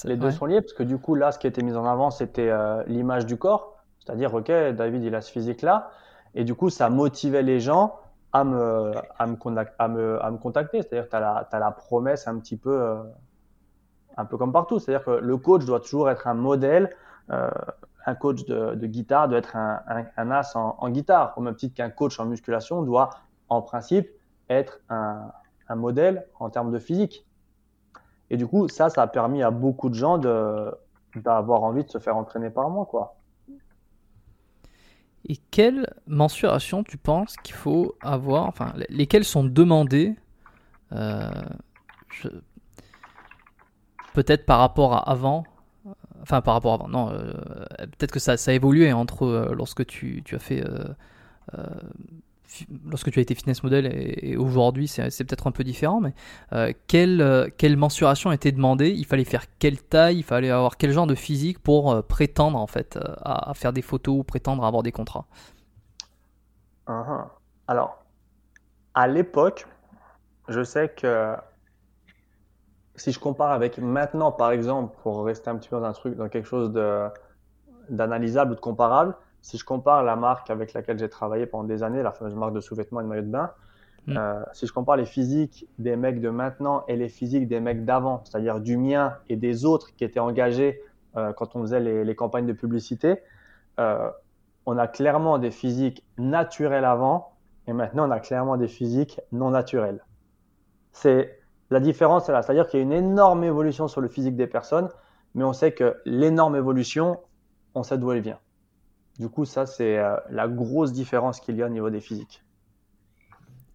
Les 0.05 0.15
deux 0.15 0.31
sont 0.31 0.45
liés 0.45 0.61
parce 0.61 0.73
que 0.73 0.83
du 0.83 0.97
coup 0.97 1.15
là, 1.15 1.31
ce 1.31 1.39
qui 1.39 1.47
a 1.47 1.49
été 1.49 1.63
mis 1.63 1.75
en 1.75 1.85
avant, 1.85 2.11
c'était 2.11 2.49
euh, 2.49 2.83
l'image 2.87 3.25
du 3.25 3.37
corps, 3.37 3.77
c'est-à-dire 3.99 4.33
ok, 4.33 4.47
David 4.47 5.03
il 5.03 5.15
a 5.15 5.21
ce 5.21 5.31
physique 5.31 5.61
là, 5.61 5.91
et 6.33 6.43
du 6.43 6.55
coup 6.55 6.69
ça 6.69 6.89
motivait 6.89 7.43
les 7.43 7.59
gens 7.59 7.95
à 8.31 8.43
me 8.45 8.91
à 9.19 9.27
me, 9.27 9.35
à 9.79 9.87
me, 9.87 10.23
à 10.23 10.31
me 10.31 10.37
contacter, 10.37 10.81
c'est-à-dire 10.81 11.09
tu 11.09 11.15
as, 11.17 11.47
as, 11.51 11.59
la 11.59 11.71
promesse 11.71 12.27
un 12.27 12.39
petit 12.39 12.55
peu 12.55 12.71
euh, 12.71 13.03
un 14.15 14.25
peu 14.25 14.37
comme 14.37 14.53
partout, 14.53 14.79
c'est-à-dire 14.79 15.03
que 15.03 15.11
le 15.11 15.37
coach 15.37 15.65
doit 15.65 15.81
toujours 15.81 16.09
être 16.09 16.27
un 16.27 16.33
modèle, 16.35 16.89
un 18.05 18.15
coach 18.15 18.45
de, 18.45 18.85
guitare 18.87 19.27
doit 19.27 19.37
être 19.37 19.55
un, 19.55 20.31
as 20.31 20.55
en, 20.55 20.89
guitare, 20.89 21.33
au 21.37 21.41
même 21.41 21.55
titre 21.55 21.75
qu'un 21.75 21.89
coach 21.89 22.19
en 22.19 22.25
musculation 22.25 22.81
doit, 22.81 23.09
en 23.49 23.61
principe, 23.61 24.09
être 24.51 24.79
un, 24.89 25.31
modèle 25.73 26.27
en 26.39 26.49
termes 26.49 26.71
de 26.71 26.79
physique. 26.79 27.25
Et 28.29 28.35
du 28.35 28.45
coup, 28.45 28.67
ça, 28.67 28.89
ça 28.89 29.03
a 29.03 29.07
permis 29.07 29.41
à 29.41 29.51
beaucoup 29.51 29.89
de 29.89 29.95
gens 29.95 30.17
d'avoir 30.17 31.63
envie 31.63 31.85
de 31.85 31.89
se 31.89 31.97
faire 31.97 32.17
entraîner 32.17 32.49
par 32.49 32.69
moi, 32.69 32.85
quoi. 32.85 33.15
Et 35.29 35.37
quelle 35.51 35.87
mensuration 36.07 36.83
tu 36.83 36.97
penses 36.97 37.37
qu'il 37.37 37.55
faut 37.55 37.95
avoir, 38.01 38.47
enfin, 38.47 38.73
lesquelles 38.89 39.23
sont 39.23 39.45
demandées 39.45 40.15
euh, 40.93 41.29
peut-être 44.13 44.45
par 44.45 44.59
rapport 44.59 44.93
à 44.93 45.09
avant 45.09 45.45
enfin 46.21 46.41
par 46.41 46.55
rapport 46.55 46.73
à 46.73 46.75
avant 46.75 46.89
non 46.89 47.09
euh, 47.11 47.31
peut-être 47.79 48.11
que 48.11 48.19
ça, 48.19 48.35
ça 48.35 48.51
a 48.51 48.53
évolué 48.53 48.91
entre 48.91 49.25
euh, 49.25 49.53
lorsque 49.55 49.85
tu, 49.85 50.21
tu, 50.25 50.35
as 50.35 50.39
fait 50.39 50.63
lorsque 52.85 53.11
tu 53.11 53.19
as 53.19 53.21
été 53.21 53.35
fitness 53.35 53.63
model 53.63 53.85
et, 53.85 54.37
aujourd'hui 54.37 54.87
c'est, 54.87 55.03
peut-être 55.25 55.47
un 55.47 55.51
peu 55.51 55.63
différent 55.63 56.01
mais 56.01 56.13
quelle, 56.87 57.51
quelle 57.57 57.77
mensuration 57.77 58.31
était 58.31 58.51
demandée? 58.51 58.89
Il 58.89 59.05
fallait 59.05 59.23
faire 59.23 59.45
quelle 59.59 59.81
taille? 59.81 60.17
Il 60.17 60.23
fallait 60.23 60.49
avoir 60.49 60.77
quel 60.77 60.91
genre 60.91 61.07
de 61.07 61.15
physique 61.15 61.59
pour 61.59 62.03
prétendre 62.03 62.59
en 62.59 62.67
fait 62.67 62.99
à, 63.23 63.53
faire 63.55 63.73
des 63.73 63.81
photos 63.81 64.19
ou 64.19 64.23
prétendre 64.23 64.63
à 64.63 64.67
avoir 64.67 64.83
des 64.83 64.91
contrats? 64.91 65.25
Uh-huh. 66.87 67.25
alors 67.67 68.03
à 68.95 69.07
l'époque 69.07 69.67
je 70.49 70.63
sais 70.63 70.89
que 70.89 71.35
si 72.95 73.11
je 73.11 73.19
compare 73.19 73.51
avec 73.51 73.77
maintenant, 73.77 74.31
par 74.31 74.51
exemple, 74.51 74.95
pour 75.01 75.25
rester 75.25 75.49
un 75.49 75.55
petit 75.55 75.69
peu 75.69 75.79
dans 75.79 75.85
un 75.85 75.93
truc, 75.93 76.15
dans 76.15 76.29
quelque 76.29 76.47
chose 76.47 76.71
d'analysable 77.89 78.51
ou 78.51 78.55
de 78.55 78.59
comparable, 78.59 79.15
si 79.41 79.57
je 79.57 79.65
compare 79.65 80.03
la 80.03 80.15
marque 80.15 80.49
avec 80.49 80.73
laquelle 80.73 80.99
j'ai 80.99 81.09
travaillé 81.09 81.45
pendant 81.45 81.63
des 81.63 81.83
années, 81.83 82.03
la 82.03 82.11
fameuse 82.11 82.35
marque 82.35 82.53
de 82.53 82.59
sous-vêtements 82.59 83.01
et 83.01 83.03
de 83.03 83.09
maillot 83.09 83.23
de 83.23 83.27
bain, 83.27 83.51
mm. 84.07 84.17
euh, 84.17 84.43
si 84.53 84.67
je 84.67 84.73
compare 84.73 84.97
les 84.97 85.05
physiques 85.05 85.67
des 85.79 85.95
mecs 85.95 86.21
de 86.21 86.29
maintenant 86.29 86.83
et 86.87 86.95
les 86.95 87.09
physiques 87.09 87.47
des 87.47 87.59
mecs 87.59 87.83
d'avant, 87.83 88.21
c'est-à-dire 88.23 88.59
du 88.59 88.77
mien 88.77 89.17
et 89.29 89.35
des 89.35 89.65
autres 89.65 89.95
qui 89.95 90.03
étaient 90.03 90.19
engagés 90.19 90.81
euh, 91.17 91.33
quand 91.33 91.55
on 91.55 91.61
faisait 91.61 91.79
les, 91.79 92.15
campagnes 92.15 92.45
de 92.45 92.53
publicité, 92.53 93.19
euh, 93.79 94.09
on 94.65 94.77
a 94.77 94.87
clairement 94.87 95.39
des 95.39 95.51
physiques 95.51 96.05
naturelles 96.17 96.85
avant 96.85 97.33
et 97.67 97.73
maintenant 97.73 98.07
on 98.07 98.11
a 98.11 98.19
clairement 98.19 98.57
des 98.57 98.67
physiques 98.67 99.19
non 99.31 99.49
naturelles. 99.49 100.05
C'est 100.91 101.39
la 101.71 101.79
différence 101.79 102.27
est 102.29 102.31
là, 102.33 102.41
c'est-à-dire 102.41 102.67
qu'il 102.67 102.79
y 102.79 102.83
a 102.83 102.85
une 102.85 102.91
énorme 102.91 103.43
évolution 103.43 103.87
sur 103.87 104.01
le 104.01 104.09
physique 104.09 104.35
des 104.35 104.47
personnes, 104.47 104.89
mais 105.35 105.45
on 105.45 105.53
sait 105.53 105.71
que 105.71 105.97
l'énorme 106.05 106.55
évolution, 106.57 107.17
on 107.75 107.83
sait 107.83 107.97
d'où 107.97 108.11
elle 108.11 108.21
vient. 108.21 108.39
Du 109.21 109.29
coup, 109.29 109.45
ça 109.45 109.67
c'est 109.67 109.99
euh, 109.99 110.15
la 110.31 110.47
grosse 110.47 110.93
différence 110.93 111.39
qu'il 111.39 111.55
y 111.55 111.61
a 111.61 111.67
au 111.67 111.69
niveau 111.69 111.91
des 111.91 112.01
physiques. 112.01 112.43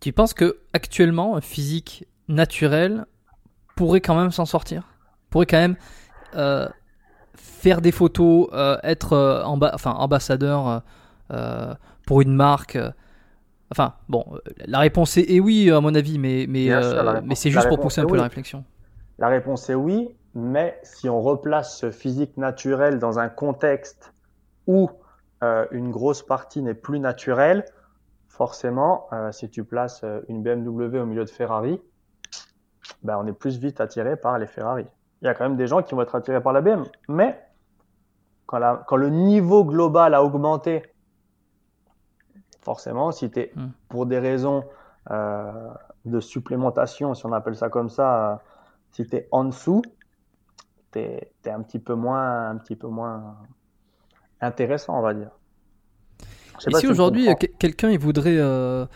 Tu 0.00 0.12
penses 0.12 0.35
que 0.35 0.59
actuellement, 0.72 1.37
un 1.37 1.40
physique 1.40 2.09
naturel 2.26 3.06
pourrait 3.76 4.00
quand 4.00 4.16
même 4.16 4.32
s'en 4.32 4.44
sortir? 4.44 4.88
Pourrait 5.30 5.46
quand 5.46 5.59
même 5.59 5.76
euh, 6.35 6.68
faire 7.37 7.80
des 7.80 7.92
photos, 7.92 8.48
euh, 8.54 8.76
être 8.82 9.44
enfin, 9.46 9.92
ambassadeur 9.92 10.82
pour 12.06 12.22
une 12.22 12.35
marque 12.35 12.76
Enfin, 13.70 13.94
bon, 14.09 14.24
la 14.64 14.80
réponse 14.80 15.16
est, 15.16 15.40
oui, 15.40 15.70
à 15.70 15.80
mon 15.80 15.94
avis, 15.94 16.18
mais, 16.18 16.46
mais, 16.48 16.70
mais 17.24 17.35
c'est 17.37 17.50
juste 17.50 17.68
pour 17.68 17.78
pousser 17.78 18.00
un 18.00 18.06
peu 18.06 18.16
la 18.16 18.24
réflexion. 18.24 18.64
La 19.18 19.28
réponse 19.28 19.70
est 19.70 19.74
oui, 19.74 20.09
mais 20.35 20.78
si 20.82 21.09
on 21.09 21.22
replace 21.22 21.78
ce 21.78 21.92
physique 21.92 22.37
naturel 22.37 22.98
dans 22.98 23.20
un 23.20 23.28
contexte 23.28 24.12
où 24.66 24.90
euh, 25.42 25.66
une 25.70 25.90
grosse 25.90 26.22
partie 26.22 26.62
n'est 26.62 26.75
plus 26.75 26.99
naturelle, 26.99 27.64
forcément, 28.29 29.09
si 29.31 29.49
tu 29.49 29.64
places 29.64 30.05
une 30.29 30.42
BMW 30.42 30.99
au 30.99 31.07
milieu 31.07 31.25
de 31.25 31.31
Ferrari, 31.31 31.81
ben, 33.03 33.16
on 33.18 33.27
est 33.27 33.33
plus 33.33 33.59
vite 33.59 33.81
attiré 33.81 34.16
par 34.16 34.38
les 34.38 34.46
Ferrari. 34.46 34.85
Il 35.22 35.25
y 35.25 35.29
a 35.29 35.35
quand 35.35 35.44
même 35.44 35.57
des 35.57 35.66
gens 35.66 35.83
qui 35.83 35.94
vont 35.94 36.03
être 36.03 36.14
attirés 36.14 36.42
par 36.42 36.53
la 36.53 36.61
BMW, 36.61 36.85
mais 37.09 37.40
quand, 38.44 38.59
la, 38.59 38.85
quand 38.87 38.96
le 38.96 39.09
niveau 39.09 39.64
global 39.64 40.12
a 40.12 40.22
augmenté 40.22 40.83
forcément, 42.66 43.12
si 43.12 43.31
tu 43.31 43.40
es 43.40 43.53
hmm. 43.55 43.68
pour 43.88 44.07
des 44.07 44.18
raisons 44.18 44.64
euh, 45.12 45.70
de 46.05 46.18
supplémentation, 46.18 47.14
si 47.14 47.25
on 47.25 47.33
appelle 47.33 47.57
ça 47.57 47.68
comme 47.68 47.88
ça, 47.88 48.33
euh, 48.33 48.37
si 48.90 49.07
tu 49.07 49.16
es 49.16 49.29
en 49.31 49.44
dessous, 49.44 49.83
tu 50.90 50.99
es, 50.99 51.33
un 51.46 51.62
petit 51.62 51.79
peu 51.79 51.94
moins 51.94 52.51
un 52.51 52.57
petit 52.57 52.75
peu 52.75 52.88
moins 52.88 53.37
intéressant, 54.40 54.99
on 54.99 55.03
va 55.03 55.14
dire. 55.14 55.31
Et 56.66 56.75
si 56.75 56.87
aujourd'hui 56.87 57.29
quelqu'un 57.59 57.96
voudrait 57.99 58.38
euh, 58.38 58.87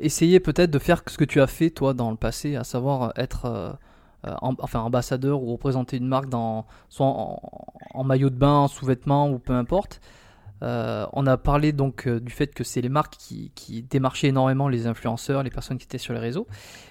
essayer 0.00 0.40
peut-être 0.40 0.70
de 0.70 0.78
faire 0.78 1.02
ce 1.06 1.16
que 1.16 1.24
tu 1.24 1.40
as 1.40 1.46
fait 1.46 1.70
toi 1.70 1.94
dans 1.94 2.10
le 2.10 2.16
passé, 2.16 2.56
à 2.56 2.64
savoir 2.64 3.12
être 3.16 3.78
enfin 4.40 4.80
ambassadeur 4.80 5.42
ou 5.42 5.52
représenter 5.52 5.98
une 5.98 6.08
marque 6.08 6.28
dans 6.28 6.66
soit 6.88 7.06
en, 7.06 7.40
en 7.92 8.04
maillot 8.04 8.30
de 8.30 8.36
bain, 8.36 8.66
sous-vêtements 8.68 9.30
ou 9.30 9.38
peu 9.38 9.52
importe, 9.52 10.00
euh, 10.64 11.06
on 11.12 11.26
a 11.26 11.36
parlé 11.36 11.72
donc 11.72 12.06
euh, 12.06 12.20
du 12.20 12.32
fait 12.32 12.46
que 12.46 12.64
c'est 12.64 12.80
les 12.80 12.88
marques 12.88 13.16
qui, 13.18 13.82
démarchaient 13.90 14.28
énormément 14.28 14.68
les 14.68 14.86
influenceurs, 14.86 15.42
les 15.42 15.50
personnes 15.50 15.78
qui 15.78 15.84
étaient 15.84 15.98
sur 15.98 16.14
les 16.14 16.20
réseaux. 16.20 16.46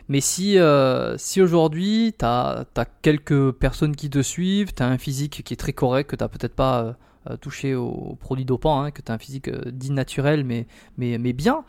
Mais 0.10 0.22
si, 0.22 0.60
euh, 0.60 1.18
si 1.18 1.42
aujourd'hui 1.42 2.14
tu 2.18 2.26
as, 2.26 2.66
quelques 3.02 3.52
personnes 3.54 3.96
qui 3.96 4.10
te 4.10 4.22
suivent, 4.22 4.74
tu 4.74 4.84
as 4.84 4.88
un 4.88 4.98
physique 4.98 5.44
qui 5.44 5.54
est 5.54 5.58
très 5.58 5.74
correct, 5.74 6.10
que 6.10 6.16
tu 6.16 6.24
n'as 6.24 6.28
peut-être 6.28 6.56
pas 6.56 6.96
touché 7.42 7.76
aux 7.76 8.16
produits 8.20 8.46
dopants, 8.46 8.82
hein, 8.82 8.92
que 8.92 9.02
tu 9.02 9.12
as 9.12 9.16
un 9.16 9.18
physique 9.18 9.50
dit 9.68 9.92
naturel 9.92 10.44
mais, 10.44 10.68
mais, 10.98 11.18
mais 11.18 11.34
bien, 11.34 11.64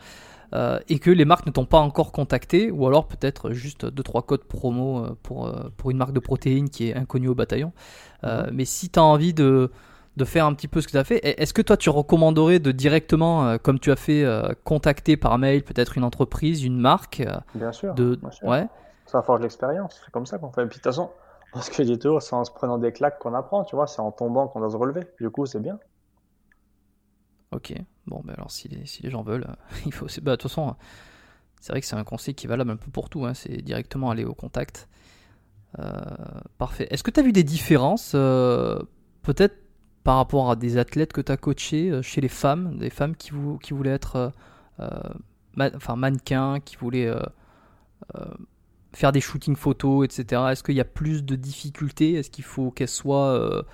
et 0.87 0.99
que 0.99 1.11
les 1.11 1.25
marques 1.25 1.45
ne 1.45 1.51
t'ont 1.51 1.65
pas 1.65 1.79
encore 1.79 2.11
contacté, 2.11 2.71
ou 2.71 2.87
alors 2.87 3.07
peut-être 3.07 3.51
juste 3.51 3.85
2-3 3.85 4.25
codes 4.25 4.43
promo 4.43 5.05
pour, 5.21 5.53
pour 5.75 5.91
une 5.91 5.97
marque 5.97 6.13
de 6.13 6.19
protéines 6.19 6.69
qui 6.69 6.89
est 6.89 6.95
inconnue 6.95 7.27
au 7.27 7.35
bataillon. 7.35 7.73
Mhm. 8.23 8.49
Mais 8.53 8.65
si 8.65 8.89
tu 8.89 8.99
as 8.99 9.03
envie 9.03 9.33
de 9.33 9.69
de 10.17 10.25
faire 10.25 10.45
un 10.45 10.53
petit 10.53 10.67
peu 10.67 10.81
ce 10.81 10.87
que 10.87 10.91
tu 10.91 10.97
as 10.97 11.03
fait. 11.03 11.17
Est-ce 11.41 11.53
que 11.53 11.61
toi, 11.61 11.77
tu 11.77 11.89
recommanderais 11.89 12.59
de 12.59 12.71
directement, 12.71 13.47
euh, 13.47 13.57
comme 13.57 13.79
tu 13.79 13.91
as 13.91 13.95
fait, 13.95 14.23
euh, 14.23 14.53
contacter 14.63 15.17
par 15.17 15.37
mail 15.37 15.63
peut-être 15.63 15.97
une 15.97 16.03
entreprise, 16.03 16.63
une 16.63 16.79
marque 16.79 17.21
euh, 17.21 17.35
Bien 17.53 17.71
sûr. 17.71 17.93
De... 17.95 18.19
Ouais. 18.43 18.67
Ça 19.05 19.21
forge 19.21 19.41
l'expérience. 19.41 20.01
C'est 20.03 20.11
comme 20.11 20.25
ça 20.25 20.37
qu'on 20.37 20.51
fait. 20.51 20.63
Et 20.63 20.67
puis 20.67 20.77
de 20.77 20.83
toute 20.83 20.91
façon, 20.91 21.11
parce 21.55 21.69
que 21.69 21.83
j'ai 21.83 21.97
toujours, 21.97 22.21
c'est 22.21 22.35
en 22.35 22.45
se 22.45 22.51
prenant 22.51 22.77
des 22.77 22.91
claques 22.91 23.17
qu'on 23.19 23.33
apprend, 23.33 23.63
tu 23.63 23.75
vois. 23.75 23.87
C'est 23.87 24.01
en 24.01 24.11
tombant 24.11 24.47
qu'on 24.47 24.59
doit 24.59 24.69
se 24.69 24.77
relever. 24.77 25.01
Du 25.19 25.29
coup, 25.29 25.45
c'est 25.45 25.59
bien. 25.59 25.79
Ok. 27.51 27.73
Bon, 28.05 28.21
ben 28.23 28.33
alors 28.33 28.51
si 28.51 28.67
les, 28.67 29.09
gens 29.09 29.23
veulent, 29.23 29.47
il 29.87 29.93
faut. 29.93 30.05
Bah, 30.21 30.31
de 30.31 30.35
toute 30.35 30.51
façon, 30.51 30.75
c'est 31.59 31.71
vrai 31.71 31.81
que 31.81 31.87
c'est 31.87 31.95
un 31.95 32.03
conseil 32.03 32.35
qui 32.35 32.45
est 32.45 32.49
valable 32.49 32.69
un 32.69 32.75
peu 32.75 32.91
pour 32.91 33.09
tout. 33.09 33.25
Hein. 33.25 33.33
C'est 33.33 33.63
directement 33.63 34.11
aller 34.11 34.25
au 34.25 34.35
contact. 34.35 34.87
parfait. 36.57 36.87
Est-ce 36.91 37.03
que 37.03 37.11
tu 37.11 37.19
as 37.19 37.23
vu 37.23 37.31
des 37.31 37.43
différences 37.43 38.11
peut-être 38.11 39.55
par 40.05 40.17
rapport 40.17 40.51
à 40.51 40.55
des 40.55 40.77
athlètes 40.77 41.11
que 41.11 41.19
tu 41.19 41.31
as 41.31 41.35
coachés 41.37 41.89
euh, 41.89 42.01
chez 42.03 42.21
les 42.21 42.29
femmes, 42.29 42.77
des 42.77 42.91
femmes 42.91 43.15
qui, 43.15 43.31
voulaient 43.31 43.89
être 43.89 44.15
euh, 44.15 44.29
euh, 44.79 45.69
enfin, 45.75 45.95
mannequins, 45.95 46.59
qui 46.59 46.77
voulaient 46.77 47.11
faire 48.95 49.11
des 49.11 49.21
shootings 49.21 49.55
photos, 49.55 50.05
etc. 50.05 50.41
Est-ce 50.51 50.63
qu'il 50.63 50.75
y 50.75 50.81
a 50.81 50.85
plus 50.85 51.23
de 51.23 51.35
difficultés? 51.35 52.13
Est-ce 52.13 52.29
qu'il 52.29 52.43
faut 52.43 52.71
qu'elles 52.71 52.87
soient 52.87 53.65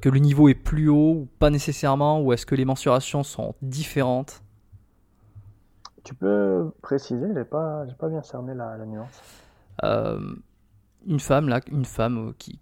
que 0.00 0.08
le 0.08 0.18
niveau 0.18 0.48
est 0.48 0.54
plus 0.54 0.88
haut 0.88 1.14
ou 1.22 1.28
pas 1.38 1.50
nécessairement? 1.50 2.20
Ou 2.20 2.32
est-ce 2.32 2.46
que 2.46 2.54
les 2.54 2.64
mensurations 2.64 3.22
sont 3.22 3.54
différentes? 3.62 4.42
Tu 6.04 6.14
peux 6.14 6.70
préciser 6.80 7.26
J'ai 7.34 7.44
pas, 7.44 7.84
pas 7.98 8.08
bien 8.08 8.22
cerné 8.22 8.54
la, 8.54 8.78
nuance. 8.86 9.22
une 11.06 11.20
femme 11.20 11.48
là, 11.48 11.60
une 11.70 11.84
femme 11.84 12.32
qui, 12.38 12.58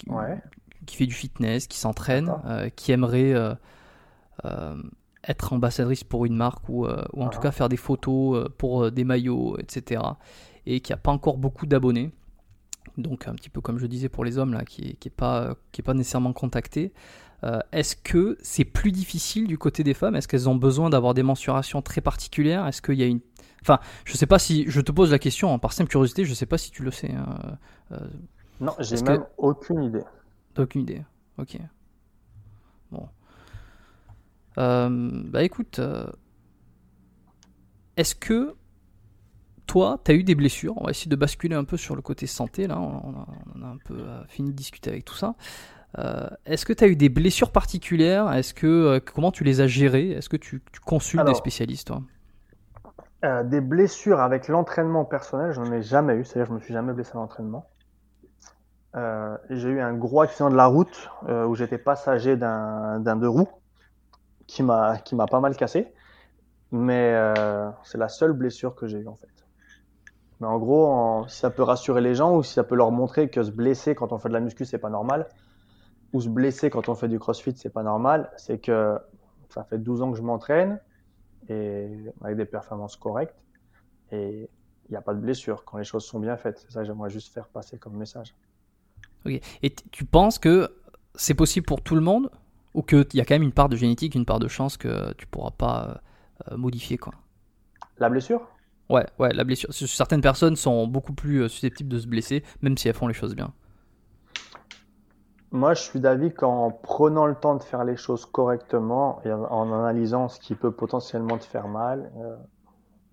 qui 0.86 0.96
fait 0.96 1.06
du 1.06 1.14
fitness, 1.14 1.66
qui 1.66 1.78
s'entraîne, 1.78 2.32
euh, 2.46 2.70
qui 2.70 2.92
aimerait 2.92 3.34
euh, 3.34 3.54
euh, 4.44 4.82
être 5.28 5.52
ambassadrice 5.52 6.04
pour 6.04 6.24
une 6.24 6.36
marque 6.36 6.68
ou, 6.68 6.86
ou 6.86 7.22
en 7.22 7.28
tout 7.28 7.40
cas 7.40 7.50
faire 7.50 7.68
des 7.68 7.76
photos 7.76 8.48
pour 8.56 8.90
des 8.90 9.04
maillots, 9.04 9.58
etc. 9.58 10.00
Et 10.66 10.80
qui 10.80 10.92
n'a 10.92 10.96
pas 10.96 11.10
encore 11.10 11.38
beaucoup 11.38 11.66
d'abonnés. 11.66 12.12
Donc 12.98 13.28
un 13.28 13.34
petit 13.34 13.50
peu 13.50 13.60
comme 13.60 13.78
je 13.78 13.86
disais 13.86 14.08
pour 14.08 14.24
les 14.24 14.38
hommes 14.38 14.52
là, 14.52 14.64
qui 14.64 14.82
n'est 14.82 14.92
qui 14.94 15.08
est 15.08 15.10
pas, 15.10 15.56
qui 15.72 15.80
est 15.80 15.84
pas 15.84 15.94
nécessairement 15.94 16.32
contacté. 16.32 16.92
Est-ce 17.70 17.94
que 17.94 18.36
c'est 18.40 18.64
plus 18.64 18.90
difficile 18.90 19.46
du 19.46 19.56
côté 19.56 19.84
des 19.84 19.94
femmes? 19.94 20.16
Est-ce 20.16 20.26
qu'elles 20.26 20.48
ont 20.48 20.56
besoin 20.56 20.90
d'avoir 20.90 21.14
des 21.14 21.22
mensurations 21.22 21.80
très 21.80 22.00
particulières? 22.00 22.66
Est-ce 22.66 22.82
qu'il 22.82 22.96
y 22.96 23.04
a 23.04 23.06
une 23.06 23.20
Enfin, 23.62 23.78
je 24.04 24.16
sais 24.16 24.26
pas 24.26 24.40
si 24.40 24.64
je 24.68 24.80
te 24.80 24.90
pose 24.90 25.12
la 25.12 25.20
question 25.20 25.52
hein, 25.54 25.58
par 25.60 25.72
simple 25.72 25.90
curiosité. 25.90 26.24
Je 26.24 26.34
sais 26.34 26.46
pas 26.46 26.58
si 26.58 26.72
tu 26.72 26.82
le 26.82 26.90
sais. 26.90 27.12
Hein, 27.12 27.58
non, 28.60 28.72
j'ai 28.78 29.00
même 29.02 29.24
aucune 29.36 29.82
idée. 29.82 30.04
Aucune 30.56 30.82
idée. 30.82 31.02
Ok. 31.38 31.58
Bon. 32.90 33.08
Euh, 34.58 35.22
bah 35.26 35.42
écoute, 35.42 35.78
euh, 35.78 36.06
est-ce 37.96 38.14
que 38.14 38.54
toi, 39.66 39.98
tu 40.04 40.12
as 40.12 40.14
eu 40.14 40.24
des 40.24 40.34
blessures 40.34 40.74
On 40.76 40.84
va 40.84 40.90
essayer 40.90 41.08
de 41.08 41.16
basculer 41.16 41.54
un 41.54 41.64
peu 41.64 41.76
sur 41.76 41.96
le 41.96 42.02
côté 42.02 42.26
santé, 42.26 42.66
là, 42.66 42.78
on 42.78 43.62
a, 43.62 43.66
un 43.66 43.78
peu 43.84 43.94
euh, 43.98 44.24
fini 44.26 44.50
de 44.50 44.56
discuter 44.56 44.90
avec 44.90 45.04
tout 45.04 45.14
ça. 45.14 45.34
Est-ce 46.44 46.66
que 46.66 46.74
tu 46.74 46.84
as 46.84 46.88
eu 46.88 46.96
des 46.96 47.08
blessures 47.08 47.50
particulières? 47.50 48.30
Est-ce 48.30 48.52
que 48.52 48.98
comment 48.98 49.32
tu 49.32 49.44
les 49.44 49.62
as 49.62 49.66
gérées? 49.66 50.10
Est-ce 50.10 50.28
que 50.28 50.36
tu, 50.36 50.62
consultes 50.84 51.24
des 51.24 51.32
spécialistes 51.32 51.86
toi? 51.86 52.02
Des 53.44 53.62
blessures 53.62 54.20
avec 54.20 54.48
l'entraînement 54.48 55.06
personnel, 55.06 55.52
je 55.52 55.60
n'en 55.60 55.72
ai 55.72 55.80
jamais 55.80 56.16
eu. 56.16 56.24
C'est-à-dire, 56.26 56.48
je 56.48 56.52
me 56.52 56.60
suis 56.60 56.74
jamais 56.74 56.92
blessé 56.92 57.12
à 57.14 57.16
l'entraînement. 57.16 57.70
j'ai 59.48 59.68
eu 59.70 59.80
un 59.80 59.94
gros 59.94 60.20
accident 60.20 60.50
de 60.50 60.56
la 60.56 60.66
route 60.66 61.08
où 61.30 61.54
j'étais 61.54 61.78
passager 61.78 62.36
d'un 62.36 63.16
deux 63.16 63.28
roues 63.30 63.48
qui 64.46 64.62
m'a 64.62 64.98
qui 64.98 65.14
m'a 65.14 65.26
pas 65.26 65.40
mal 65.40 65.56
cassé. 65.56 65.94
Mais 66.72 67.12
euh, 67.14 67.70
c'est 67.84 67.98
la 67.98 68.08
seule 68.08 68.32
blessure 68.32 68.74
que 68.74 68.86
j'ai 68.86 68.98
eue 68.98 69.08
en 69.08 69.16
fait. 69.16 69.28
Mais 70.40 70.46
en 70.46 70.58
gros, 70.58 71.24
si 71.28 71.38
ça 71.38 71.50
peut 71.50 71.62
rassurer 71.62 72.00
les 72.00 72.14
gens 72.14 72.36
ou 72.36 72.42
si 72.42 72.52
ça 72.52 72.64
peut 72.64 72.74
leur 72.74 72.90
montrer 72.90 73.30
que 73.30 73.42
se 73.42 73.50
blesser 73.50 73.94
quand 73.94 74.12
on 74.12 74.18
fait 74.18 74.28
de 74.28 74.34
la 74.34 74.40
muscu, 74.40 74.64
c'est 74.64 74.78
pas 74.78 74.90
normal, 74.90 75.28
ou 76.12 76.20
se 76.20 76.28
blesser 76.28 76.70
quand 76.70 76.88
on 76.88 76.94
fait 76.94 77.08
du 77.08 77.18
crossfit, 77.18 77.54
c'est 77.56 77.72
pas 77.72 77.82
normal, 77.82 78.30
c'est 78.36 78.58
que 78.58 78.98
ça 79.48 79.64
fait 79.64 79.78
12 79.78 80.02
ans 80.02 80.12
que 80.12 80.18
je 80.18 80.22
m'entraîne 80.22 80.80
et 81.48 81.88
avec 82.22 82.36
des 82.36 82.44
performances 82.44 82.96
correctes 82.96 83.36
et 84.12 84.48
il 84.88 84.92
n'y 84.92 84.96
a 84.96 85.00
pas 85.00 85.14
de 85.14 85.20
blessure 85.20 85.64
quand 85.64 85.78
les 85.78 85.84
choses 85.84 86.04
sont 86.04 86.20
bien 86.20 86.36
faites. 86.36 86.58
C'est 86.58 86.72
ça 86.72 86.80
que 86.80 86.86
j'aimerais 86.86 87.10
juste 87.10 87.32
faire 87.32 87.48
passer 87.48 87.78
comme 87.78 87.96
message. 87.96 88.34
Ok. 89.24 89.40
Et 89.62 89.74
tu 89.90 90.04
penses 90.04 90.38
que 90.38 90.70
c'est 91.14 91.34
possible 91.34 91.66
pour 91.66 91.80
tout 91.80 91.94
le 91.94 92.00
monde 92.00 92.30
ou 92.74 92.82
qu'il 92.82 93.06
y 93.14 93.20
a 93.20 93.24
quand 93.24 93.34
même 93.34 93.42
une 93.42 93.52
part 93.52 93.68
de 93.68 93.76
génétique, 93.76 94.14
une 94.14 94.26
part 94.26 94.38
de 94.38 94.48
chance 94.48 94.76
que 94.76 95.12
tu 95.14 95.26
pourras 95.26 95.50
pas 95.50 96.02
euh, 96.50 96.56
modifier 96.56 96.98
quoi? 96.98 97.14
La 97.98 98.10
blessure? 98.10 98.46
Ouais, 98.88 99.06
ouais, 99.18 99.32
la 99.32 99.44
blessure. 99.44 99.72
Certaines 99.72 100.20
personnes 100.20 100.56
sont 100.56 100.86
beaucoup 100.86 101.12
plus 101.12 101.42
euh, 101.42 101.48
susceptibles 101.48 101.88
de 101.88 101.98
se 101.98 102.06
blesser, 102.06 102.44
même 102.62 102.78
si 102.78 102.88
elles 102.88 102.94
font 102.94 103.08
les 103.08 103.14
choses 103.14 103.34
bien. 103.34 103.52
Moi, 105.50 105.74
je 105.74 105.82
suis 105.82 106.00
d'avis 106.00 106.32
qu'en 106.32 106.70
prenant 106.70 107.26
le 107.26 107.34
temps 107.34 107.56
de 107.56 107.62
faire 107.62 107.84
les 107.84 107.96
choses 107.96 108.26
correctement 108.26 109.20
et 109.24 109.32
en 109.32 109.72
analysant 109.72 110.28
ce 110.28 110.38
qui 110.38 110.54
peut 110.54 110.72
potentiellement 110.72 111.38
te 111.38 111.44
faire 111.44 111.68
mal, 111.68 112.12
euh, 112.18 112.36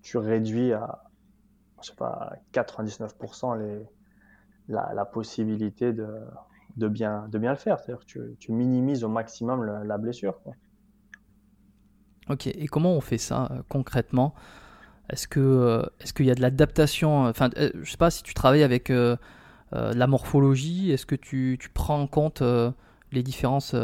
tu 0.02 0.18
réduis 0.18 0.72
à, 0.72 1.04
je 1.80 1.88
sais 1.88 1.96
pas, 1.96 2.34
99% 2.52 3.58
les, 3.58 3.82
la, 4.68 5.04
possibilité 5.04 5.92
de, 5.92 6.06
de, 6.76 6.88
bien, 6.88 7.28
de 7.28 7.38
bien 7.38 7.50
le 7.50 7.56
faire. 7.56 7.78
C'est-à-dire 7.78 8.04
que 8.04 8.34
tu, 8.34 8.52
minimises 8.52 9.04
au 9.04 9.08
maximum 9.08 9.64
la 9.64 9.98
blessure. 9.98 10.34
Ok, 12.28 12.46
et 12.46 12.66
comment 12.68 12.92
on 12.92 13.00
fait 13.00 13.18
ça 13.18 13.48
euh, 13.50 13.62
concrètement? 13.68 14.34
Est-ce 15.10 15.28
que 15.28 15.40
euh, 15.40 15.82
est-ce 16.00 16.12
qu'il 16.12 16.26
y 16.26 16.30
a 16.30 16.34
de 16.34 16.40
l'adaptation 16.40 17.26
Enfin, 17.26 17.50
euh, 17.58 17.70
je 17.82 17.90
sais 17.90 17.96
pas 17.96 18.10
si 18.10 18.22
tu 18.22 18.34
travailles 18.34 18.62
avec 18.62 18.90
la 19.72 20.06
morphologie. 20.06 20.92
Est-ce 20.92 21.06
que 21.06 21.16
tu, 21.16 21.56
tu, 21.60 21.68
prends 21.68 22.00
en 22.00 22.06
compte 22.06 22.42
les 23.12 23.22
différences 23.22 23.74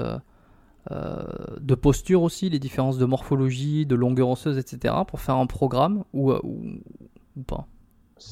de 0.91 1.75
posture 1.75 2.23
aussi, 2.23 2.49
les 2.49 2.59
différences 2.59 2.99
de 2.99 3.05
morphologie, 3.05 3.87
de 3.87 3.95
longueur 3.95 4.29
osseuse, 4.29 4.59
etc. 4.59 4.95
pour 5.07 5.21
faire 5.21 5.37
un 5.37 5.47
programme 5.47 6.05
ou, 6.13 6.33
ou, 6.33 7.43
pas? 7.47 7.67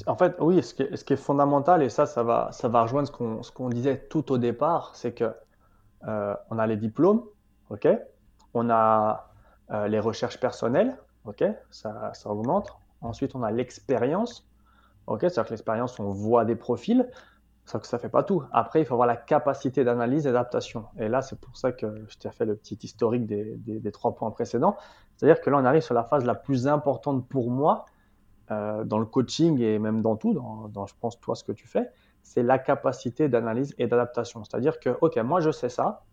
En 0.06 0.16
fait, 0.16 0.36
oui. 0.40 0.62
Ce 0.62 0.74
qui, 0.74 0.82
est, 0.82 0.96
ce 0.96 1.04
qui, 1.04 1.14
est, 1.14 1.16
fondamental 1.16 1.82
et 1.82 1.88
ça, 1.88 2.06
ça 2.06 2.22
va 2.22 2.50
ça 2.52 2.68
va 2.68 2.82
rejoindre 2.82 3.08
ce 3.08 3.12
qu'on 3.12 3.42
ce 3.42 3.50
qu'on 3.50 3.70
disait 3.70 4.06
tout 4.10 4.30
au 4.30 4.38
départ, 4.38 4.92
c'est 4.94 5.12
que 5.12 5.32
on 6.02 6.58
a 6.58 6.66
les 6.66 6.76
diplômes, 6.76 7.22
ok? 7.70 7.88
On 8.54 8.70
a 8.70 9.28
euh, 9.70 9.86
les 9.86 10.00
recherches 10.00 10.40
personnelles, 10.40 10.96
ok, 11.28 11.44
ça, 11.70 12.12
ça 12.14 12.30
augmente. 12.30 12.72
Ensuite, 13.00 13.34
on 13.34 13.42
a 13.42 13.50
l'expérience, 13.50 14.48
ok, 15.06 15.20
c'est-à-dire 15.20 15.44
que 15.44 15.50
l'expérience, 15.50 16.00
on 16.00 16.10
voit 16.10 16.44
des 16.44 16.56
profils, 16.56 17.08
sauf 17.64 17.82
que 17.82 17.88
ça 17.88 17.98
fait 17.98 18.08
pas 18.08 18.22
tout. 18.22 18.42
Après, 18.52 18.80
il 18.80 18.86
faut 18.86 18.94
avoir 18.94 19.06
la 19.06 19.16
capacité 19.16 19.84
d'analyse 19.84 20.26
et 20.26 20.32
d'adaptation. 20.32 20.86
Et 20.98 21.08
là, 21.08 21.22
c'est 21.22 21.38
pour 21.38 21.56
ça 21.56 21.72
que 21.72 22.04
je 22.08 22.16
t'ai 22.18 22.30
fait 22.30 22.46
le 22.46 22.56
petit 22.56 22.78
historique 22.82 23.26
des, 23.26 23.56
des, 23.56 23.92
trois 23.92 24.14
points 24.14 24.30
précédents. 24.30 24.76
C'est-à-dire 25.16 25.40
que 25.40 25.50
là, 25.50 25.58
on 25.58 25.64
arrive 25.64 25.82
sur 25.82 25.94
la 25.94 26.04
phase 26.04 26.24
la 26.24 26.34
plus 26.34 26.66
importante 26.66 27.28
pour 27.28 27.50
moi 27.50 27.84
euh, 28.50 28.84
dans 28.84 28.98
le 28.98 29.06
coaching 29.06 29.60
et 29.60 29.78
même 29.78 30.00
dans 30.00 30.16
tout, 30.16 30.32
dans, 30.32 30.86
je 30.86 30.94
pense, 30.98 31.20
toi, 31.20 31.34
ce 31.34 31.44
que 31.44 31.52
tu 31.52 31.68
fais, 31.68 31.90
c'est 32.22 32.42
la 32.42 32.58
capacité 32.58 33.28
d'analyse 33.28 33.74
et 33.78 33.86
d'adaptation. 33.86 34.42
C'est-à-dire 34.44 34.80
que, 34.80 34.96
ok, 35.00 35.16
moi, 35.18 35.40
je 35.40 35.50
sais 35.50 35.68
ça, 35.68 36.04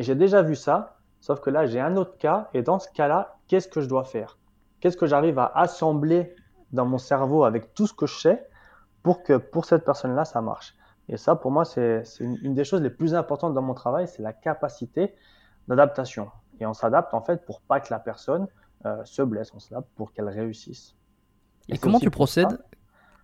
j'ai 0.00 0.14
déjà 0.14 0.42
vu 0.42 0.56
ça, 0.56 0.96
Sauf 1.20 1.40
que 1.40 1.50
là, 1.50 1.66
j'ai 1.66 1.80
un 1.80 1.96
autre 1.96 2.18
cas, 2.18 2.48
et 2.54 2.62
dans 2.62 2.78
ce 2.78 2.88
cas-là, 2.90 3.38
qu'est-ce 3.48 3.68
que 3.68 3.80
je 3.80 3.88
dois 3.88 4.04
faire? 4.04 4.38
Qu'est-ce 4.80 4.96
que 4.96 5.06
j'arrive 5.06 5.38
à 5.38 5.50
assembler 5.54 6.34
dans 6.72 6.86
mon 6.86 6.98
cerveau 6.98 7.44
avec 7.44 7.74
tout 7.74 7.86
ce 7.86 7.94
que 7.94 8.06
je 8.06 8.18
sais 8.18 8.48
pour 9.02 9.22
que 9.22 9.36
pour 9.36 9.64
cette 9.64 9.84
personne-là, 9.84 10.24
ça 10.24 10.40
marche 10.40 10.74
Et 11.08 11.16
ça, 11.16 11.36
pour 11.36 11.50
moi, 11.50 11.64
c'est 11.64 12.02
une, 12.20 12.54
des 12.54 12.64
choses 12.64 12.82
les 12.82 12.90
plus 12.90 13.14
importantes 13.14 13.54
dans 13.54 13.62
mon 13.62 13.74
travail, 13.74 14.08
c'est 14.08 14.22
la 14.22 14.32
capacité 14.32 15.14
d'adaptation. 15.68 16.30
Et 16.60 16.66
on 16.66 16.74
s'adapte 16.74 17.14
en 17.14 17.20
fait 17.20 17.44
pour 17.44 17.60
pas 17.60 17.80
que 17.80 17.88
la 17.90 17.98
personne 17.98 18.46
euh, 18.84 19.04
se 19.04 19.22
blesse, 19.22 19.52
on 19.54 19.58
s'adapte 19.58 19.88
pour 19.94 20.12
qu'elle 20.12 20.28
réussisse. 20.28 20.94
Et, 21.68 21.78
comment 21.78 21.98
tu 21.98 22.10
procèdes? 22.10 22.58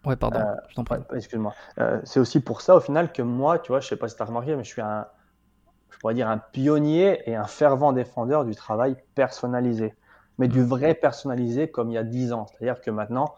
Ouais, 0.05 0.17
pardon, 0.17 0.41
euh, 0.41 0.55
je 0.69 0.75
t'en 0.75 0.85
prie. 0.85 0.99
Excuse-moi. 1.15 1.55
Euh, 1.79 2.01
c'est 2.05 2.19
aussi 2.19 2.41
pour 2.41 2.61
ça, 2.61 2.75
au 2.75 2.81
final, 2.81 3.13
que 3.13 3.23
moi, 3.23 3.59
tu 3.59 3.69
vois, 3.69 3.81
je 3.81 3.89
sais 3.89 3.97
pas 3.97 4.09
si 4.09 4.17
tu 4.17 4.23
as 4.23 4.27
remarqué, 4.27 4.57
mais 4.57 4.65
je 4.65 4.69
suis 4.69 4.83
un, 4.83 5.07
je 5.91 5.99
pourrais 5.99 6.15
dire 6.15 6.29
un 6.29 6.39
pionnier 6.39 7.23
et 7.31 7.37
un 7.37 7.45
fervent 7.45 7.93
défendeur 7.93 8.45
du 8.45 8.57
travail 8.57 8.97
personnalisé, 9.15 9.95
mais 10.39 10.49
du 10.49 10.63
vrai 10.63 10.95
personnalisé 10.95 11.71
comme 11.71 11.91
il 11.91 11.95
y 11.95 11.99
a 11.99 12.05
10 12.05 12.33
ans. 12.33 12.47
C'est-à-dire 12.47 12.81
que 12.81 12.91
maintenant, 12.91 13.35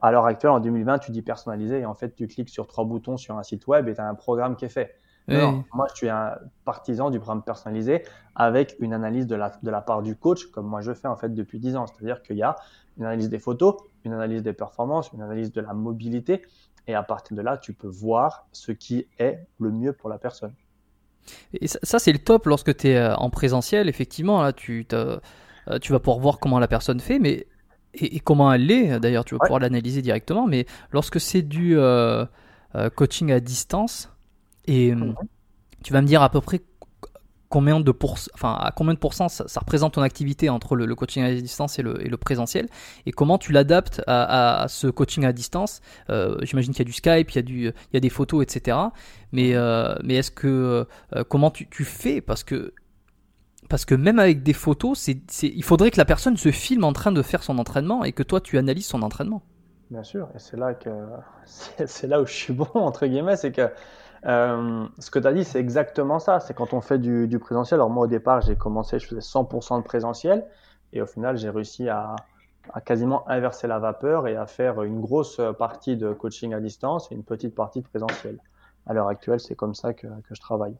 à 0.00 0.10
l'heure 0.10 0.26
actuelle, 0.26 0.52
en 0.52 0.60
2020, 0.60 0.98
tu 0.98 1.12
dis 1.12 1.22
personnalisé 1.22 1.80
et 1.80 1.86
en 1.86 1.94
fait, 1.94 2.14
tu 2.14 2.26
cliques 2.26 2.48
sur 2.48 2.66
trois 2.66 2.84
boutons 2.84 3.16
sur 3.16 3.36
un 3.38 3.42
site 3.42 3.66
web 3.66 3.88
et 3.88 3.94
tu 3.94 4.00
as 4.00 4.08
un 4.08 4.14
programme 4.14 4.56
qui 4.56 4.64
est 4.64 4.70
fait. 4.70 4.94
Non, 5.28 5.64
moi, 5.74 5.88
je 5.90 5.96
suis 5.96 6.08
un 6.08 6.36
partisan 6.64 7.10
du 7.10 7.18
programme 7.18 7.42
personnalisé 7.42 8.04
avec 8.36 8.76
une 8.78 8.92
analyse 8.92 9.26
de 9.26 9.34
la, 9.34 9.50
de 9.60 9.70
la 9.70 9.80
part 9.80 10.02
du 10.02 10.14
coach, 10.14 10.46
comme 10.52 10.66
moi 10.66 10.80
je 10.82 10.94
fais 10.94 11.08
en 11.08 11.16
fait 11.16 11.34
depuis 11.34 11.58
10 11.58 11.76
ans. 11.76 11.86
C'est-à-dire 11.86 12.22
qu'il 12.22 12.36
y 12.36 12.44
a 12.44 12.54
une 12.96 13.04
analyse 13.04 13.28
des 13.28 13.40
photos, 13.40 13.74
une 14.04 14.12
analyse 14.12 14.44
des 14.44 14.52
performances, 14.52 15.10
une 15.12 15.22
analyse 15.22 15.50
de 15.50 15.60
la 15.60 15.74
mobilité, 15.74 16.42
et 16.86 16.94
à 16.94 17.02
partir 17.02 17.36
de 17.36 17.42
là, 17.42 17.58
tu 17.58 17.72
peux 17.72 17.88
voir 17.88 18.46
ce 18.52 18.70
qui 18.70 19.08
est 19.18 19.40
le 19.58 19.72
mieux 19.72 19.92
pour 19.92 20.08
la 20.08 20.18
personne. 20.18 20.54
Et 21.60 21.66
ça, 21.66 21.98
c'est 21.98 22.12
le 22.12 22.20
top 22.20 22.46
lorsque 22.46 22.76
tu 22.76 22.88
es 22.88 22.96
euh, 22.96 23.16
en 23.16 23.30
présentiel. 23.30 23.88
Effectivement, 23.88 24.42
là, 24.42 24.52
tu, 24.52 24.86
euh, 25.68 25.78
tu 25.78 25.92
vas 25.92 25.98
pouvoir 25.98 26.18
voir 26.18 26.38
comment 26.38 26.58
la 26.58 26.68
personne 26.68 27.00
fait, 27.00 27.18
mais 27.18 27.46
et, 27.94 28.20
comment 28.20 28.52
elle 28.52 28.66
l'est. 28.66 29.00
D'ailleurs, 29.00 29.24
tu 29.24 29.34
vas 29.34 29.40
pouvoir 29.40 29.60
l'analyser 29.60 30.02
directement. 30.02 30.46
Mais 30.46 30.66
lorsque 30.92 31.20
c'est 31.20 31.42
du 31.42 31.78
euh, 31.78 32.26
coaching 32.94 33.32
à 33.32 33.40
distance, 33.40 34.10
et 34.66 34.94
mhm. 34.94 35.14
tu 35.82 35.92
vas 35.92 36.02
me 36.02 36.06
dire 36.06 36.22
à 36.22 36.28
peu 36.28 36.40
près 36.40 36.60
combien 37.48 37.80
de 37.80 37.94
enfin, 38.34 38.54
à 38.60 38.72
combien 38.72 38.94
de 38.94 38.98
pourcents 38.98 39.28
ça, 39.28 39.60
représente 39.60 39.94
ton 39.94 40.02
activité 40.02 40.48
entre 40.48 40.76
le, 40.76 40.94
coaching 40.94 41.22
à 41.22 41.32
distance 41.34 41.78
et 41.78 41.82
le, 41.82 42.04
et 42.04 42.08
le, 42.08 42.16
présentiel 42.16 42.68
et 43.06 43.12
comment 43.12 43.38
tu 43.38 43.52
l'adaptes 43.52 44.02
à, 44.06 44.66
ce 44.68 44.88
coaching 44.88 45.24
à 45.24 45.32
distance. 45.32 45.80
Euh, 46.10 46.38
j'imagine 46.42 46.72
qu'il 46.72 46.80
y 46.80 46.82
a 46.82 46.90
du 46.90 46.92
Skype, 46.92 47.30
il 47.30 47.36
y 47.36 47.38
a, 47.38 47.42
du, 47.42 47.60
il 47.66 47.94
y 47.94 47.96
a 47.96 48.00
des 48.00 48.10
photos, 48.10 48.42
etc. 48.42 48.76
Mais, 49.32 49.54
euh, 49.54 49.94
mais 50.02 50.16
est-ce 50.16 50.30
que 50.30 50.86
euh, 51.14 51.24
comment 51.28 51.50
tu, 51.50 51.68
tu, 51.68 51.84
fais? 51.84 52.20
Parce 52.20 52.44
que 52.44 52.74
parce 53.68 53.84
que 53.84 53.94
même 53.94 54.18
avec 54.18 54.42
des 54.42 54.52
photos, 54.52 55.08
il 55.42 55.64
faudrait 55.64 55.90
que 55.90 55.98
la 55.98 56.04
personne 56.04 56.36
se 56.36 56.50
filme 56.50 56.84
en 56.84 56.92
train 56.92 57.12
de 57.12 57.22
faire 57.22 57.42
son 57.42 57.58
entraînement 57.58 58.04
et 58.04 58.12
que 58.12 58.22
toi 58.22 58.40
tu 58.40 58.58
analyses 58.58 58.86
son 58.86 59.02
entraînement. 59.02 59.42
Bien 59.90 60.02
sûr, 60.02 60.28
et 60.34 60.38
c'est 60.38 60.56
là 60.56 60.74
que 60.74 60.90
c'est 61.86 62.06
là 62.06 62.20
où 62.20 62.26
je 62.26 62.32
suis 62.32 62.52
bon 62.52 62.68
entre 62.74 63.06
guillemets, 63.06 63.36
c'est 63.36 63.52
que 63.52 63.70
euh, 64.26 64.86
ce 64.98 65.10
que 65.10 65.18
tu 65.18 65.26
as 65.26 65.32
dit, 65.32 65.44
c'est 65.44 65.60
exactement 65.60 66.18
ça. 66.18 66.40
C'est 66.40 66.54
quand 66.54 66.72
on 66.72 66.80
fait 66.80 66.98
du, 66.98 67.38
présentiel. 67.38 67.78
Alors 67.78 67.90
moi, 67.90 68.04
au 68.04 68.08
départ, 68.08 68.40
j'ai 68.40 68.56
commencé, 68.56 68.98
je 68.98 69.06
faisais 69.06 69.20
100% 69.20 69.78
de 69.78 69.84
présentiel. 69.84 70.46
Et 70.92 71.02
au 71.02 71.06
final, 71.06 71.36
j'ai 71.36 71.50
réussi 71.50 71.88
à, 71.88 72.16
quasiment 72.84 73.28
inverser 73.28 73.68
la 73.68 73.78
vapeur 73.78 74.26
et 74.26 74.36
à 74.36 74.46
faire 74.46 74.82
une 74.82 75.00
grosse 75.00 75.40
partie 75.58 75.96
de 75.96 76.12
coaching 76.12 76.54
à 76.54 76.60
distance 76.60 77.10
et 77.12 77.14
une 77.14 77.24
petite 77.24 77.54
partie 77.54 77.80
de 77.80 77.86
présentiel. 77.86 78.38
À 78.86 78.94
l'heure 78.94 79.08
actuelle, 79.08 79.40
c'est 79.40 79.54
comme 79.54 79.74
ça 79.74 79.94
que, 79.94 80.08
je 80.30 80.40
travaille. 80.40 80.76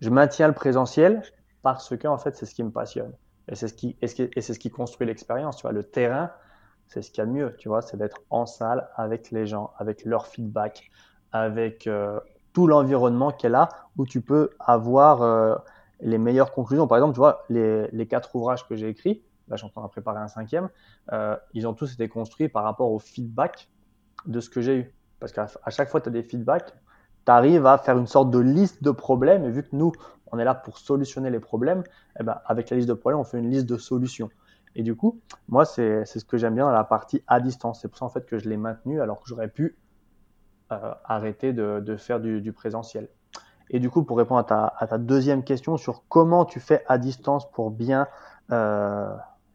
Je 0.00 0.10
maintiens 0.10 0.48
le 0.48 0.54
présentiel 0.54 1.22
parce 1.64 1.96
que, 1.96 2.06
en 2.06 2.18
fait, 2.18 2.36
c'est 2.36 2.46
ce 2.46 2.54
qui 2.54 2.62
me 2.62 2.70
passionne. 2.70 3.12
Et 3.48 3.56
c'est 3.56 3.68
ce 3.68 3.74
qui, 3.74 3.96
c'est 4.00 4.40
ce 4.40 4.58
qui 4.58 4.70
construit 4.70 5.06
l'expérience. 5.06 5.56
Tu 5.56 5.62
vois, 5.62 5.72
le 5.72 5.82
terrain, 5.82 6.30
c'est 6.86 7.02
ce 7.02 7.10
qu'il 7.10 7.18
y 7.18 7.22
a 7.22 7.26
de 7.26 7.32
mieux. 7.32 7.56
Tu 7.56 7.68
vois, 7.68 7.82
c'est 7.82 7.96
d'être 7.96 8.20
en 8.30 8.46
salle 8.46 8.88
avec 8.94 9.32
les 9.32 9.46
gens, 9.46 9.72
avec 9.78 10.04
leur 10.04 10.26
feedback, 10.28 10.90
avec 11.32 11.86
euh, 11.86 12.20
tout 12.52 12.66
l'environnement 12.66 13.32
qu'elle 13.32 13.56
a, 13.56 13.68
où 13.96 14.06
tu 14.06 14.20
peux 14.20 14.50
avoir 14.60 15.22
euh, 15.22 15.56
les 16.00 16.18
meilleures 16.18 16.52
conclusions. 16.52 16.86
Par 16.86 16.98
exemple, 16.98 17.14
tu 17.14 17.18
vois, 17.18 17.44
les, 17.48 17.88
les 17.88 18.06
quatre 18.06 18.36
ouvrages 18.36 18.68
que 18.68 18.76
j'ai 18.76 18.88
écrits, 18.88 19.24
là 19.48 19.56
j'en 19.56 19.68
train 19.68 19.86
préparer 19.88 20.20
un 20.20 20.28
cinquième, 20.28 20.68
euh, 21.12 21.36
ils 21.52 21.66
ont 21.66 21.74
tous 21.74 21.92
été 21.92 22.08
construits 22.08 22.48
par 22.48 22.64
rapport 22.64 22.90
au 22.92 22.98
feedback 22.98 23.68
de 24.26 24.40
ce 24.40 24.48
que 24.48 24.60
j'ai 24.60 24.76
eu. 24.76 24.94
Parce 25.20 25.32
qu'à 25.32 25.48
chaque 25.68 25.88
fois 25.88 26.00
tu 26.00 26.08
as 26.08 26.12
des 26.12 26.22
feedbacks, 26.22 26.72
tu 27.26 27.32
arrives 27.32 27.66
à 27.66 27.78
faire 27.78 27.98
une 27.98 28.06
sorte 28.06 28.30
de 28.30 28.38
liste 28.38 28.82
de 28.82 28.90
problèmes, 28.90 29.44
et 29.44 29.50
vu 29.50 29.62
que 29.62 29.74
nous, 29.74 29.92
on 30.32 30.38
est 30.38 30.44
là 30.44 30.54
pour 30.54 30.78
solutionner 30.78 31.30
les 31.30 31.40
problèmes, 31.40 31.82
eh 32.18 32.22
ben, 32.22 32.40
avec 32.46 32.70
la 32.70 32.76
liste 32.76 32.88
de 32.88 32.94
problèmes, 32.94 33.20
on 33.20 33.24
fait 33.24 33.38
une 33.38 33.50
liste 33.50 33.66
de 33.66 33.76
solutions. 33.76 34.30
Et 34.76 34.82
du 34.82 34.96
coup, 34.96 35.20
moi, 35.48 35.64
c'est 35.64 36.04
ce 36.04 36.24
que 36.24 36.36
j'aime 36.36 36.54
bien 36.54 36.64
dans 36.64 36.72
la 36.72 36.84
partie 36.84 37.22
à 37.26 37.40
distance. 37.40 37.80
C'est 37.80 37.88
pour 37.88 37.98
ça 37.98 38.06
en 38.06 38.08
fait 38.08 38.26
que 38.26 38.38
je 38.38 38.48
l'ai 38.48 38.56
maintenu 38.56 39.00
alors 39.00 39.20
que 39.20 39.28
j'aurais 39.28 39.48
pu 39.48 39.76
euh, 40.72 40.94
arrêter 41.04 41.52
de, 41.52 41.96
faire 41.96 42.20
du, 42.20 42.52
présentiel. 42.52 43.08
Et 43.70 43.78
du 43.78 43.90
coup, 43.90 44.02
pour 44.02 44.18
répondre 44.18 44.40
à 44.40 44.44
ta, 44.44 44.74
à 44.78 44.86
ta 44.86 44.98
deuxième 44.98 45.44
question 45.44 45.76
sur 45.76 46.02
comment 46.08 46.44
tu 46.44 46.60
fais 46.60 46.84
à 46.88 46.98
distance 46.98 47.50
pour 47.50 47.70
bien 47.70 48.08
euh, 48.50 49.14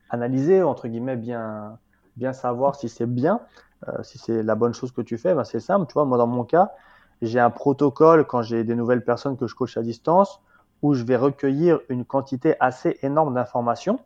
analyser, 0.10 0.64
entre 0.64 0.88
guillemets, 0.88 1.18
bien, 1.18 1.78
bien 2.16 2.34
savoir 2.34 2.76
si 2.76 2.90
c'est 2.90 3.06
bien, 3.06 3.42
euh, 3.88 4.04
si 4.04 4.18
c'est 4.18 4.42
la 4.42 4.56
bonne 4.56 4.74
chose 4.74 4.92
que 4.92 5.02
tu 5.02 5.18
fais, 5.18 5.34
ben 5.34 5.44
c'est 5.44 5.60
simple. 5.60 5.86
Tu 5.88 5.94
vois, 5.94 6.06
moi, 6.06 6.18
dans 6.18 6.28
mon 6.28 6.44
cas, 6.44 6.72
j'ai 7.22 7.40
un 7.40 7.50
protocole 7.50 8.26
quand 8.26 8.42
j'ai 8.42 8.64
des 8.64 8.76
nouvelles 8.76 9.04
personnes 9.04 9.38
que 9.38 9.48
je 9.48 9.56
coach 9.56 9.78
à 9.78 9.82
distance 9.82 10.42
où 10.82 10.94
je 10.94 11.04
vais 11.04 11.16
recueillir 11.16 11.80
une 11.90 12.06
quantité 12.06 12.56
assez 12.60 12.98
énorme 13.02 13.34
d'informations 13.34 14.00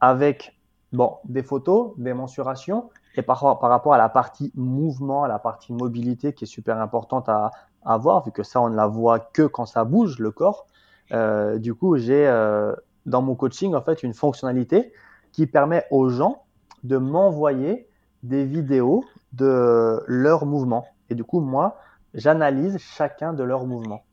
avec 0.00 0.58
bon, 0.92 1.16
des 1.24 1.42
photos, 1.42 1.92
des 1.96 2.14
mensurations 2.14 2.90
et 3.14 3.22
par, 3.22 3.40
rapport 3.40 3.94
à 3.94 3.98
la 3.98 4.08
partie 4.08 4.52
mouvement, 4.54 5.24
à 5.24 5.28
la 5.28 5.38
partie 5.38 5.72
mobilité 5.72 6.32
qui 6.32 6.44
est 6.44 6.46
super 6.46 6.80
importante 6.80 7.28
à, 7.28 7.50
à 7.84 7.96
voir 7.98 8.24
vu 8.24 8.32
que 8.32 8.42
ça 8.42 8.60
on 8.60 8.68
ne 8.68 8.76
la 8.76 8.86
voit 8.86 9.18
que 9.18 9.42
quand 9.42 9.66
ça 9.66 9.84
bouge 9.84 10.18
le 10.18 10.30
corps. 10.30 10.66
Euh, 11.12 11.58
du 11.58 11.74
coup, 11.74 11.96
j'ai 11.96 12.26
euh, 12.26 12.74
dans 13.06 13.22
mon 13.22 13.34
coaching 13.34 13.74
en 13.74 13.82
fait 13.82 14.02
une 14.02 14.14
fonctionnalité 14.14 14.92
qui 15.32 15.46
permet 15.46 15.84
aux 15.90 16.08
gens 16.08 16.44
de 16.84 16.96
m'envoyer 16.96 17.88
des 18.22 18.44
vidéos 18.44 19.04
de 19.32 20.02
leurs 20.06 20.46
mouvements. 20.46 20.86
Et 21.10 21.14
du 21.14 21.24
coup, 21.24 21.40
moi, 21.40 21.78
j'analyse 22.14 22.78
chacun 22.78 23.32
de 23.32 23.42
leurs 23.42 23.66
mouvements. 23.66 24.04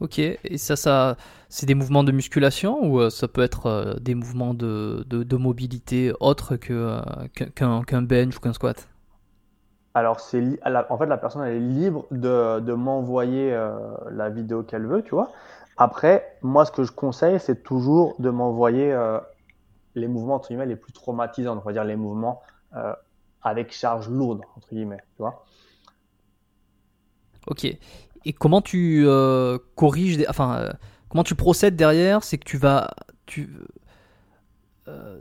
Ok, 0.00 0.20
et 0.20 0.58
ça, 0.58 0.76
ça 0.76 1.16
c'est 1.48 1.66
des 1.66 1.74
mouvements 1.74 2.04
de 2.04 2.12
musculation 2.12 2.84
ou 2.84 3.00
euh, 3.00 3.10
ça 3.10 3.26
peut 3.26 3.42
être 3.42 3.66
euh, 3.66 3.94
des 3.94 4.14
mouvements 4.14 4.54
de, 4.54 5.04
de, 5.08 5.36
mobilité 5.36 6.12
autres 6.20 6.56
euh, 6.70 7.00
qu'un 7.54 8.02
bench 8.02 8.36
ou 8.36 8.40
qu'un 8.40 8.52
squat? 8.52 8.88
Alors, 9.94 10.20
c'est 10.20 10.60
en 10.90 10.98
fait, 10.98 11.06
la 11.06 11.16
personne 11.16 11.42
elle 11.44 11.56
est 11.56 11.60
libre 11.60 12.06
de, 12.12 12.60
de 12.60 12.72
m'envoyer 12.74 13.50
la 14.12 14.30
vidéo 14.30 14.62
qu'elle 14.62 14.86
veut, 14.86 15.02
tu 15.02 15.10
vois. 15.10 15.32
Après, 15.76 16.36
moi, 16.42 16.64
ce 16.64 16.70
que 16.70 16.84
je 16.84 16.92
conseille, 16.92 17.40
c'est 17.40 17.64
toujours 17.64 18.14
de 18.20 18.30
m'envoyer 18.30 18.96
les 19.96 20.06
mouvements 20.06 20.36
entre 20.36 20.48
guillemets 20.48 20.66
les 20.66 20.76
plus 20.76 20.92
traumatisants, 20.92 21.56
on 21.56 21.60
va 21.60 21.72
dire 21.72 21.82
les 21.82 21.96
mouvements 21.96 22.42
avec 23.42 23.72
charge 23.72 24.08
lourde 24.08 24.42
entre 24.56 24.68
guillemets, 24.68 25.02
tu 25.16 25.22
vois. 25.22 25.44
Ok. 27.48 27.66
Et 28.24 28.32
comment 28.32 28.60
tu 28.60 29.04
euh, 29.06 29.58
corriges, 29.76 30.24
enfin, 30.28 30.58
euh, 30.58 30.70
comment 31.08 31.24
tu 31.24 31.34
procèdes 31.34 31.76
derrière 31.76 32.22
C'est 32.22 32.38
que 32.38 32.44
tu 32.44 32.56
vas, 32.56 32.90
tu, 33.26 33.50
euh, 34.88 35.20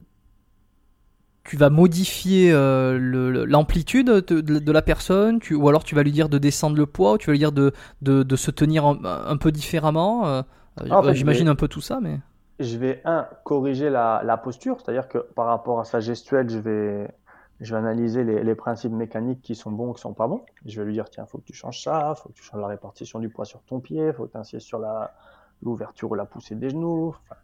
tu 1.44 1.58
vas 1.58 1.70
modifier 1.70 2.52
l'amplitude 2.52 4.08
de, 4.08 4.72
la 4.72 4.82
personne, 4.82 5.40
tu, 5.40 5.56
ou 5.56 5.68
alors 5.70 5.84
tu 5.84 5.96
vas 5.96 6.04
lui 6.04 6.12
dire 6.12 6.30
de 6.30 6.38
descendre 6.38 6.76
le 6.76 6.86
poids, 6.86 7.14
ou 7.14 7.18
tu 7.18 7.28
vas 7.28 7.34
lui 7.34 7.40
dire 7.40 7.52
de, 7.52 7.72
de, 8.02 8.36
se 8.36 8.52
tenir 8.52 8.86
un, 8.86 9.38
peu 9.38 9.52
différemment. 9.52 10.44
Ah, 10.90 11.14
j'imagine 11.14 11.48
un 11.48 11.56
peu 11.56 11.68
tout 11.68 11.82
ça, 11.82 12.00
mais. 12.02 12.20
Je 12.60 12.76
vais 12.78 13.02
un 13.06 13.28
corriger 13.44 13.92
la, 13.92 14.24
la 14.26 14.36
posture, 14.36 14.78
c'est-à-dire 14.82 15.08
que 15.08 15.20
par 15.20 15.46
rapport 15.46 15.80
à 15.80 15.86
sa 15.86 16.00
gestuelle, 16.00 16.50
je 16.50 16.58
vais 16.58 17.08
je 17.60 17.74
vais 17.74 17.80
analyser 17.80 18.24
les, 18.24 18.44
les, 18.44 18.56
principes 18.56 18.92
mécaniques 18.92 19.42
qui 19.42 19.56
sont 19.56 19.72
bons 19.72 19.90
ou 19.90 19.94
qui 19.94 20.02
sont 20.02 20.14
pas 20.14 20.28
bons. 20.28 20.44
Je 20.66 20.80
vais 20.80 20.86
lui 20.86 20.94
dire, 20.94 21.10
tiens, 21.10 21.26
faut 21.26 21.40
que 21.40 21.46
tu 21.46 21.54
changes 21.54 21.84
ça, 21.84 22.14
faut 22.16 22.30
que 22.30 22.34
tu 22.34 22.44
changes 22.44 22.62
la 22.62 22.68
répartition 22.68 23.20
du 23.20 23.30
poids 23.30 23.46
sur 23.46 23.62
ton 23.64 23.80
pied, 23.80 24.14
faut 24.14 24.28
que 24.28 24.42
tu 24.44 24.60
sur 24.60 24.80
l'ouverture 25.64 26.12
ou 26.12 26.16
la 26.16 26.26
poussée 26.26 26.56
des 26.56 26.70
genoux, 26.70 27.16
enfin, 27.20 27.36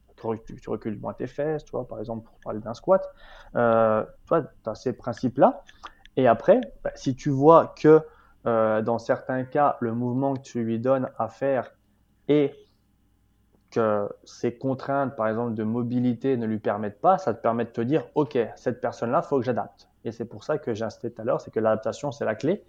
tu, 0.45 0.55
tu, 0.55 0.70
recules 0.70 0.99
moins 0.99 1.14
tes 1.14 1.28
fesses, 1.28 1.66
tu 1.66 1.72
vois, 1.72 1.88
par 1.88 1.99
exemple, 1.99 2.26
pour 2.26 2.39
parler 2.39 2.59
d'un 2.59 2.74
squat. 2.74 3.03
Euh, 3.55 4.05
tu 4.28 4.36
as 4.66 4.76
ces 4.76 4.93
principes-là. 4.93 5.64
Et 6.16 6.28
après, 6.28 6.61
bah, 6.84 6.91
si 6.95 7.16
tu 7.16 7.30
vois 7.30 7.74
que 7.78 8.01
euh, 8.45 8.82
dans 8.82 8.99
certains 8.99 9.43
cas, 9.43 9.78
le 9.80 9.93
mouvement 9.93 10.36
que 10.36 10.41
tu 10.41 10.64
lui 10.64 10.80
donnes 10.80 11.09
à 11.18 11.28
faire 11.28 11.72
est 12.28 12.55
que 13.72 14.07
ces 14.24 14.55
contraintes, 14.55 15.16
par 15.16 15.28
exemple, 15.28 15.55
de 15.55 15.64
mobilité 15.64 16.38
ne 16.38 16.45
lui 16.45 16.59
permettent 16.59 17.01
pas, 17.01 17.18
ça 17.18 17.34
te 17.34 17.41
permet 17.41 17.66
de 17.66 17.72
te 17.72 17.82
dire, 17.82 18.05
OK, 18.16 18.38
cette 18.55 18.82
personne-là, 18.82 19.22
faut 19.22 19.39
que 19.39 19.45
j'adapte. 19.45 19.89
Et 20.06 20.12
c'est 20.12 20.26
pour 20.26 20.43
ça 20.43 20.58
que 20.58 20.74
j'ai 20.74 20.84
insisté 20.84 21.12
tout 21.12 21.22
à 21.22 21.26
l'heure, 21.26 21.41
c'est 21.41 21.51
que 21.51 21.60
l'adaptation, 21.60 22.12
c'est 22.12 22.26
la 22.26 22.36
clé. 22.36 22.64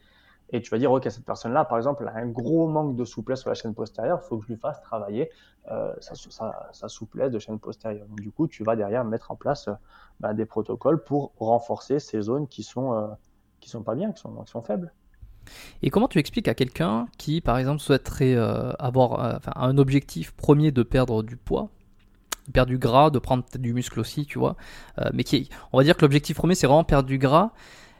Et 0.50 0.60
tu 0.60 0.70
vas 0.70 0.78
dire, 0.78 0.92
OK, 0.92 1.04
cette 1.10 1.24
personne-là, 1.24 1.64
par 1.64 1.78
exemple, 1.78 2.06
a 2.06 2.16
un 2.16 2.26
gros 2.26 2.68
manque 2.68 2.96
de 2.96 3.04
souplesse 3.04 3.40
sur 3.40 3.48
la 3.48 3.54
chaîne 3.54 3.74
postérieure, 3.74 4.20
il 4.22 4.28
faut 4.28 4.38
que 4.38 4.44
je 4.44 4.52
lui 4.52 4.58
fasse 4.58 4.80
travailler 4.82 5.30
euh, 5.70 5.92
sa, 6.00 6.88
souplesse 6.88 7.30
de 7.30 7.38
chaîne 7.38 7.58
postérieure. 7.58 8.06
Donc, 8.06 8.20
du 8.20 8.30
coup, 8.30 8.46
tu 8.46 8.62
vas 8.62 8.76
derrière 8.76 9.04
mettre 9.04 9.30
en 9.30 9.36
place 9.36 9.68
euh, 9.68 9.72
bah, 10.20 10.34
des 10.34 10.44
protocoles 10.44 11.02
pour 11.02 11.32
renforcer 11.38 11.98
ces 11.98 12.20
zones 12.20 12.46
qui 12.46 12.62
sont, 12.62 12.92
euh, 12.92 13.06
qui 13.60 13.70
sont 13.70 13.82
pas 13.82 13.94
bien, 13.94 14.12
qui 14.12 14.20
sont, 14.20 14.62
faibles. 14.62 14.92
Et 15.82 15.90
comment 15.90 16.08
tu 16.08 16.18
expliques 16.18 16.48
à 16.48 16.54
quelqu'un 16.54 17.06
qui, 17.16 17.40
par 17.40 17.58
exemple, 17.58 17.80
souhaiterait 17.80 18.36
avoir 18.78 19.40
un 19.56 19.76
objectif 19.76 20.32
premier 20.32 20.72
de 20.72 20.82
perdre 20.82 21.22
du 21.22 21.36
poids, 21.36 21.68
perdre 22.52 22.70
du 22.70 22.78
gras, 22.78 23.10
de 23.10 23.18
prendre 23.18 23.44
du 23.58 23.72
muscle 23.72 24.00
aussi, 24.00 24.26
tu 24.26 24.38
vois, 24.38 24.56
euh, 24.98 25.10
mais 25.12 25.24
qui, 25.24 25.48
on 25.72 25.78
va 25.78 25.84
dire 25.84 25.96
que 25.96 26.02
l'objectif 26.02 26.36
premier 26.36 26.54
c'est 26.54 26.66
vraiment 26.66 26.84
perdre 26.84 27.08
du 27.08 27.18
gras. 27.18 27.52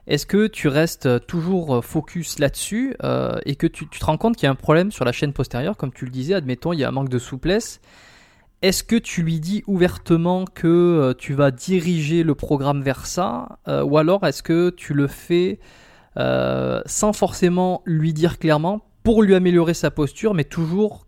Est-ce 0.06 0.26
que 0.26 0.46
tu 0.46 0.68
restes 0.68 1.26
toujours 1.26 1.82
focus 1.82 2.38
là-dessus 2.38 2.94
et 3.46 3.56
que 3.56 3.66
tu, 3.66 3.88
te 3.88 4.04
rends 4.04 4.18
compte 4.18 4.36
qu'il 4.36 4.44
y 4.44 4.48
a 4.48 4.50
un 4.50 4.54
problème 4.54 4.92
sur 4.92 5.06
la 5.06 5.12
chaîne 5.12 5.32
postérieure, 5.32 5.78
comme 5.78 5.94
tu 5.94 6.04
le 6.04 6.10
disais, 6.10 6.34
admettons, 6.34 6.74
il 6.74 6.80
y 6.80 6.84
a 6.84 6.88
un 6.88 6.92
manque 6.92 7.08
de 7.08 7.18
souplesse. 7.18 7.80
Est-ce 8.60 8.84
que 8.84 8.96
tu 8.96 9.22
lui 9.22 9.40
dis 9.40 9.64
ouvertement 9.66 10.44
que 10.44 11.14
tu 11.16 11.32
vas 11.32 11.50
diriger 11.50 12.22
le 12.22 12.34
programme 12.34 12.82
vers 12.82 13.06
ça, 13.06 13.60
ou 13.66 13.96
alors 13.96 14.26
est-ce 14.26 14.42
que 14.42 14.68
tu 14.68 14.92
le 14.92 15.06
fais 15.06 15.58
euh, 16.16 16.80
sans 16.86 17.12
forcément 17.12 17.82
lui 17.86 18.12
dire 18.12 18.38
clairement, 18.38 18.82
pour 19.02 19.22
lui 19.22 19.34
améliorer 19.34 19.74
sa 19.74 19.90
posture, 19.90 20.32
mais 20.32 20.44
toujours 20.44 21.03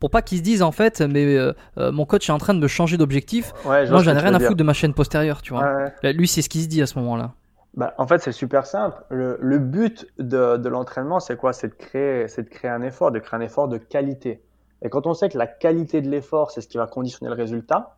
pour 0.00 0.10
pas 0.10 0.22
qu'il 0.22 0.38
se 0.38 0.42
dise 0.42 0.62
en 0.62 0.72
fait, 0.72 1.00
mais 1.00 1.24
euh, 1.24 1.52
euh, 1.78 1.92
mon 1.92 2.04
coach 2.04 2.28
est 2.28 2.32
en 2.32 2.38
train 2.38 2.54
de 2.54 2.60
me 2.60 2.68
changer 2.68 2.96
d'objectif. 2.96 3.52
Moi, 3.64 3.84
j'en 3.84 4.02
ai 4.14 4.18
rien 4.18 4.34
à 4.34 4.40
foutre 4.40 4.56
de 4.56 4.64
ma 4.64 4.72
chaîne 4.72 4.94
postérieure, 4.94 5.42
tu 5.42 5.52
vois. 5.52 5.90
Lui, 6.02 6.28
c'est 6.28 6.42
ce 6.42 6.48
qu'il 6.48 6.62
se 6.62 6.68
dit 6.68 6.82
à 6.82 6.86
ce 6.86 6.98
moment-là. 6.98 7.32
Bah, 7.74 7.92
en 7.98 8.06
fait, 8.06 8.22
c'est 8.22 8.32
super 8.32 8.66
simple. 8.66 9.02
Le, 9.10 9.58
but 9.58 10.06
de, 10.18 10.56
de 10.56 10.68
l'entraînement, 10.68 11.20
c'est 11.20 11.36
quoi? 11.36 11.52
C'est 11.52 11.68
de 11.68 11.74
créer, 11.74 12.26
c'est 12.26 12.42
de 12.42 12.48
créer 12.48 12.70
un 12.70 12.80
effort, 12.80 13.10
de 13.12 13.18
créer 13.18 13.38
un 13.38 13.42
effort 13.42 13.68
de 13.68 13.76
qualité. 13.76 14.42
Et 14.82 14.88
quand 14.88 15.06
on 15.06 15.14
sait 15.14 15.28
que 15.28 15.36
la 15.36 15.46
qualité 15.46 16.00
de 16.00 16.08
l'effort, 16.08 16.50
c'est 16.50 16.62
ce 16.62 16.68
qui 16.68 16.78
va 16.78 16.86
conditionner 16.86 17.28
le 17.28 17.36
résultat, 17.36 17.96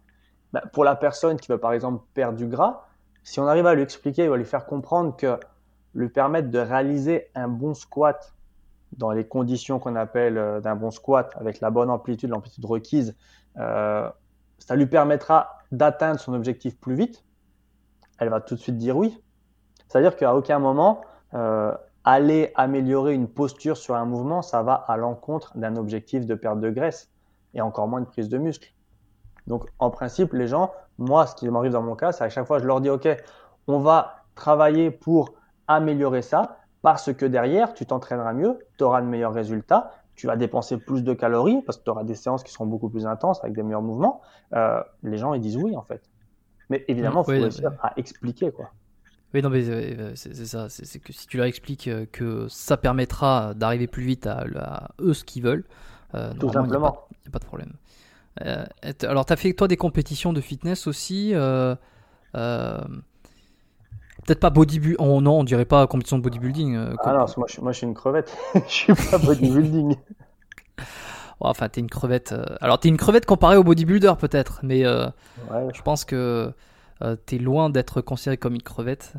bah, 0.52 0.62
pour 0.72 0.84
la 0.84 0.96
personne 0.96 1.38
qui 1.38 1.50
veut 1.50 1.58
par 1.58 1.72
exemple 1.72 2.02
perdre 2.14 2.36
du 2.36 2.46
gras, 2.46 2.86
si 3.22 3.40
on 3.40 3.46
arrive 3.46 3.66
à 3.66 3.74
lui 3.74 3.82
expliquer, 3.82 4.24
il 4.24 4.30
va 4.30 4.36
lui 4.36 4.44
faire 4.44 4.66
comprendre 4.66 5.16
que 5.16 5.38
lui 5.94 6.08
permettre 6.08 6.50
de 6.50 6.58
réaliser 6.58 7.28
un 7.34 7.48
bon 7.48 7.74
squat 7.74 8.34
dans 8.96 9.10
les 9.10 9.26
conditions 9.26 9.78
qu'on 9.78 9.96
appelle 9.96 10.38
euh, 10.38 10.60
d'un 10.60 10.76
bon 10.76 10.90
squat, 10.90 11.30
avec 11.36 11.60
la 11.60 11.70
bonne 11.70 11.90
amplitude, 11.90 12.30
l'amplitude 12.30 12.64
requise, 12.64 13.16
euh, 13.58 14.08
ça 14.58 14.76
lui 14.76 14.86
permettra 14.86 15.58
d'atteindre 15.72 16.18
son 16.18 16.34
objectif 16.34 16.78
plus 16.78 16.94
vite. 16.94 17.24
Elle 18.18 18.30
va 18.30 18.40
tout 18.40 18.54
de 18.54 18.60
suite 18.60 18.76
dire 18.76 18.96
oui. 18.96 19.22
C'est-à-dire 19.88 20.16
qu'à 20.16 20.34
aucun 20.34 20.58
moment, 20.58 21.02
euh, 21.34 21.72
aller 22.04 22.52
améliorer 22.54 23.14
une 23.14 23.28
posture 23.28 23.76
sur 23.76 23.94
un 23.94 24.04
mouvement, 24.04 24.42
ça 24.42 24.62
va 24.62 24.74
à 24.74 24.96
l'encontre 24.96 25.56
d'un 25.56 25.76
objectif 25.76 26.26
de 26.26 26.34
perte 26.34 26.60
de 26.60 26.70
graisse 26.70 27.10
et 27.54 27.60
encore 27.60 27.88
moins 27.88 28.00
de 28.00 28.06
prise 28.06 28.28
de 28.28 28.38
muscle. 28.38 28.72
Donc, 29.46 29.66
en 29.78 29.90
principe, 29.90 30.32
les 30.32 30.46
gens, 30.46 30.72
moi, 30.98 31.26
ce 31.26 31.34
qui 31.34 31.48
m'arrive 31.48 31.72
dans 31.72 31.82
mon 31.82 31.96
cas, 31.96 32.12
c'est 32.12 32.24
à 32.24 32.28
chaque 32.28 32.46
fois, 32.46 32.58
je 32.58 32.64
leur 32.64 32.80
dis, 32.80 32.90
OK, 32.90 33.08
on 33.66 33.78
va 33.78 34.24
travailler 34.34 34.90
pour 34.90 35.34
améliorer 35.66 36.22
ça 36.22 36.57
parce 36.82 37.12
que 37.12 37.26
derrière, 37.26 37.74
tu 37.74 37.86
t'entraîneras 37.86 38.32
mieux, 38.32 38.58
tu 38.76 38.84
auras 38.84 39.00
de 39.00 39.06
meilleurs 39.06 39.32
résultats, 39.32 39.90
tu 40.14 40.26
vas 40.26 40.36
dépenser 40.36 40.76
plus 40.78 41.02
de 41.02 41.14
calories 41.14 41.62
parce 41.62 41.78
que 41.78 41.84
tu 41.84 41.90
auras 41.90 42.04
des 42.04 42.14
séances 42.14 42.42
qui 42.42 42.52
seront 42.52 42.66
beaucoup 42.66 42.88
plus 42.88 43.06
intenses 43.06 43.40
avec 43.42 43.54
des 43.54 43.62
meilleurs 43.62 43.82
mouvements. 43.82 44.20
Euh, 44.52 44.82
les 45.02 45.16
gens, 45.16 45.34
ils 45.34 45.40
disent 45.40 45.56
oui, 45.56 45.76
en 45.76 45.82
fait. 45.82 46.02
Mais 46.70 46.84
évidemment, 46.88 47.22
il 47.22 47.24
faut 47.24 47.40
réussir 47.40 47.72
à 47.82 47.92
expliquer, 47.96 48.50
quoi. 48.50 48.70
Oui, 49.34 49.42
non, 49.42 49.50
mais 49.50 49.68
euh, 49.68 50.12
c'est 50.14 50.34
ça. 50.34 50.68
C'est 50.68 50.98
que 50.98 51.12
si 51.12 51.26
tu 51.26 51.36
leur 51.36 51.46
expliques 51.46 51.86
euh, 51.86 52.06
que 52.10 52.48
ça 52.48 52.76
permettra 52.76 53.52
d'arriver 53.54 53.86
plus 53.86 54.02
vite 54.02 54.26
à, 54.26 54.88
eux 55.00 55.14
ce 55.14 55.24
qu'ils 55.24 55.42
veulent, 55.42 55.64
tout 56.40 56.50
simplement. 56.50 57.06
Il 57.10 57.24
n'y 57.24 57.28
a, 57.28 57.30
pas 57.30 57.38
de 57.38 57.44
problème. 57.44 57.72
alors, 59.02 59.26
tu 59.26 59.32
as 59.32 59.36
fait, 59.36 59.52
toi, 59.52 59.68
des 59.68 59.76
compétitions 59.76 60.32
de 60.32 60.40
fitness 60.40 60.86
aussi. 60.86 61.34
Peut-être 64.28 64.40
pas 64.40 64.50
bodybuilding. 64.50 64.96
Oh 64.98 65.22
non, 65.22 65.38
on 65.38 65.44
dirait 65.44 65.64
pas 65.64 65.86
compétition 65.86 66.18
de 66.18 66.22
bodybuilding. 66.22 66.76
Euh, 66.76 66.94
ah 67.02 67.14
non, 67.14 67.24
moi 67.38 67.46
je, 67.48 67.62
moi 67.62 67.72
je 67.72 67.78
suis 67.78 67.86
une 67.86 67.94
crevette. 67.94 68.36
je 68.54 68.60
suis 68.70 68.92
pas 68.92 69.16
bodybuilding. 69.24 69.96
enfin, 71.40 71.70
t'es 71.70 71.80
une 71.80 71.88
crevette. 71.88 72.32
Euh, 72.32 72.44
alors, 72.60 72.78
t'es 72.78 72.90
une 72.90 72.98
crevette 72.98 73.24
comparée 73.24 73.56
au 73.56 73.64
bodybuilder 73.64 74.12
peut-être, 74.18 74.60
mais 74.62 74.84
euh, 74.84 75.06
je 75.72 75.80
pense 75.80 76.04
que 76.04 76.52
t'es 77.24 77.38
loin 77.38 77.70
d'être 77.70 78.02
considéré 78.02 78.36
comme 78.36 78.54
une 78.54 78.62
crevette. 78.62 79.14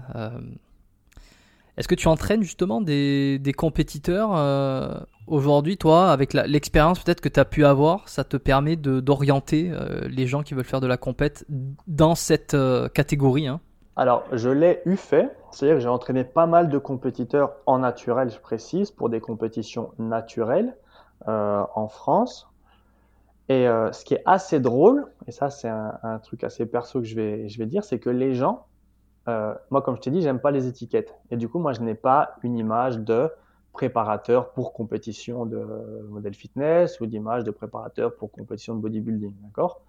Est-ce 1.75 1.87
que 1.87 1.95
tu 1.95 2.07
entraînes 2.07 2.43
justement 2.43 2.79
des, 2.79 3.39
des 3.39 3.53
compétiteurs 3.53 5.07
aujourd'hui, 5.25 5.77
toi, 5.77 6.11
avec 6.11 6.33
l'expérience 6.33 6.99
peut-être 6.99 7.21
que 7.21 7.29
tu 7.29 7.39
as 7.39 7.45
pu 7.45 7.65
avoir, 7.65 8.09
ça 8.09 8.23
te 8.23 8.37
permet 8.37 8.75
d'orienter 8.75 9.71
les 10.07 10.27
gens 10.27 10.43
qui 10.43 10.53
veulent 10.53 10.65
faire 10.65 10.81
de 10.81 10.87
la 10.87 10.97
compète 10.97 11.45
dans 11.87 12.13
cette 12.13 12.55
catégorie 12.93 13.47
hein? 13.47 13.59
Alors, 13.99 14.23
je 14.31 14.49
l'ai 14.49 14.81
eu 14.85 14.95
fait, 14.95 15.29
c'est-à-dire 15.51 15.75
que 15.75 15.81
j'ai 15.81 15.89
entraîné 15.89 16.23
pas 16.23 16.45
mal 16.45 16.69
de 16.69 16.77
compétiteurs 16.77 17.57
en 17.65 17.79
naturel, 17.79 18.29
je 18.29 18.39
précise, 18.39 18.91
pour 18.91 19.09
des 19.09 19.19
compétitions 19.19 19.91
naturelles. 19.99 20.73
en 21.27 21.87
France. 21.89 22.47
Et 23.49 23.65
ce 23.65 24.05
qui 24.05 24.13
est 24.13 24.23
assez 24.25 24.61
drôle, 24.61 25.05
et 25.27 25.31
ça 25.31 25.49
c'est 25.49 25.67
un, 25.67 26.19
truc 26.23 26.45
assez 26.45 26.65
perso 26.65 27.01
que 27.01 27.05
je 27.05 27.15
vais, 27.15 27.49
je 27.49 27.57
vais 27.57 27.65
dire, 27.65 27.83
c'est 27.83 27.99
que 27.99 28.09
les 28.09 28.35
gens, 28.35 28.67
moi 29.27 29.81
comme 29.83 29.97
je 29.97 30.01
t'ai 30.01 30.11
dit, 30.11 30.21
j'aime 30.21 30.39
pas 30.39 30.51
les 30.51 30.65
étiquettes. 30.67 31.13
Et 31.29 31.35
du 31.35 31.49
coup, 31.49 31.59
moi 31.59 31.73
je 31.73 31.81
n'ai 31.81 31.95
pas 31.95 32.35
une 32.41 32.57
image 32.57 32.99
de 32.99 33.29
préparateur 33.73 34.53
pour 34.53 34.71
compétition 34.71 35.45
de 35.45 35.59
modèle 36.07 36.35
fitness 36.35 37.01
ou 37.01 37.05
d'image 37.05 37.43
de 37.43 37.51
préparateur 37.51 38.15
pour 38.15 38.31
compétition 38.31 38.75
de 38.75 38.79
bodybuilding, 38.79 39.33
d'accord? 39.43 39.81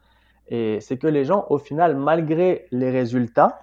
Et 0.49 0.81
c'est 0.81 0.99
que 0.99 1.07
les 1.07 1.25
gens, 1.25 1.47
au 1.49 1.59
final, 1.59 1.97
malgré 1.97 2.67
les 2.73 2.91
résultats, 2.91 3.61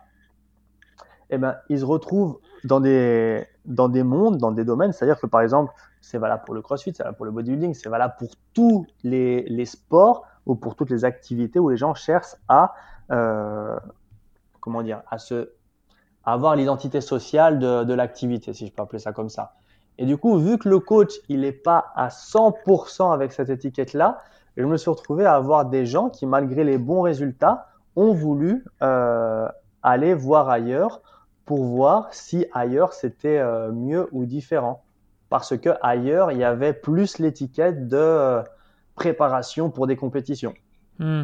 eh 1.30 1.38
ben, 1.38 1.56
ils 1.70 1.80
se 1.80 1.86
retrouvent 1.86 2.40
dans 2.64 2.80
des, 2.80 3.46
dans 3.66 3.90
des 3.90 4.04
mondes, 4.04 4.38
dans 4.38 4.52
des 4.52 4.66
domaines. 4.66 4.94
C'est-à-dire 4.94 5.20
que, 5.20 5.28
par 5.28 5.42
exemple, 5.42 5.74
c'est 6.02 6.18
valable 6.18 6.44
pour 6.46 6.56
le 6.56 6.62
crossfit, 6.62 6.94
c'est 6.94 7.04
valable 7.04 7.18
pour 7.18 7.26
le 7.26 7.32
bodybuilding, 7.32 7.74
c'est 7.74 7.90
valable 7.90 8.16
pour 8.18 8.30
tous 8.54 8.86
les, 9.04 9.44
les, 9.44 9.66
sports 9.66 10.26
ou 10.46 10.56
pour 10.56 10.76
toutes 10.76 10.90
les 10.90 11.06
activités 11.06 11.60
où 11.60 11.70
les 11.70 11.78
gens 11.78 11.94
cherchent 11.94 12.36
à, 12.48 12.74
euh, 13.12 13.78
comment 14.62 14.84
dire, 14.84 15.02
à 15.10 15.18
se, 15.18 15.50
avoir 16.24 16.56
l'identité 16.56 17.02
sociale 17.02 17.60
de, 17.60 17.84
de 17.84 17.94
l'activité, 17.94 18.54
si 18.54 18.68
je 18.68 18.72
peux 18.72 18.82
appeler 18.82 19.00
ça 19.00 19.12
comme 19.12 19.30
ça. 19.30 19.54
Et 19.98 20.06
du 20.06 20.18
coup, 20.18 20.38
vu 20.38 20.58
que 20.58 20.70
le 20.70 20.80
coach, 20.80 21.14
il 21.28 21.42
n'est 21.42 21.52
pas 21.52 21.92
à 21.96 22.10
100% 22.10 23.14
avec 23.14 23.32
cette 23.32 23.50
étiquette-là, 23.50 24.22
je 24.56 24.64
me 24.64 24.78
suis 24.78 24.90
retrouvé 24.90 25.26
à 25.26 25.36
avoir 25.36 25.66
des 25.66 25.86
gens 25.86 26.10
qui, 26.10 26.26
malgré 26.26 26.64
les 26.64 26.78
bons 26.78 27.02
résultats, 27.02 27.68
ont 27.96 28.14
voulu 28.14 28.64
euh, 28.82 29.48
aller 29.84 30.14
voir 30.14 30.50
ailleurs 30.50 31.02
pour 31.48 31.64
voir 31.64 32.14
si 32.14 32.46
ailleurs 32.54 32.94
c'était 32.94 33.40
euh, 33.40 33.72
mieux 33.72 34.08
ou 34.12 34.26
différent. 34.26 34.84
Parce 35.30 35.58
que 35.58 35.70
ailleurs, 35.82 36.32
il 36.32 36.38
y 36.38 36.44
avait 36.44 36.74
plus 36.74 37.18
l'étiquette 37.20 37.88
de 37.88 37.98
euh, 37.98 38.44
préparation 38.96 39.72
pour 39.72 39.88
des 39.88 39.96
compétitions. 39.96 40.54
Hmm. 41.00 41.24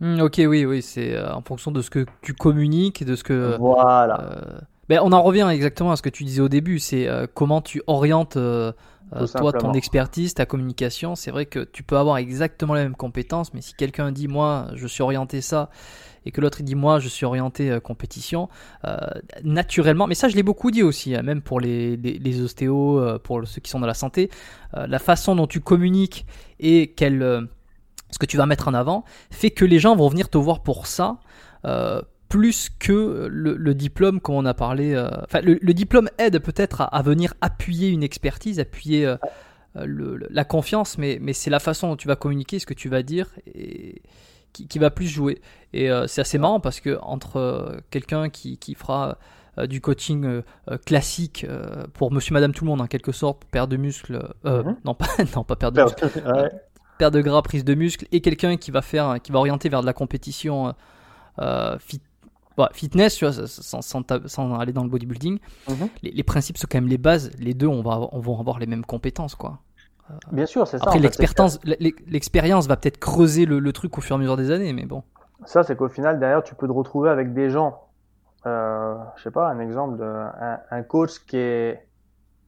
Hmm, 0.00 0.20
ok, 0.20 0.40
oui, 0.46 0.64
oui, 0.64 0.80
c'est 0.80 1.20
en 1.20 1.42
fonction 1.42 1.70
de 1.70 1.82
ce 1.82 1.90
que 1.90 2.06
tu 2.22 2.34
communiques, 2.34 3.04
de 3.04 3.14
ce 3.14 3.22
que. 3.22 3.56
Voilà. 3.58 4.62
Ben, 4.88 4.98
on 5.02 5.12
en 5.12 5.22
revient 5.22 5.48
exactement 5.50 5.92
à 5.92 5.96
ce 5.96 6.02
que 6.02 6.08
tu 6.08 6.24
disais 6.24 6.40
au 6.40 6.48
début, 6.48 6.80
c'est 6.80 7.06
euh, 7.06 7.26
comment 7.32 7.60
tu 7.60 7.82
orientes 7.86 8.36
euh, 8.36 8.72
euh, 9.14 9.28
toi 9.28 9.52
ton 9.52 9.74
expertise, 9.74 10.34
ta 10.34 10.44
communication. 10.44 11.14
C'est 11.14 11.30
vrai 11.30 11.46
que 11.46 11.60
tu 11.60 11.84
peux 11.84 11.96
avoir 11.96 12.16
exactement 12.16 12.74
les 12.74 12.82
mêmes 12.82 12.96
compétences, 12.96 13.54
mais 13.54 13.60
si 13.60 13.74
quelqu'un 13.74 14.10
dit 14.10 14.26
moi 14.26 14.66
je 14.74 14.86
suis 14.88 15.02
orienté 15.02 15.40
ça 15.40 15.70
et 16.26 16.32
que 16.32 16.40
l'autre 16.40 16.62
dit 16.64 16.74
moi 16.74 16.98
je 16.98 17.06
suis 17.08 17.24
orienté 17.24 17.78
compétition, 17.82 18.48
naturellement, 19.44 20.06
mais 20.06 20.14
ça 20.14 20.28
je 20.28 20.34
l'ai 20.34 20.42
beaucoup 20.42 20.70
dit 20.70 20.82
aussi, 20.82 21.14
hein, 21.14 21.22
même 21.22 21.42
pour 21.42 21.60
les, 21.60 21.96
les, 21.96 22.40
ostéos, 22.40 23.18
pour 23.20 23.46
ceux 23.46 23.60
qui 23.60 23.70
sont 23.70 23.80
dans 23.80 23.86
la 23.86 23.94
santé, 23.94 24.30
la 24.72 24.98
façon 24.98 25.36
dont 25.36 25.46
tu 25.46 25.60
communiques 25.60 26.26
et 26.58 26.94
ce 26.98 28.18
que 28.18 28.26
tu 28.26 28.36
vas 28.36 28.46
mettre 28.46 28.68
en 28.68 28.74
avant 28.74 29.04
fait 29.30 29.50
que 29.50 29.64
les 29.64 29.78
gens 29.78 29.94
vont 29.94 30.08
venir 30.08 30.28
te 30.28 30.38
voir 30.38 30.62
pour 30.62 30.86
ça 30.86 31.18
plus 32.32 32.70
que 32.70 33.28
le, 33.30 33.74
diplôme, 33.74 34.18
comme 34.18 34.36
on 34.36 34.46
a 34.46 34.54
parlé. 34.54 34.94
Euh, 34.94 35.10
enfin, 35.24 35.42
le, 35.42 35.74
diplôme 35.74 36.08
aide 36.16 36.38
peut-être 36.38 36.80
à, 36.80 37.02
venir 37.02 37.34
appuyer 37.42 37.90
une 37.90 38.02
expertise, 38.02 38.58
appuyer 38.58 39.04
euh, 39.04 39.16
euh, 39.76 40.18
la 40.30 40.44
confiance, 40.46 40.96
mais, 40.96 41.18
mais 41.20 41.34
c'est 41.34 41.50
la 41.50 41.58
façon 41.58 41.88
dont 41.88 41.96
tu 41.96 42.08
vas 42.08 42.16
communiquer, 42.16 42.58
ce 42.58 42.64
que 42.64 42.72
tu 42.72 42.88
vas 42.88 43.02
dire, 43.02 43.28
et, 43.54 44.00
qui, 44.54 44.78
va 44.78 44.90
plus 44.90 45.08
jouer. 45.08 45.42
Et 45.74 45.90
c'est 46.06 46.22
assez 46.22 46.38
marrant 46.38 46.58
parce 46.58 46.80
que 46.80 46.98
entre 47.02 47.76
quelqu'un 47.90 48.30
qui, 48.30 48.56
qui, 48.56 48.74
fera 48.76 49.18
du 49.68 49.82
coaching 49.82 50.40
classique 50.86 51.46
pour 51.92 52.12
monsieur, 52.12 52.32
madame, 52.32 52.54
tout 52.54 52.64
le 52.64 52.70
monde, 52.70 52.80
en 52.80 52.86
quelque 52.86 53.12
sorte, 53.12 53.44
perdre 53.44 53.72
de 53.72 53.76
muscles, 53.76 54.26
mhm. 54.44 54.76
non, 54.86 54.94
pas, 54.94 55.08
non, 55.36 55.44
pas 55.44 55.56
perdre 55.56 55.76
de 55.76 55.82
muscles, 55.82 56.22
perdre 56.96 57.16
de 57.18 57.22
gras, 57.22 57.42
prise 57.42 57.64
de 57.64 57.74
muscles, 57.74 58.06
et 58.10 58.22
quelqu'un 58.22 58.56
qui 58.56 58.70
va 58.70 58.80
faire, 58.80 59.20
qui 59.22 59.32
va 59.32 59.38
orienter 59.38 59.68
vers 59.68 59.82
de 59.82 59.86
la 59.86 59.92
compétition 59.92 60.74
fit, 61.78 62.00
fitness, 62.72 63.16
tu 63.16 63.26
vois, 63.26 63.46
sans, 63.46 64.54
aller 64.58 64.72
dans 64.72 64.84
le 64.84 64.90
bodybuilding, 64.90 65.38
mhm. 65.68 65.88
les, 66.02 66.22
principes 66.22 66.58
sont 66.58 66.66
quand 66.70 66.78
même 66.78 66.88
les 66.88 66.98
bases. 66.98 67.30
Les 67.38 67.54
deux, 67.54 67.66
on 67.66 67.82
va, 67.82 68.08
on 68.12 68.20
va 68.20 68.32
avoir 68.38 68.58
les 68.58 68.66
mêmes 68.66 68.84
compétences, 68.84 69.34
quoi. 69.34 69.58
Euh, 70.10 70.14
Bien 70.32 70.46
sûr, 70.46 70.66
c'est 70.66 70.78
ça. 70.78 70.84
Après, 70.86 70.98
l'expérience 70.98 72.66
va 72.66 72.76
peut-être 72.76 72.98
creuser 72.98 73.46
le, 73.46 73.72
truc 73.72 73.96
au 73.98 74.00
fur 74.00 74.16
et 74.16 74.18
à 74.18 74.20
mesure 74.20 74.36
des 74.36 74.50
années, 74.50 74.72
mais 74.72 74.84
bon. 74.84 75.02
Ça, 75.44 75.62
c'est 75.62 75.76
qu'au 75.76 75.88
final, 75.88 76.18
derrière, 76.20 76.42
tu 76.42 76.54
peux 76.54 76.66
te 76.66 76.72
retrouver 76.72 77.10
avec 77.10 77.34
des 77.34 77.50
gens. 77.50 77.88
Euh, 78.46 78.96
je 79.16 79.22
sais 79.22 79.30
pas, 79.30 79.48
un 79.48 79.60
exemple 79.60 79.98
de 79.98 80.26
un, 80.70 80.82
coach 80.82 81.18
qui 81.26 81.36
est 81.36 81.86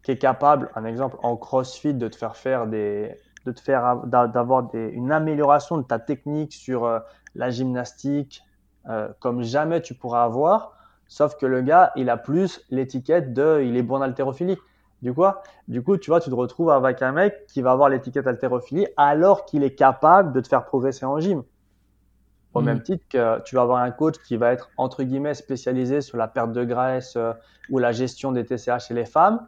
qui 0.02 0.10
est 0.10 0.18
capable, 0.18 0.70
un 0.74 0.84
exemple 0.84 1.16
en 1.22 1.36
CrossFit, 1.36 1.94
de 1.94 2.08
te 2.08 2.16
faire 2.16 2.36
faire 2.36 2.66
des, 2.66 3.16
de 3.46 3.52
te 3.52 3.60
faire 3.60 4.02
d'avoir 4.06 4.68
une 4.74 5.12
amélioration 5.12 5.78
de 5.78 5.82
ta 5.82 5.98
technique 5.98 6.52
sur 6.52 6.84
euh, 6.84 6.98
la 7.34 7.50
gymnastique, 7.50 8.43
euh, 8.88 9.08
comme 9.20 9.42
jamais 9.42 9.80
tu 9.80 9.94
pourras 9.94 10.24
avoir, 10.24 10.72
sauf 11.06 11.36
que 11.36 11.46
le 11.46 11.62
gars, 11.62 11.92
il 11.96 12.10
a 12.10 12.16
plus 12.16 12.64
l'étiquette 12.70 13.32
de 13.32 13.62
il 13.64 13.76
est 13.76 13.82
bon 13.82 13.96
en 13.96 14.02
haltérophilie. 14.02 14.58
Du 15.02 15.12
coup, 15.12 15.24
du 15.68 15.82
coup, 15.82 15.98
tu 15.98 16.10
vois, 16.10 16.20
tu 16.20 16.30
te 16.30 16.34
retrouves 16.34 16.70
avec 16.70 17.02
un 17.02 17.12
mec 17.12 17.46
qui 17.46 17.60
va 17.60 17.72
avoir 17.72 17.88
l'étiquette 17.88 18.26
haltérophilie 18.26 18.86
alors 18.96 19.44
qu'il 19.44 19.62
est 19.62 19.74
capable 19.74 20.32
de 20.32 20.40
te 20.40 20.48
faire 20.48 20.64
progresser 20.64 21.04
en 21.04 21.20
gym. 21.20 21.42
Au 22.54 22.60
mm. 22.60 22.64
même 22.64 22.82
titre 22.82 23.04
que 23.10 23.42
tu 23.42 23.54
vas 23.56 23.62
avoir 23.62 23.82
un 23.82 23.90
coach 23.90 24.16
qui 24.26 24.36
va 24.36 24.52
être 24.52 24.70
entre 24.76 25.02
guillemets 25.02 25.34
spécialisé 25.34 26.00
sur 26.00 26.16
la 26.16 26.28
perte 26.28 26.52
de 26.52 26.64
graisse 26.64 27.16
euh, 27.16 27.32
ou 27.68 27.78
la 27.78 27.92
gestion 27.92 28.32
des 28.32 28.44
TCH 28.44 28.86
chez 28.86 28.94
les 28.94 29.04
femmes, 29.04 29.46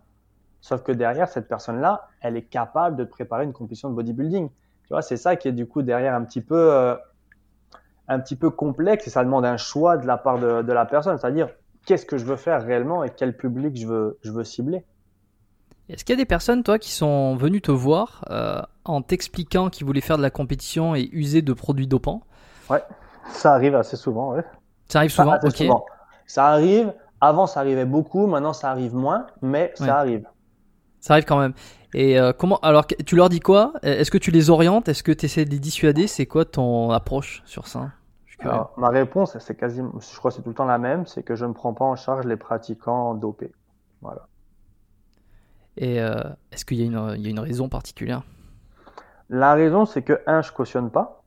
sauf 0.61 0.83
que 0.83 0.93
derrière 0.93 1.29
cette 1.29 1.49
personne-là, 1.49 2.09
elle 2.21 2.37
est 2.37 2.43
capable 2.43 2.97
de 2.97 3.05
te 3.05 3.11
préparer 3.11 3.45
une 3.45 3.53
compétition 3.53 3.89
de 3.89 3.95
bodybuilding. 3.95 4.49
Tu 4.49 4.89
vois, 4.91 5.03
c'est 5.03 5.17
ça 5.17 5.37
qui 5.37 5.49
est 5.49 5.53
du 5.53 5.67
coup 5.67 5.83
derrière 5.83 6.15
un 6.15 6.25
petit 6.25 6.41
peu 6.41 6.73
euh, 6.73 6.97
un 8.09 8.21
petit 8.21 8.37
peu 8.37 8.51
complexe 8.51 9.07
et 9.07 9.11
ça 9.11 9.25
demande 9.25 9.45
un 9.45 9.57
choix 9.57 9.97
de 9.97 10.07
la 10.07 10.17
part 10.17 10.39
de, 10.39 10.73
la 10.73 10.87
personne, 10.87 11.19
c'est-à-dire 11.19 11.49
qu'est-ce 11.87 12.07
que 12.07 12.19
je 12.19 12.25
veux 12.25 12.37
faire 12.37 12.65
réellement 12.65 13.05
et 13.05 13.11
quel 13.11 13.37
public 13.37 13.77
je 13.77 13.87
veux, 13.87 14.19
je 14.23 14.33
veux 14.33 14.45
cibler? 14.45 14.85
Est-ce 15.89 16.05
qu'il 16.05 16.15
y 16.15 16.19
a 16.19 16.23
des 16.23 16.27
personnes, 16.27 16.65
toi, 16.65 16.79
qui 16.79 16.91
sont 16.91 17.37
venues 17.37 17.61
te 17.61 17.71
voir 17.71 18.25
euh, 18.31 18.61
en 18.85 19.03
t'expliquant 19.03 19.71
qu'ils 19.71 19.87
voulaient 19.87 20.01
faire 20.01 20.17
de 20.17 20.23
la 20.23 20.31
compétition 20.31 20.97
et 20.97 21.09
user 21.13 21.43
de 21.43 21.53
produits 21.53 21.87
dopants? 21.87 22.23
Ouais, 22.69 22.83
ça 23.29 23.53
arrive 23.55 23.77
assez 23.77 23.97
souvent, 23.97 24.33
ouais. 24.35 24.43
Ça 24.89 24.99
arrive 24.99 25.11
souvent, 25.11 25.37
ok. 25.43 25.65
Ça 26.27 26.47
arrive, 26.49 26.93
avant 27.21 27.47
ça 27.47 27.61
arrivait 27.61 27.85
beaucoup, 27.85 28.27
maintenant 28.27 28.53
ça 28.53 28.71
arrive 28.71 28.95
moins, 28.95 29.27
mais 29.43 29.73
ça 29.77 29.99
arrive. 29.99 30.27
Ça 30.99 31.15
arrive 31.15 31.25
quand 31.25 31.39
même. 31.39 31.55
Et 31.95 32.19
euh, 32.19 32.33
comment 32.33 32.59
alors 32.59 32.87
tu 32.87 33.17
leur 33.17 33.29
dis 33.29 33.41
quoi? 33.41 33.73
Est-ce 33.83 34.11
que 34.11 34.19
tu 34.19 34.31
les 34.31 34.51
orientes? 34.51 34.89
Est-ce 34.89 35.03
que 35.03 35.13
tu 35.13 35.27
essaies 35.27 35.45
de 35.45 35.51
les 35.51 35.59
dissuader? 35.59 36.07
C'est 36.07 36.27
quoi 36.27 36.45
ton 36.45 36.91
approche 36.91 37.43
sur 37.47 37.67
ça? 37.67 37.91
Ma 38.77 38.89
réponse, 38.91 39.39
c'est 39.39 39.57
quasiment, 39.57 39.93
je 39.99 40.19
crois 40.19 40.31
que 40.31 40.37
c'est 40.37 40.43
tout 40.43 40.51
le 40.51 40.55
temps 40.55 40.67
la 40.67 40.79
même, 40.79 41.07
c'est 41.07 41.23
que 41.23 41.35
je 41.35 41.47
ne 41.47 41.53
prends 41.53 41.73
pas 41.73 41.85
en 41.85 41.97
charge 41.97 42.27
les 42.27 42.37
pratiquants 42.37 43.15
dopés. 43.15 43.53
Voilà. 44.03 44.29
Et 45.79 46.01
euh, 46.01 46.23
est-ce 46.53 46.65
qu'il 46.65 46.79
y, 46.79 46.87
y, 46.87 47.27
a 47.27 47.31
une 47.31 47.41
raison 47.41 47.69
particulière? 47.69 48.23
La 49.31 49.55
raison, 49.55 49.87
c'est 49.87 50.03
que, 50.03 50.21
un, 50.27 50.43
je 50.43 50.53
cautionne 50.53 50.91
pas. 50.91 51.23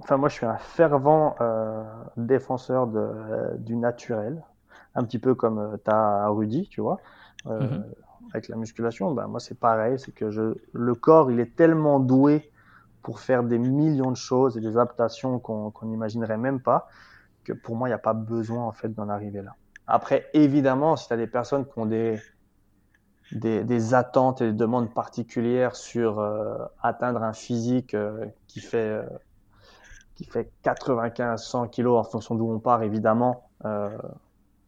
Enfin, 0.00 0.16
moi, 0.16 0.28
je 0.28 0.34
suis 0.34 0.46
un 0.46 0.58
fervent 0.58 1.34
euh, 1.40 1.82
défenseur 2.16 2.86
de, 2.86 3.56
du 3.58 3.76
naturel, 3.76 4.42
un 4.94 5.04
petit 5.04 5.18
peu 5.18 5.34
comme 5.34 5.78
as 5.86 6.28
Rudy, 6.28 6.68
tu 6.68 6.80
vois. 6.80 6.98
Mhm. 7.46 7.84
Avec 8.32 8.48
la 8.48 8.56
musculation, 8.56 9.12
ben, 9.12 9.26
moi, 9.26 9.40
c'est 9.40 9.58
pareil, 9.58 9.98
c'est 9.98 10.12
que 10.12 10.24
le 10.72 10.94
corps, 10.94 11.30
il 11.30 11.40
est 11.40 11.54
tellement 11.54 12.00
doué 12.00 12.50
pour 13.02 13.20
faire 13.20 13.44
des 13.44 13.58
millions 13.58 14.10
de 14.10 14.16
choses 14.16 14.56
et 14.56 14.60
des 14.60 14.76
adaptations 14.78 15.38
qu'on 15.38 15.72
n'imaginerait 15.82 16.38
même 16.38 16.60
pas, 16.60 16.88
que 17.44 17.52
pour 17.52 17.76
moi, 17.76 17.88
il 17.88 17.90
n'y 17.90 17.94
a 17.94 17.98
pas 17.98 18.14
besoin 18.14 18.64
en 18.64 18.72
fait 18.72 18.88
d'en 18.88 19.08
arriver 19.08 19.42
là. 19.42 19.54
Après, 19.86 20.26
évidemment, 20.32 20.96
si 20.96 21.06
tu 21.06 21.12
as 21.12 21.18
des 21.18 21.26
personnes 21.26 21.66
qui 21.66 21.78
ont 21.78 21.84
des, 21.84 22.18
des, 23.32 23.94
attentes 23.94 24.40
et 24.40 24.46
des 24.46 24.52
demandes 24.52 24.92
particulières 24.92 25.76
sur 25.76 26.18
euh, 26.18 26.56
atteindre 26.82 27.22
un 27.22 27.34
physique 27.34 27.94
euh, 27.94 28.24
qui 28.46 28.60
fait 28.60 28.78
euh, 28.78 29.02
qui 30.14 30.24
fait 30.24 30.50
95-100 30.64 31.68
kilos 31.70 31.98
en 31.98 32.04
fonction 32.04 32.36
d'où 32.36 32.50
on 32.50 32.60
part, 32.60 32.84
évidemment, 32.84 33.50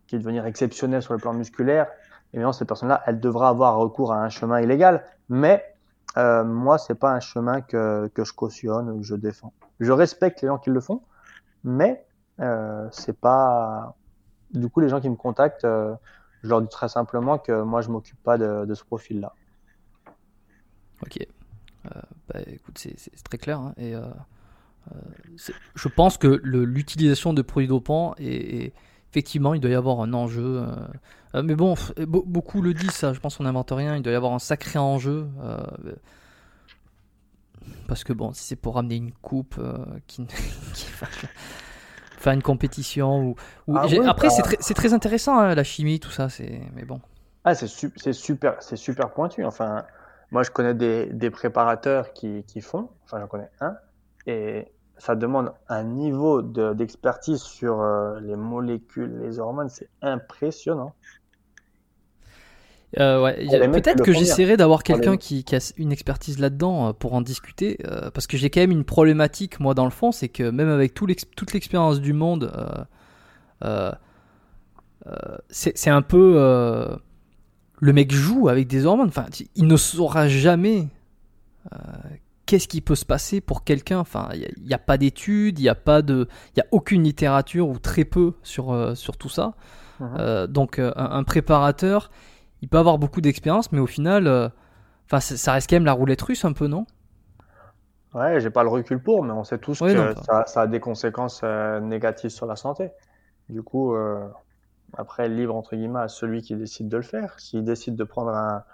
qui 0.09 0.17
est 0.17 0.19
devenir 0.19 0.45
exceptionnel 0.45 1.03
sur 1.03 1.13
le 1.13 1.21
plan 1.21 1.35
musculaire, 1.35 1.87
évidemment, 2.33 2.53
cette 2.53 2.68
personne-là, 2.68 3.03
elle 3.07 3.20
devra 3.20 3.49
avoir 3.49 3.77
recours 3.77 4.12
à 4.12 4.22
un 4.22 4.29
chemin 4.29 4.61
illégal, 4.61 5.05
mais 5.29 5.64
euh, 6.16 6.45
moi, 6.45 6.79
c'est 6.79 6.95
pas 6.95 7.12
un 7.12 7.20
chemin 7.20 7.61
que, 7.61 8.09
que 8.14 8.24
je 8.24 8.33
cautionne 8.33 8.91
ou 8.91 8.99
que 8.99 9.05
je 9.05 9.14
défends. 9.14 9.53
Je 9.81 9.93
respecte 9.93 10.43
les 10.43 10.49
gens 10.49 10.59
qui 10.59 10.70
le 10.70 10.81
font, 10.81 11.03
mais 11.64 12.05
euh, 12.41 12.89
c'est 12.93 13.18
pas. 13.18 13.95
Du 14.53 14.68
coup, 14.68 14.81
les 14.81 14.89
gens 14.89 15.01
qui 15.01 15.11
me 15.11 15.16
contactent, 15.16 15.64
euh, 15.64 15.95
je 16.43 16.49
leur 16.49 16.62
dis 16.62 16.68
très 16.68 16.89
simplement 16.89 17.39
que 17.39 17.62
moi, 17.62 17.83
je 17.83 17.91
m'occupe 17.91 18.22
pas 18.22 18.39
de, 18.39 18.64
de 18.64 18.74
ce 18.74 18.85
profil-là. 18.85 19.33
Ok. 21.03 21.18
Euh, 21.20 22.01
bah, 22.29 22.41
écoute, 22.47 22.79
c'est 22.79 23.22
très 23.24 23.39
clair. 23.39 23.61
Hein, 23.61 23.74
et 23.77 23.95
je 25.74 25.89
pense 25.89 26.16
que 26.16 26.29
l'utilisation 26.45 27.35
de 27.35 27.43
produits 27.43 27.68
dopants 27.68 28.14
est, 28.18 28.72
effectivement, 29.17 29.55
il 29.55 29.61
doit 29.61 29.71
y 29.71 29.75
avoir 29.75 30.01
un 30.01 30.12
enjeu. 30.12 30.62
mais 31.35 31.55
bon, 31.55 31.75
beaucoup 32.07 32.61
le 32.61 32.75
disent, 32.75 32.91
ça. 32.91 33.12
Je 33.12 33.21
pense 33.21 33.37
qu'on 33.37 33.45
n'invente 33.45 33.71
rien. 33.71 33.97
Il 33.97 34.03
doit 34.03 34.12
y 34.12 34.17
avoir 34.17 34.33
un 34.33 34.39
sacré 34.39 34.79
enjeu. 34.79 35.27
parce 37.89 38.05
que 38.05 38.12
bon, 38.12 38.33
si 38.33 38.45
c'est 38.45 38.57
pour 38.57 38.75
ramener 38.75 38.97
une 38.97 39.12
coupe 39.12 39.61
qui, 40.07 40.27
qui 40.75 40.87
faire 42.19 42.33
une 42.33 42.43
compétition 42.43 43.35
ou, 43.67 43.77
ah 43.77 43.87
après 44.07 44.29
bah. 44.29 44.57
c'est 44.59 44.75
très, 44.75 44.93
intéressant 44.93 45.39
hein, 45.39 45.55
la 45.55 45.64
chimie 45.64 46.01
tout 46.01 46.11
ça 46.11 46.29
c'est 46.29 46.61
mais 46.75 46.85
bon 46.85 47.01
ah 47.45 47.55
c'est 47.55 47.69
super 48.12 48.57
c'est 48.61 48.77
super 48.77 49.12
pointu 49.12 49.45
enfin 49.45 49.85
moi 50.31 50.43
je 50.43 50.51
connais 50.51 50.75
des, 50.75 51.31
préparateurs 51.31 52.12
qui, 52.12 52.43
font 52.61 52.89
enfin 53.05 53.21
j'en 53.21 53.29
connais 53.29 53.51
un 53.61 53.77
et 54.27 54.67
ça 54.99 55.15
demande 55.15 55.53
un 55.69 55.85
niveau 55.85 56.43
d'expertise 56.43 57.43
sur 57.43 57.81
euh, 57.81 58.19
les 58.21 58.37
molécules 58.37 59.21
les 59.21 59.39
hormones 59.39 59.69
c'est 59.69 59.89
impressionnant. 60.03 60.95
Euh, 62.99 63.21
ouais, 63.23 63.69
peut-être 63.71 64.03
que 64.03 64.13
j'essaierai 64.13 64.57
d'avoir 64.57 64.83
quelqu'un 64.83 65.17
qui, 65.17 65.45
a 65.53 65.73
une 65.77 65.93
expertise 65.93 66.39
là-dedans 66.39 66.89
euh, 66.89 66.93
pour 66.93 67.15
en 67.15 67.21
discuter, 67.21 67.79
euh, 67.85 68.11
parce 68.11 68.27
que 68.27 68.37
j'ai 68.37 68.49
quand 68.49 68.61
même 68.61 68.71
une 68.71 68.85
problématique 68.85 69.61
moi 69.61 69.75
dans 69.75 69.85
le 69.85 69.91
fond, 69.91 70.13
c'est 70.13 70.29
que 70.29 70.51
même 70.51 70.69
avec 70.69 70.95
tout 70.95 71.07
toute 71.37 71.53
l'expérience 71.53 72.01
du 72.01 72.13
monde, 72.13 72.53
c'est 75.51 75.91
un 75.91 76.03
peu 76.03 76.99
le 77.79 77.93
mec 77.93 78.13
joue 78.13 78.49
avec 78.49 78.67
des 78.69 78.87
hormones. 78.87 79.09
Enfin, 79.09 79.27
il 79.57 79.67
ne 79.67 79.77
saura 79.77 80.29
jamais 80.29 80.89
qu'est-ce 82.47 82.69
qui 82.69 82.81
peut 82.81 82.95
se 82.95 83.05
passer 83.05 83.41
pour 83.41 83.65
quelqu'un? 83.65 83.99
Enfin, 83.99 84.29
il 84.35 84.65
n'y 84.65 84.75
a, 84.75 84.79
pas 84.79 84.97
d'études, 84.97 85.59
il 85.59 85.63
n'y 85.63 85.69
a 85.69 85.75
pas 85.75 86.03
de, 86.03 86.29
il 86.57 86.61
a 86.61 86.67
aucune 86.71 87.03
littérature 87.03 87.69
ou 87.69 87.79
très 87.79 88.05
peu 88.05 88.35
sur 88.43 88.97
sur 88.97 89.17
tout 89.17 89.29
ça. 89.29 89.55
Uh-huh. 89.99 90.47
donc 90.47 90.79
un 90.79 91.25
préparateur 91.25 92.11
il 92.63 92.69
peut 92.69 92.79
avoir 92.79 92.99
beaucoup 92.99 93.21
d'expérience, 93.21 93.73
mais 93.73 93.81
au 93.81 93.87
final, 93.87 94.27
euh, 94.27 94.49
enfin, 95.07 95.21
ça 95.21 95.53
reste 95.53 95.69
quand 95.69 95.77
même 95.77 95.85
la 95.85 95.93
roulette 95.93 96.23
russe 96.23 96.45
un 96.45 96.53
peu, 96.53 96.67
non? 96.67 96.87
Ouais, 98.15 98.41
j'ai 98.41 98.51
pas 98.51 98.63
le 98.63 98.71
recul 98.71 99.03
pour, 99.03 99.23
mais 99.23 99.33
on 99.33 99.45
sait 99.45 99.59
tous 99.59 99.79
que 99.79 100.15
ça, 100.47 100.63
a 100.63 100.67
des 100.67 100.81
conséquences 100.81 101.43
euh, 101.45 101.81
négatives 101.81 102.31
sur 102.31 102.47
la 102.47 102.57
santé. 102.57 102.91
Du 103.51 103.63
coup, 103.63 103.95
euh, 103.95 104.27
après, 104.97 105.29
libre 105.29 105.55
entre 105.55 105.77
guillemets 105.77 106.01
à 106.01 106.09
celui 106.09 106.41
qui 106.41 106.57
décide 106.57 106.89
de 106.89 106.97
le 106.97 107.03
faire. 107.03 107.39
S'il 107.39 107.63
décide 107.63 107.95
de 107.95 108.05
prendre 108.05 108.31
un, 108.31 108.65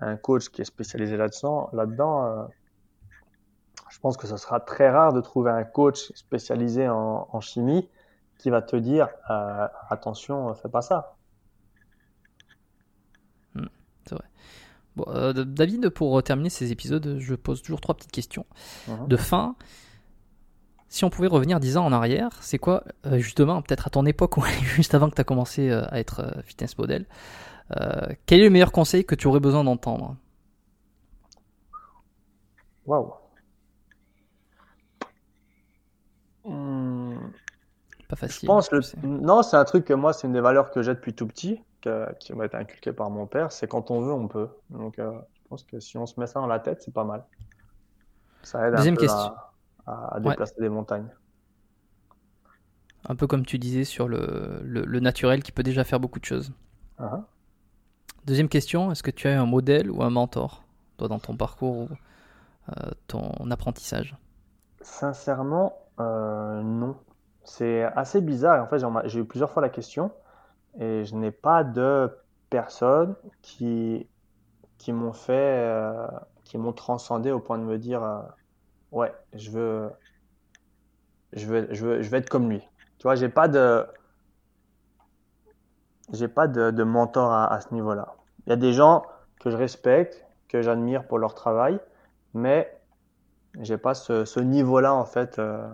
un 0.00 0.16
coach 0.16 0.48
qui 0.48 0.62
est 0.62 0.64
spécialisé 0.64 1.18
là-dedans, 1.18 1.68
là-dedans, 1.74 2.48
je 3.98 4.02
pense 4.02 4.16
que 4.16 4.26
ce 4.26 4.36
sera 4.36 4.60
très 4.60 4.88
rare 4.90 5.12
de 5.12 5.20
trouver 5.20 5.50
un 5.50 5.64
coach 5.64 6.12
spécialisé 6.14 6.88
en, 6.88 7.28
en 7.30 7.40
chimie 7.40 7.88
qui 8.38 8.50
va 8.50 8.62
te 8.62 8.76
dire 8.76 9.08
attention, 9.90 10.54
fais 10.54 10.68
pas 10.68 10.82
ça. 10.82 11.16
Euh, 15.06 15.32
David, 15.32 15.90
pour 15.90 16.22
terminer 16.22 16.50
ces 16.50 16.72
épisodes, 16.72 17.18
je 17.18 17.34
pose 17.34 17.62
toujours 17.62 17.80
trois 17.80 17.94
petites 17.94 18.12
questions 18.12 18.46
uh-huh. 18.88 19.06
de 19.06 19.16
fin. 19.16 19.54
Si 20.88 21.04
on 21.04 21.10
pouvait 21.10 21.28
revenir 21.28 21.60
dix 21.60 21.76
ans 21.76 21.84
en 21.84 21.92
arrière, 21.92 22.30
c'est 22.40 22.58
quoi, 22.58 22.82
euh, 23.06 23.18
justement, 23.18 23.60
peut-être 23.60 23.86
à 23.86 23.90
ton 23.90 24.06
époque 24.06 24.36
ou 24.38 24.42
juste 24.62 24.94
avant 24.94 25.10
que 25.10 25.14
tu 25.14 25.20
as 25.20 25.24
commencé 25.24 25.70
euh, 25.70 25.84
à 25.90 26.00
être 26.00 26.42
fitness 26.44 26.78
model, 26.78 27.06
quel 28.24 28.40
est 28.40 28.44
le 28.44 28.50
meilleur 28.50 28.72
conseil 28.72 29.04
que 29.04 29.14
tu 29.14 29.26
aurais 29.26 29.40
besoin 29.40 29.62
d'entendre? 29.62 30.16
Waouh. 32.86 33.12
Pas 38.08 38.16
facile. 38.16 38.40
Je 38.42 38.46
pense 38.46 38.70
le... 38.72 38.80
Non, 39.02 39.42
c'est 39.42 39.56
un 39.56 39.64
truc 39.64 39.84
que 39.84 39.94
moi, 39.94 40.12
c'est 40.12 40.26
une 40.26 40.32
des 40.32 40.40
valeurs 40.40 40.70
que 40.70 40.82
j'ai 40.82 40.94
depuis 40.94 41.14
tout 41.14 41.26
petit 41.26 41.62
qui 42.18 42.34
m'a 42.34 42.46
été 42.46 42.56
inculqué 42.56 42.92
par 42.92 43.10
mon 43.10 43.26
père, 43.26 43.52
c'est 43.52 43.68
quand 43.68 43.90
on 43.90 44.00
veut, 44.00 44.12
on 44.12 44.28
peut. 44.28 44.48
Donc, 44.70 44.98
euh, 44.98 45.12
je 45.34 45.48
pense 45.48 45.62
que 45.64 45.80
si 45.80 45.96
on 45.96 46.06
se 46.06 46.18
met 46.18 46.26
ça 46.26 46.40
dans 46.40 46.46
la 46.46 46.58
tête, 46.58 46.82
c'est 46.82 46.92
pas 46.92 47.04
mal. 47.04 47.24
Ça 48.42 48.66
aide 48.66 48.74
un 48.74 48.94
peu 48.94 49.06
À, 49.86 50.18
déplacer 50.20 50.54
des 50.58 50.68
montagnes. 50.68 51.08
Un 53.08 53.16
peu 53.16 53.26
comme 53.26 53.46
tu 53.46 53.58
disais 53.58 53.84
sur 53.84 54.08
le, 54.08 54.60
le, 54.62 55.00
naturel 55.00 55.42
qui 55.42 55.52
peut 55.52 55.62
déjà 55.62 55.84
faire 55.84 56.00
beaucoup 56.00 56.18
de 56.18 56.24
choses. 56.24 56.52
Uh-huh. 56.98 57.22
Deuxième 58.26 58.48
question, 58.48 58.90
est-ce 58.92 59.02
que 59.02 59.10
tu 59.10 59.28
as 59.28 59.40
un 59.40 59.46
modèle 59.46 59.90
ou 59.90 60.02
un 60.02 60.10
mentor, 60.10 60.64
toi, 60.98 61.08
dans 61.08 61.18
ton 61.18 61.36
parcours 61.36 61.76
ou 61.76 61.88
euh, 62.70 62.90
ton 63.06 63.50
apprentissage? 63.50 64.16
Sincèrement, 64.82 65.78
euh, 66.00 66.60
non. 66.62 66.96
C'est 67.48 67.82
assez 67.82 68.20
bizarre. 68.20 68.62
En 68.62 68.66
fait, 68.66 68.84
j'ai 69.08 69.20
eu 69.20 69.24
plusieurs 69.24 69.50
fois 69.50 69.62
la 69.62 69.70
question 69.70 70.12
et 70.78 71.06
je 71.06 71.16
n'ai 71.16 71.30
pas 71.30 71.64
de 71.64 72.14
personnes 72.50 73.14
qui, 73.40 74.06
qui 74.76 74.92
m'ont 74.92 75.14
fait, 75.14 75.32
euh, 75.64 76.06
qui 76.44 76.58
m'ont 76.58 76.74
transcendé 76.74 77.32
au 77.32 77.40
point 77.40 77.56
de 77.56 77.64
me 77.64 77.78
dire 77.78 78.02
euh, 78.02 78.20
ouais, 78.92 79.14
je 79.32 79.50
veux, 79.50 79.90
je 81.32 81.46
veux, 81.46 81.68
je 81.70 81.86
veux, 81.86 82.02
je 82.02 82.10
veux 82.10 82.18
être 82.18 82.28
comme 82.28 82.50
lui. 82.50 82.60
Tu 82.98 83.04
vois, 83.04 83.14
j'ai 83.14 83.30
pas 83.30 83.48
de, 83.48 83.86
j'ai 86.12 86.28
pas 86.28 86.48
de, 86.48 86.82
mentor 86.82 87.32
à, 87.32 87.58
ce 87.62 87.72
niveau-là. 87.72 88.14
Il 88.46 88.50
y 88.50 88.52
a 88.52 88.56
des 88.56 88.74
gens 88.74 89.06
que 89.40 89.48
je 89.48 89.56
respecte, 89.56 90.22
que 90.48 90.60
j'admire 90.60 91.06
pour 91.06 91.18
leur 91.18 91.34
travail, 91.34 91.80
mais 92.34 92.78
j'ai 93.58 93.78
pas 93.78 93.94
ce, 93.94 94.26
ce 94.26 94.38
niveau-là 94.38 94.92
en 94.92 95.06
fait 95.06 95.38
euh, 95.38 95.66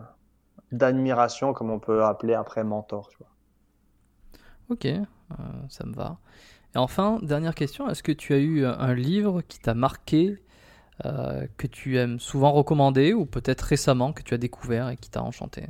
d'admiration 0.76 1.52
comme 1.52 1.70
on 1.70 1.78
peut 1.78 2.04
appeler 2.04 2.34
après 2.34 2.64
mentor. 2.64 3.08
Tu 3.10 3.18
vois. 3.18 3.28
Ok, 4.70 4.86
euh, 4.86 5.02
ça 5.68 5.84
me 5.86 5.94
va. 5.94 6.18
Et 6.74 6.78
enfin, 6.78 7.18
dernière 7.22 7.54
question, 7.54 7.88
est-ce 7.88 8.02
que 8.02 8.12
tu 8.12 8.32
as 8.32 8.38
eu 8.38 8.64
un 8.64 8.94
livre 8.94 9.42
qui 9.42 9.58
t'a 9.60 9.74
marqué, 9.74 10.42
euh, 11.04 11.46
que 11.56 11.66
tu 11.66 11.98
aimes 11.98 12.18
souvent 12.18 12.52
recommander, 12.52 13.14
ou 13.14 13.26
peut-être 13.26 13.62
récemment 13.62 14.12
que 14.12 14.22
tu 14.22 14.34
as 14.34 14.38
découvert 14.38 14.88
et 14.88 14.96
qui 14.96 15.10
t'a 15.10 15.22
enchanté? 15.22 15.66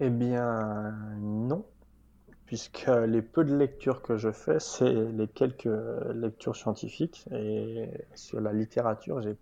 Eh 0.00 0.10
bien, 0.10 0.92
non. 1.20 1.64
Puisque 2.46 2.86
les 3.06 3.20
peu 3.20 3.44
de 3.44 3.54
lectures 3.56 4.00
que 4.00 4.16
je 4.16 4.30
fais, 4.30 4.60
c'est 4.60 4.92
les 4.92 5.28
quelques 5.28 5.68
lectures 6.14 6.56
scientifiques. 6.56 7.26
Et 7.32 7.90
sur 8.14 8.40
la 8.40 8.52
littérature, 8.52 9.20
j'ai 9.20 9.36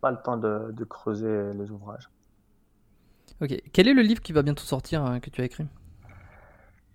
pas 0.00 0.10
le 0.10 0.18
temps 0.22 0.36
de, 0.36 0.72
de 0.72 0.84
creuser 0.84 1.54
les 1.54 1.70
ouvrages. 1.70 2.10
Ok. 3.40 3.60
Quel 3.72 3.88
est 3.88 3.94
le 3.94 4.02
livre 4.02 4.22
qui 4.22 4.32
va 4.32 4.42
bientôt 4.42 4.62
sortir 4.62 5.04
hein, 5.04 5.20
que 5.20 5.30
tu 5.30 5.40
as 5.40 5.44
écrit? 5.44 5.66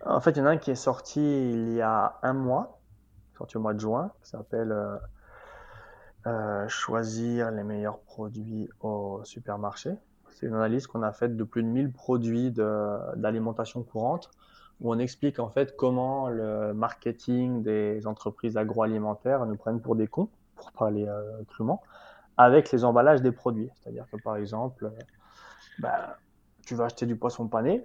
En 0.06 0.22
fait, 0.22 0.32
il 0.32 0.38
y 0.38 0.42
en 0.42 0.46
a 0.46 0.52
un 0.52 0.58
qui 0.58 0.72
est 0.72 0.76
sorti 0.76 1.20
il 1.20 1.74
y 1.74 1.82
a 1.82 2.18
un 2.24 2.34
mois, 2.34 2.80
sorti 3.38 3.58
au 3.58 3.60
mois 3.60 3.74
de 3.74 3.80
juin, 3.80 4.12
qui 4.24 4.30
s'appelle 4.30 4.72
euh, 4.72 4.98
euh, 6.28 6.68
Choisir 6.70 7.52
les 7.52 7.64
meilleurs 7.64 8.00
produits 8.00 8.70
au 8.80 9.22
supermarché. 9.26 9.92
C'est 10.30 10.46
une 10.46 10.56
analyse 10.56 10.88
qu'on 10.88 11.04
a 11.04 11.12
faite 11.12 11.36
de 11.36 11.44
plus 11.44 11.64
de 11.64 11.68
1000 11.68 11.92
produits 11.92 12.52
d'alimentation 12.52 13.84
courante, 13.84 14.32
où 14.80 14.94
on 14.94 15.00
explique 15.00 15.40
en 15.40 15.50
fait 15.50 15.76
comment 15.76 16.30
le 16.30 16.74
marketing 16.74 17.62
des 17.62 18.08
entreprises 18.08 18.56
agroalimentaires 18.56 19.46
nous 19.46 19.58
prennent 19.58 19.82
pour 19.82 19.98
des 19.98 20.08
cons, 20.08 20.30
pour 20.56 20.72
parler 20.72 21.06
euh, 21.06 21.44
crûment, 21.50 21.82
avec 22.38 22.72
les 22.72 22.86
emballages 22.86 23.22
des 23.22 23.34
produits. 23.34 23.70
C'est-à-dire 23.76 24.06
que 24.10 24.16
par 24.22 24.38
exemple, 24.38 24.90
bah, 25.80 26.18
tu 26.70 26.76
vas 26.76 26.86
acheter 26.86 27.08
du 27.08 27.16
poisson 27.16 27.48
pané, 27.48 27.84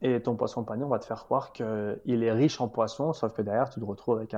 et 0.00 0.22
ton 0.22 0.36
poisson 0.36 0.62
pané, 0.62 0.84
on 0.84 0.88
va 0.88 1.00
te 1.00 1.04
faire 1.04 1.24
croire 1.24 1.52
qu'il 1.52 2.22
est 2.22 2.30
riche 2.30 2.60
en 2.60 2.68
poissons, 2.68 3.12
sauf 3.12 3.32
que 3.32 3.42
derrière, 3.42 3.68
tu 3.68 3.80
te 3.80 3.84
retrouves 3.84 4.18
avec 4.18 4.36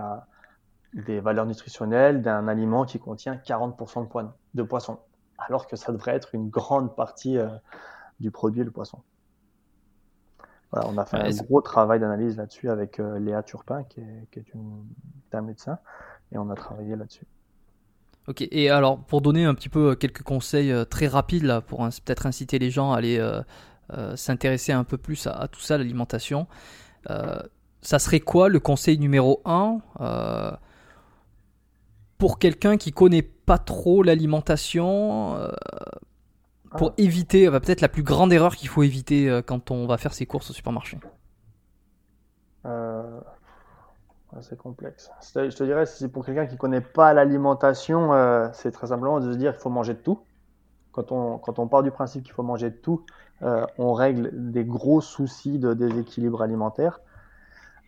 des 0.94 1.20
valeurs 1.20 1.44
nutritionnelles 1.44 2.22
d'un 2.22 2.48
aliment 2.48 2.86
qui 2.86 2.98
contient 2.98 3.34
40% 3.34 4.08
de, 4.22 4.28
de 4.54 4.62
poisson, 4.62 5.00
alors 5.36 5.66
que 5.66 5.76
ça 5.76 5.92
devrait 5.92 6.14
être 6.14 6.34
une 6.34 6.48
grande 6.48 6.96
partie 6.96 7.36
euh, 7.36 7.48
du 8.20 8.30
produit, 8.30 8.64
le 8.64 8.70
poisson. 8.70 9.02
Voilà, 10.72 10.88
on 10.88 10.96
a 10.96 11.04
fait 11.04 11.18
un 11.18 11.44
gros 11.44 11.60
travail 11.60 12.00
d'analyse 12.00 12.38
là-dessus 12.38 12.70
avec 12.70 13.00
euh, 13.00 13.18
Léa 13.18 13.42
Turpin, 13.42 13.84
qui 13.84 14.00
est, 14.00 14.54
une, 14.54 14.82
un 15.30 15.42
médecin, 15.42 15.78
et 16.32 16.38
on 16.38 16.48
a 16.48 16.54
travaillé 16.54 16.96
là-dessus. 16.96 17.26
Ok, 18.26 18.46
et 18.50 18.70
alors 18.70 19.04
pour 19.04 19.20
donner 19.20 19.44
un 19.44 19.54
petit 19.54 19.68
peu 19.68 19.90
euh, 19.90 19.94
quelques 19.94 20.22
conseils 20.22 20.72
très 20.88 21.06
rapides 21.06 21.42
là, 21.42 21.60
pour 21.60 21.80
peut-être 21.80 22.24
inciter 22.24 22.58
les 22.58 22.70
gens 22.70 22.92
à 22.92 22.96
aller 22.96 23.18
euh, 23.18 23.42
s'intéresser 24.16 24.72
un 24.72 24.84
peu 24.84 24.98
plus 24.98 25.26
à, 25.26 25.48
tout 25.48 25.60
ça, 25.60 25.78
l'alimentation, 25.78 26.46
euh, 27.10 27.40
ça 27.82 27.98
serait 27.98 28.20
quoi 28.20 28.48
le 28.48 28.60
conseil 28.60 28.98
numéro 28.98 29.42
1 29.44 29.78
euh, 30.00 30.50
pour 32.18 32.38
quelqu'un 32.38 32.76
qui 32.76 32.92
connaît 32.92 33.22
pas 33.22 33.58
trop 33.58 34.02
l'alimentation 34.02 35.36
pour 36.70 36.88
ah. 36.90 36.94
éviter, 36.96 37.50
peut-être 37.50 37.82
la 37.82 37.88
plus 37.88 38.02
grande 38.02 38.32
erreur 38.32 38.56
qu'il 38.56 38.68
faut 38.68 38.82
éviter 38.82 39.40
quand 39.46 39.70
on 39.70 39.86
va 39.86 39.98
faire 39.98 40.14
ses 40.14 40.24
courses 40.24 40.50
au 40.50 40.52
supermarché? 40.54 40.98
C'est 44.40 44.58
complexe. 44.58 45.10
Je 45.34 45.54
te 45.54 45.62
dirais, 45.62 45.86
si 45.86 45.98
c'est 45.98 46.08
pour 46.08 46.24
quelqu'un 46.24 46.46
qui 46.46 46.56
connaît 46.56 46.80
pas 46.80 47.12
l'alimentation, 47.12 48.10
c'est 48.52 48.72
très 48.72 48.88
simplement 48.88 49.20
de 49.20 49.32
se 49.32 49.36
dire 49.36 49.52
qu'il 49.52 49.60
faut 49.60 49.70
manger 49.70 49.94
de 49.94 49.98
tout. 49.98 50.20
quand 50.92 51.12
on, 51.12 51.38
quand 51.38 51.58
on 51.58 51.68
part 51.68 51.82
du 51.82 51.90
principe 51.90 52.24
qu'il 52.24 52.32
faut 52.32 52.42
manger 52.42 52.70
de 52.70 52.76
tout, 52.76 53.04
euh, 53.42 53.66
on 53.78 53.92
règle 53.92 54.30
des 54.32 54.64
gros 54.64 55.00
soucis 55.00 55.58
de 55.58 55.74
déséquilibre 55.74 56.42
alimentaire. 56.42 57.00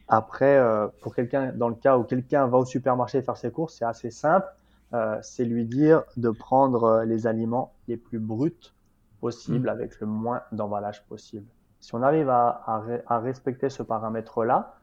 Après, 0.09 0.57
euh, 0.57 0.88
pour 1.03 1.14
quelqu'un, 1.14 1.53
dans 1.53 1.68
le 1.68 1.74
cas 1.74 1.99
où 1.99 2.05
quelqu'un 2.05 2.47
va 2.47 2.59
au 2.59 2.64
supermarché 2.64 3.22
faire 3.22 3.36
ses 3.36 3.51
courses, 3.51 3.76
c'est 3.78 3.84
assez 3.84 4.11
simple. 4.11 4.47
Euh, 4.92 5.18
c'est 5.22 5.44
lui 5.44 5.64
dire 5.64 6.05
de 6.16 6.30
prendre 6.30 7.03
les 7.05 7.26
aliments 7.26 7.72
les 7.88 7.97
plus 7.97 8.20
bruts 8.20 8.72
possibles 9.20 9.66
mmh. 9.66 9.70
avec 9.70 10.01
le 10.01 10.07
moins 10.07 10.42
d'emballage 10.53 11.05
possible. 11.07 11.47
Si 11.80 11.94
on 11.94 12.03
arrive 12.03 12.28
à, 12.28 12.49
à, 12.66 12.82
à 13.09 13.18
respecter 13.18 13.68
ce 13.68 13.82
paramètre-là, 13.82 14.76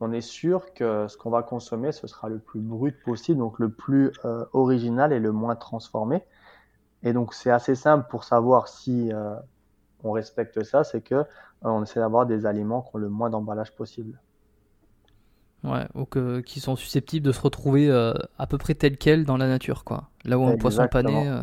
on 0.00 0.12
est 0.12 0.22
sûr 0.22 0.72
que 0.72 1.06
ce 1.08 1.16
qu'on 1.16 1.30
va 1.30 1.42
consommer, 1.42 1.92
ce 1.92 2.06
sera 2.06 2.28
le 2.28 2.38
plus 2.38 2.60
brut 2.60 2.96
possible, 3.04 3.38
donc 3.38 3.58
le 3.58 3.68
plus 3.68 4.12
euh, 4.24 4.46
original 4.54 5.12
et 5.12 5.20
le 5.20 5.30
moins 5.30 5.56
transformé. 5.56 6.24
Et 7.02 7.12
donc 7.12 7.34
c'est 7.34 7.50
assez 7.50 7.74
simple 7.74 8.06
pour 8.08 8.24
savoir 8.24 8.68
si 8.68 9.12
euh, 9.12 9.34
on 10.04 10.12
respecte 10.12 10.62
ça, 10.62 10.84
c'est 10.84 11.00
que 11.00 11.14
euh, 11.14 11.24
on 11.62 11.82
essaie 11.82 12.00
d'avoir 12.00 12.26
des 12.26 12.46
aliments 12.46 12.82
qui 12.82 12.96
ont 12.96 12.98
le 12.98 13.08
moins 13.08 13.30
d'emballage 13.30 13.72
possible. 13.72 14.18
Ouais, 15.62 15.86
ou 15.94 16.06
que, 16.06 16.40
qui 16.40 16.58
sont 16.60 16.74
susceptibles 16.74 17.26
de 17.26 17.32
se 17.32 17.40
retrouver 17.40 17.90
à 18.38 18.46
peu 18.46 18.56
près 18.56 18.74
tel 18.74 18.96
quel 18.96 19.26
dans 19.26 19.36
la 19.36 19.46
nature, 19.46 19.84
quoi. 19.84 20.08
Là 20.24 20.38
où 20.38 20.46
un 20.46 20.56
poisson 20.56 20.88
pané, 20.90 21.42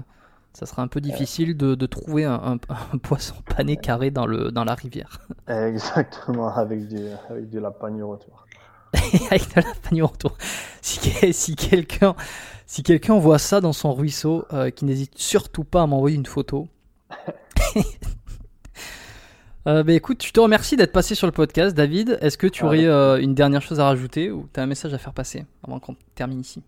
ça 0.53 0.65
sera 0.65 0.81
un 0.81 0.87
peu 0.87 1.01
difficile 1.01 1.55
de, 1.55 1.75
de 1.75 1.85
trouver 1.85 2.25
un, 2.25 2.57
un, 2.69 2.97
poisson 3.03 3.35
pané 3.45 3.77
carré 3.77 4.09
dans, 4.09 4.25
le, 4.25 4.51
dans 4.51 4.63
la 4.63 4.73
rivière. 4.73 5.19
Exactement, 5.47 6.47
avec 6.47 6.87
du, 6.87 6.97
avec 7.29 7.47
du 7.47 7.59
lapagno 7.59 8.13
autour. 8.13 8.47
avec 9.29 9.55
de 9.55 9.97
la 9.97 10.05
autour. 10.05 10.35
Si, 10.81 10.99
si 11.31 11.55
quelqu'un 11.55 12.15
si 12.67 12.83
quelqu'un 12.83 13.17
voit 13.17 13.39
ça 13.39 13.61
dans 13.61 13.71
son 13.71 13.93
ruisseau, 13.93 14.45
euh, 14.51 14.69
qui 14.69 14.85
n'hésite 14.85 15.17
surtout 15.17 15.63
pas 15.63 15.83
à 15.83 15.87
m'envoyer 15.87 16.17
une 16.17 16.25
photo. 16.25 16.67
Euh, 19.67 19.83
bah, 19.83 19.93
écoute, 19.93 20.23
je 20.25 20.31
te 20.31 20.39
remercie 20.39 20.75
d'être 20.75 20.91
passé 20.91 21.15
sur 21.15 21.27
le 21.27 21.33
podcast, 21.33 21.75
David. 21.75 22.17
Est-ce 22.21 22.37
que 22.37 22.47
tu 22.47 22.63
aurais 22.63 22.85
euh, 22.85 23.21
une 23.21 23.35
dernière 23.35 23.61
chose 23.61 23.79
à 23.79 23.85
rajouter 23.85 24.31
ou 24.31 24.47
tu 24.53 24.59
as 24.59 24.63
un 24.63 24.67
message 24.67 24.93
à 24.93 24.97
faire 24.97 25.13
passer 25.13 25.45
avant 25.63 25.79
qu'on 25.79 25.95
termine 26.15 26.39
ici? 26.39 26.63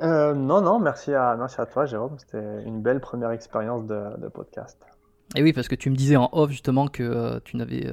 Euh, 0.00 0.34
Non, 0.34 0.60
non, 0.60 0.78
merci 0.78 1.14
à, 1.14 1.36
merci 1.38 1.60
à 1.60 1.66
toi, 1.66 1.86
Jérôme. 1.86 2.16
C'était 2.18 2.62
une 2.64 2.82
belle 2.82 3.00
première 3.00 3.30
expérience 3.30 3.86
de, 3.86 4.18
de, 4.18 4.28
podcast. 4.28 4.78
Et 5.34 5.42
oui, 5.42 5.52
parce 5.52 5.68
que 5.68 5.74
tu 5.74 5.90
me 5.90 5.96
disais 5.96 6.16
en 6.16 6.28
off 6.32 6.50
justement 6.50 6.88
que 6.88 7.38
tu 7.44 7.56
n'avais 7.56 7.90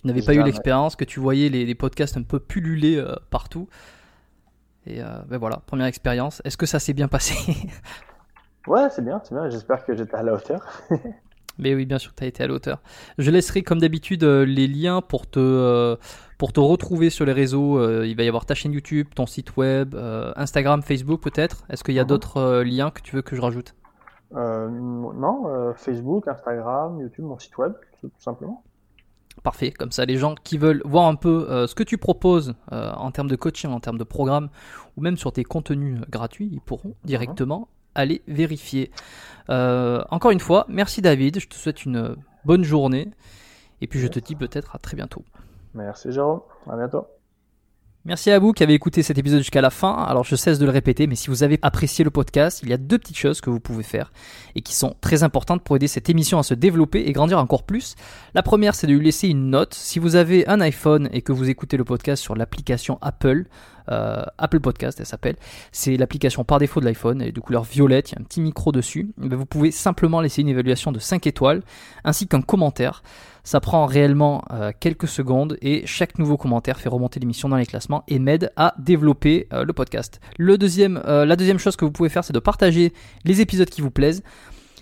tu 0.00 0.06
n'avais 0.06 0.22
pas 0.22 0.34
eu 0.34 0.42
l'expérience, 0.42 0.96
que 0.96 1.04
tu 1.04 1.20
voyais 1.20 1.48
les, 1.48 1.74
podcasts 1.74 2.16
un 2.16 2.22
peu 2.22 2.38
pulluler 2.38 2.96
euh, 2.96 3.14
partout. 3.30 3.68
Et 4.86 5.02
euh, 5.02 5.06
ben 5.28 5.38
voilà, 5.38 5.58
première 5.66 5.86
expérience. 5.86 6.40
Est-ce 6.44 6.56
que 6.56 6.66
ça 6.66 6.78
s'est 6.78 6.94
bien 6.94 7.08
passé? 7.08 7.34
Ouais, 8.66 8.90
c'est 8.90 9.02
bien, 9.02 9.22
c'est 9.24 9.34
bien. 9.34 9.48
J'espère 9.48 9.86
que 9.86 9.96
j'étais 9.96 10.14
à 10.16 10.22
la 10.22 10.34
hauteur. 10.34 10.60
Mais 11.60 11.74
oui, 11.74 11.86
bien 11.86 11.98
sûr, 11.98 12.14
tu 12.14 12.24
as 12.24 12.26
été 12.26 12.42
à 12.42 12.46
la 12.46 12.54
hauteur. 12.54 12.82
Je 13.18 13.30
laisserai 13.30 13.62
comme 13.62 13.78
d'habitude 13.78 14.24
euh, 14.24 14.44
les 14.44 14.66
liens 14.66 15.00
pour 15.02 15.28
te, 15.28 15.96
pour 16.38 16.52
te 16.52 16.60
retrouver 16.60 17.10
sur 17.10 17.24
les 17.24 17.32
réseaux. 17.32 17.82
il 18.02 18.16
va 18.16 18.22
y 18.22 18.28
avoir 18.28 18.46
ta 18.46 18.54
chaîne 18.54 18.72
YouTube, 18.72 19.08
ton 19.14 19.26
site 19.26 19.56
web, 19.56 19.94
Instagram, 20.36 20.82
Facebook 20.82 21.20
peut-être. 21.20 21.64
Est-ce 21.68 21.84
qu'il 21.84 21.94
y 21.94 22.00
a 22.00 22.02
mhm. 22.02 22.08
d'autres 22.08 22.62
liens 22.62 22.90
que 22.90 23.02
tu 23.02 23.16
veux 23.16 23.22
que 23.22 23.36
je 23.36 23.40
rajoute? 23.40 23.74
Non, 24.32 25.74
Facebook, 25.76 26.28
Instagram, 26.28 27.00
YouTube, 27.00 27.24
mon 27.24 27.38
site 27.38 27.56
web, 27.58 27.72
tout 28.00 28.10
simplement. 28.18 28.62
Parfait, 29.42 29.70
comme 29.70 29.90
ça 29.90 30.04
les 30.04 30.16
gens 30.16 30.34
qui 30.34 30.58
veulent 30.58 30.82
voir 30.84 31.06
un 31.06 31.14
peu 31.14 31.46
euh, 31.48 31.66
ce 31.66 31.74
que 31.74 31.82
tu 31.82 31.96
proposes 31.96 32.54
euh, 32.72 32.92
en 32.92 33.10
termes 33.10 33.28
de 33.28 33.36
coaching, 33.36 33.70
en 33.70 33.80
termes 33.80 33.96
de 33.96 34.04
programme, 34.04 34.50
ou 34.96 35.00
même 35.00 35.16
sur 35.16 35.32
tes 35.32 35.44
contenus 35.44 35.98
euh, 35.98 36.04
gratuits, 36.10 36.50
ils 36.52 36.60
pourront 36.60 36.94
directement 37.04 37.68
aller 37.94 38.22
vérifier. 38.28 38.90
encore 39.48 40.30
une 40.30 40.40
fois, 40.40 40.66
merci 40.68 41.02
David, 41.02 41.40
je 41.40 41.48
te 41.48 41.54
souhaite 41.54 41.84
une 41.84 42.16
bonne 42.44 42.64
journée, 42.64 43.10
et 43.80 43.86
puis 43.86 43.98
je 44.00 44.06
te 44.06 44.18
dis 44.18 44.34
peut-être 44.34 44.76
à 44.76 44.78
très 44.78 44.96
bientôt. 44.96 45.24
Merci 45.74 46.12
Jérôme, 46.12 46.40
à 46.68 46.76
bientôt. 46.76 47.06
Merci 48.06 48.30
à 48.30 48.38
vous 48.38 48.54
qui 48.54 48.62
avez 48.62 48.72
écouté 48.72 49.02
cet 49.02 49.18
épisode 49.18 49.40
jusqu'à 49.40 49.60
la 49.60 49.68
fin. 49.68 49.92
Alors 49.92 50.24
je 50.24 50.34
cesse 50.34 50.58
de 50.58 50.64
le 50.64 50.70
répéter, 50.70 51.06
mais 51.06 51.16
si 51.16 51.28
vous 51.28 51.42
avez 51.42 51.58
apprécié 51.60 52.02
le 52.02 52.10
podcast, 52.10 52.60
il 52.62 52.70
y 52.70 52.72
a 52.72 52.78
deux 52.78 52.96
petites 52.96 53.18
choses 53.18 53.42
que 53.42 53.50
vous 53.50 53.60
pouvez 53.60 53.82
faire 53.82 54.10
et 54.54 54.62
qui 54.62 54.74
sont 54.74 54.96
très 55.02 55.22
importantes 55.22 55.62
pour 55.62 55.76
aider 55.76 55.86
cette 55.86 56.08
émission 56.08 56.38
à 56.38 56.42
se 56.42 56.54
développer 56.54 57.00
et 57.00 57.12
grandir 57.12 57.38
encore 57.38 57.62
plus. 57.62 57.96
La 58.32 58.42
première, 58.42 58.74
c'est 58.74 58.86
de 58.86 58.94
lui 58.94 59.04
laisser 59.04 59.28
une 59.28 59.50
note. 59.50 59.74
Si 59.74 59.98
vous 59.98 60.16
avez 60.16 60.48
un 60.48 60.62
iPhone 60.62 61.10
et 61.12 61.20
que 61.20 61.32
vous 61.32 61.50
écoutez 61.50 61.76
le 61.76 61.84
podcast 61.84 62.22
sur 62.22 62.34
l'application 62.34 62.96
Apple, 63.02 63.44
euh, 63.90 64.24
Apple 64.38 64.60
Podcast, 64.60 64.98
elle 64.98 65.06
s'appelle. 65.06 65.36
C'est 65.70 65.98
l'application 65.98 66.42
par 66.42 66.58
défaut 66.58 66.80
de 66.80 66.86
l'iPhone, 66.86 67.20
elle 67.20 67.28
est 67.28 67.32
de 67.32 67.40
couleur 67.40 67.64
violette, 67.64 68.12
il 68.12 68.14
y 68.14 68.18
a 68.18 68.20
un 68.22 68.24
petit 68.24 68.40
micro 68.40 68.72
dessus. 68.72 69.12
Vous 69.18 69.44
pouvez 69.44 69.72
simplement 69.72 70.22
laisser 70.22 70.40
une 70.40 70.48
évaluation 70.48 70.90
de 70.90 70.98
5 70.98 71.26
étoiles 71.26 71.62
ainsi 72.04 72.26
qu'un 72.26 72.40
commentaire. 72.40 73.02
Ça 73.50 73.58
prend 73.58 73.84
réellement 73.84 74.44
euh, 74.52 74.70
quelques 74.78 75.08
secondes 75.08 75.58
et 75.60 75.84
chaque 75.84 76.20
nouveau 76.20 76.36
commentaire 76.36 76.78
fait 76.78 76.88
remonter 76.88 77.18
l'émission 77.18 77.48
dans 77.48 77.56
les 77.56 77.66
classements 77.66 78.04
et 78.06 78.20
m'aide 78.20 78.52
à 78.54 78.74
développer 78.78 79.48
euh, 79.52 79.64
le 79.64 79.72
podcast. 79.72 80.20
Euh, 80.38 81.24
la 81.26 81.34
deuxième 81.34 81.58
chose 81.58 81.74
que 81.74 81.84
vous 81.84 81.90
pouvez 81.90 82.10
faire, 82.10 82.22
c'est 82.22 82.32
de 82.32 82.38
partager 82.38 82.92
les 83.24 83.40
épisodes 83.40 83.68
qui 83.68 83.80
vous 83.80 83.90
plaisent. 83.90 84.22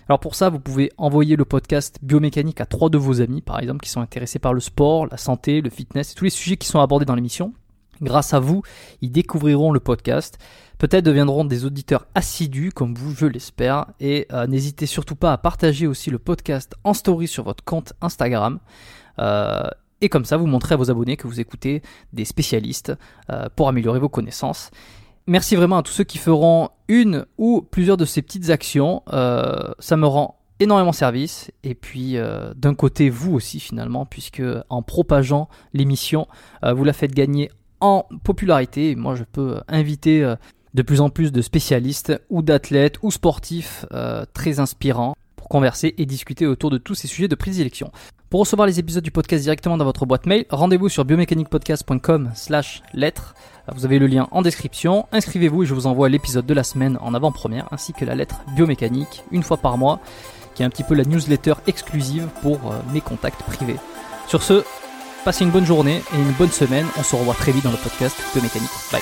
Alors 0.07 0.19
pour 0.19 0.35
ça, 0.35 0.49
vous 0.49 0.59
pouvez 0.59 0.91
envoyer 0.99 1.35
le 1.35 1.45
podcast 1.45 1.97
biomécanique 2.03 2.61
à 2.61 2.67
trois 2.67 2.91
de 2.91 2.99
vos 2.99 3.21
amis, 3.21 3.41
par 3.41 3.59
exemple, 3.59 3.79
qui 3.79 3.89
sont 3.89 4.01
intéressés 4.01 4.37
par 4.37 4.53
le 4.53 4.59
sport, 4.59 5.07
la 5.07 5.17
santé, 5.17 5.61
le 5.61 5.71
fitness 5.71 6.13
tous 6.13 6.25
les 6.25 6.29
sujets 6.29 6.57
qui 6.57 6.67
sont 6.67 6.79
abordés 6.79 7.05
dans 7.05 7.15
l'émission. 7.15 7.53
Grâce 8.01 8.33
à 8.33 8.39
vous, 8.39 8.61
ils 9.01 9.11
découvriront 9.11 9.71
le 9.71 9.79
podcast 9.79 10.37
peut-être 10.79 11.05
deviendront 11.05 11.45
des 11.45 11.65
auditeurs 11.65 12.07
assidus 12.15 12.71
comme 12.71 12.95
vous, 12.95 13.13
je 13.13 13.27
l'espère. 13.27 13.85
Et 13.99 14.25
euh, 14.31 14.47
n'hésitez 14.47 14.87
surtout 14.87 15.15
pas 15.15 15.33
à 15.33 15.37
partager 15.37 15.85
aussi 15.85 16.09
le 16.09 16.17
podcast 16.17 16.73
en 16.83 16.95
story 16.95 17.27
sur 17.27 17.43
votre 17.43 17.63
compte 17.63 17.93
Instagram. 18.01 18.59
Euh, 19.19 19.67
et 20.01 20.09
comme 20.09 20.25
ça, 20.25 20.37
vous 20.37 20.47
montrez 20.47 20.73
à 20.73 20.77
vos 20.77 20.89
abonnés 20.89 21.17
que 21.17 21.27
vous 21.27 21.39
écoutez 21.39 21.83
des 22.13 22.25
spécialistes 22.25 22.93
euh, 23.29 23.49
pour 23.55 23.67
améliorer 23.67 23.99
vos 23.99 24.09
connaissances. 24.09 24.71
Merci 25.27 25.55
vraiment 25.55 25.77
à 25.77 25.83
tous 25.83 25.91
ceux 25.91 26.05
qui 26.05 26.17
feront 26.17 26.69
une 26.87 27.25
ou 27.37 27.61
plusieurs 27.61 27.97
de 27.97 28.05
ces 28.05 28.23
petites 28.23 28.49
actions. 28.49 29.03
ça 29.07 29.95
me 29.95 30.07
rend 30.07 30.39
énormément 30.59 30.91
service. 30.91 31.51
Et 31.63 31.75
puis 31.75 32.17
d'un 32.55 32.73
côté, 32.73 33.11
vous 33.11 33.35
aussi 33.35 33.59
finalement, 33.59 34.07
puisque 34.07 34.41
en 34.69 34.81
propageant 34.81 35.47
l'émission, 35.73 36.27
vous 36.63 36.83
la 36.83 36.93
faites 36.93 37.13
gagner 37.13 37.51
en 37.81 38.05
popularité. 38.23 38.95
moi, 38.95 39.15
je 39.15 39.23
peux 39.23 39.61
inviter 39.67 40.35
de 40.73 40.81
plus 40.81 41.01
en 41.01 41.09
plus 41.09 41.31
de 41.31 41.41
spécialistes 41.41 42.19
ou 42.29 42.41
d'athlètes 42.41 42.97
ou 43.01 43.11
sportifs 43.11 43.85
euh, 43.91 44.25
très 44.33 44.59
inspirants 44.59 45.15
pour 45.35 45.47
converser 45.47 45.95
et 45.97 46.05
discuter 46.05 46.45
autour 46.45 46.69
de 46.69 46.77
tous 46.77 46.95
ces 46.95 47.07
sujets 47.07 47.27
de 47.27 47.35
prédilection. 47.35 47.91
Pour 48.29 48.41
recevoir 48.41 48.67
les 48.67 48.79
épisodes 48.79 49.03
du 49.03 49.09
podcast 49.09 49.41
directement 49.41 49.77
dans 49.77 49.85
votre 49.85 50.05
boîte 50.05 50.27
mail, 50.27 50.45
rendez-vous 50.51 50.89
sur 50.89 51.03
biomécaniquepodcast.com 51.05 52.31
slash 52.35 52.83
lettres. 52.93 53.33
Vous 53.73 53.85
avez 53.85 53.97
le 53.97 54.05
lien 54.05 54.27
en 54.31 54.43
description. 54.43 55.07
Inscrivez-vous 55.11 55.63
et 55.63 55.65
je 55.65 55.73
vous 55.73 55.87
envoie 55.87 56.09
l'épisode 56.09 56.45
de 56.45 56.53
la 56.53 56.63
semaine 56.63 56.97
en 57.01 57.15
avant-première 57.15 57.67
ainsi 57.71 57.93
que 57.93 58.05
la 58.05 58.13
lettre 58.13 58.41
biomécanique 58.55 59.23
une 59.31 59.43
fois 59.43 59.57
par 59.57 59.77
mois 59.77 59.99
qui 60.53 60.61
est 60.61 60.65
un 60.65 60.69
petit 60.69 60.83
peu 60.83 60.93
la 60.93 61.05
newsletter 61.05 61.53
exclusive 61.67 62.27
pour 62.41 62.57
euh, 62.71 62.79
mes 62.93 63.01
contacts 63.01 63.41
privés. 63.43 63.77
Sur 64.27 64.43
ce, 64.43 64.63
passez 65.23 65.43
une 65.43 65.51
bonne 65.51 65.65
journée 65.65 66.01
et 66.13 66.17
une 66.17 66.31
bonne 66.33 66.51
semaine. 66.51 66.85
On 66.97 67.03
se 67.03 67.15
revoit 67.15 67.35
très 67.35 67.51
vite 67.51 67.63
dans 67.63 67.71
le 67.71 67.77
podcast 67.77 68.15
Biomécanique. 68.33 68.69
Bye. 68.91 69.01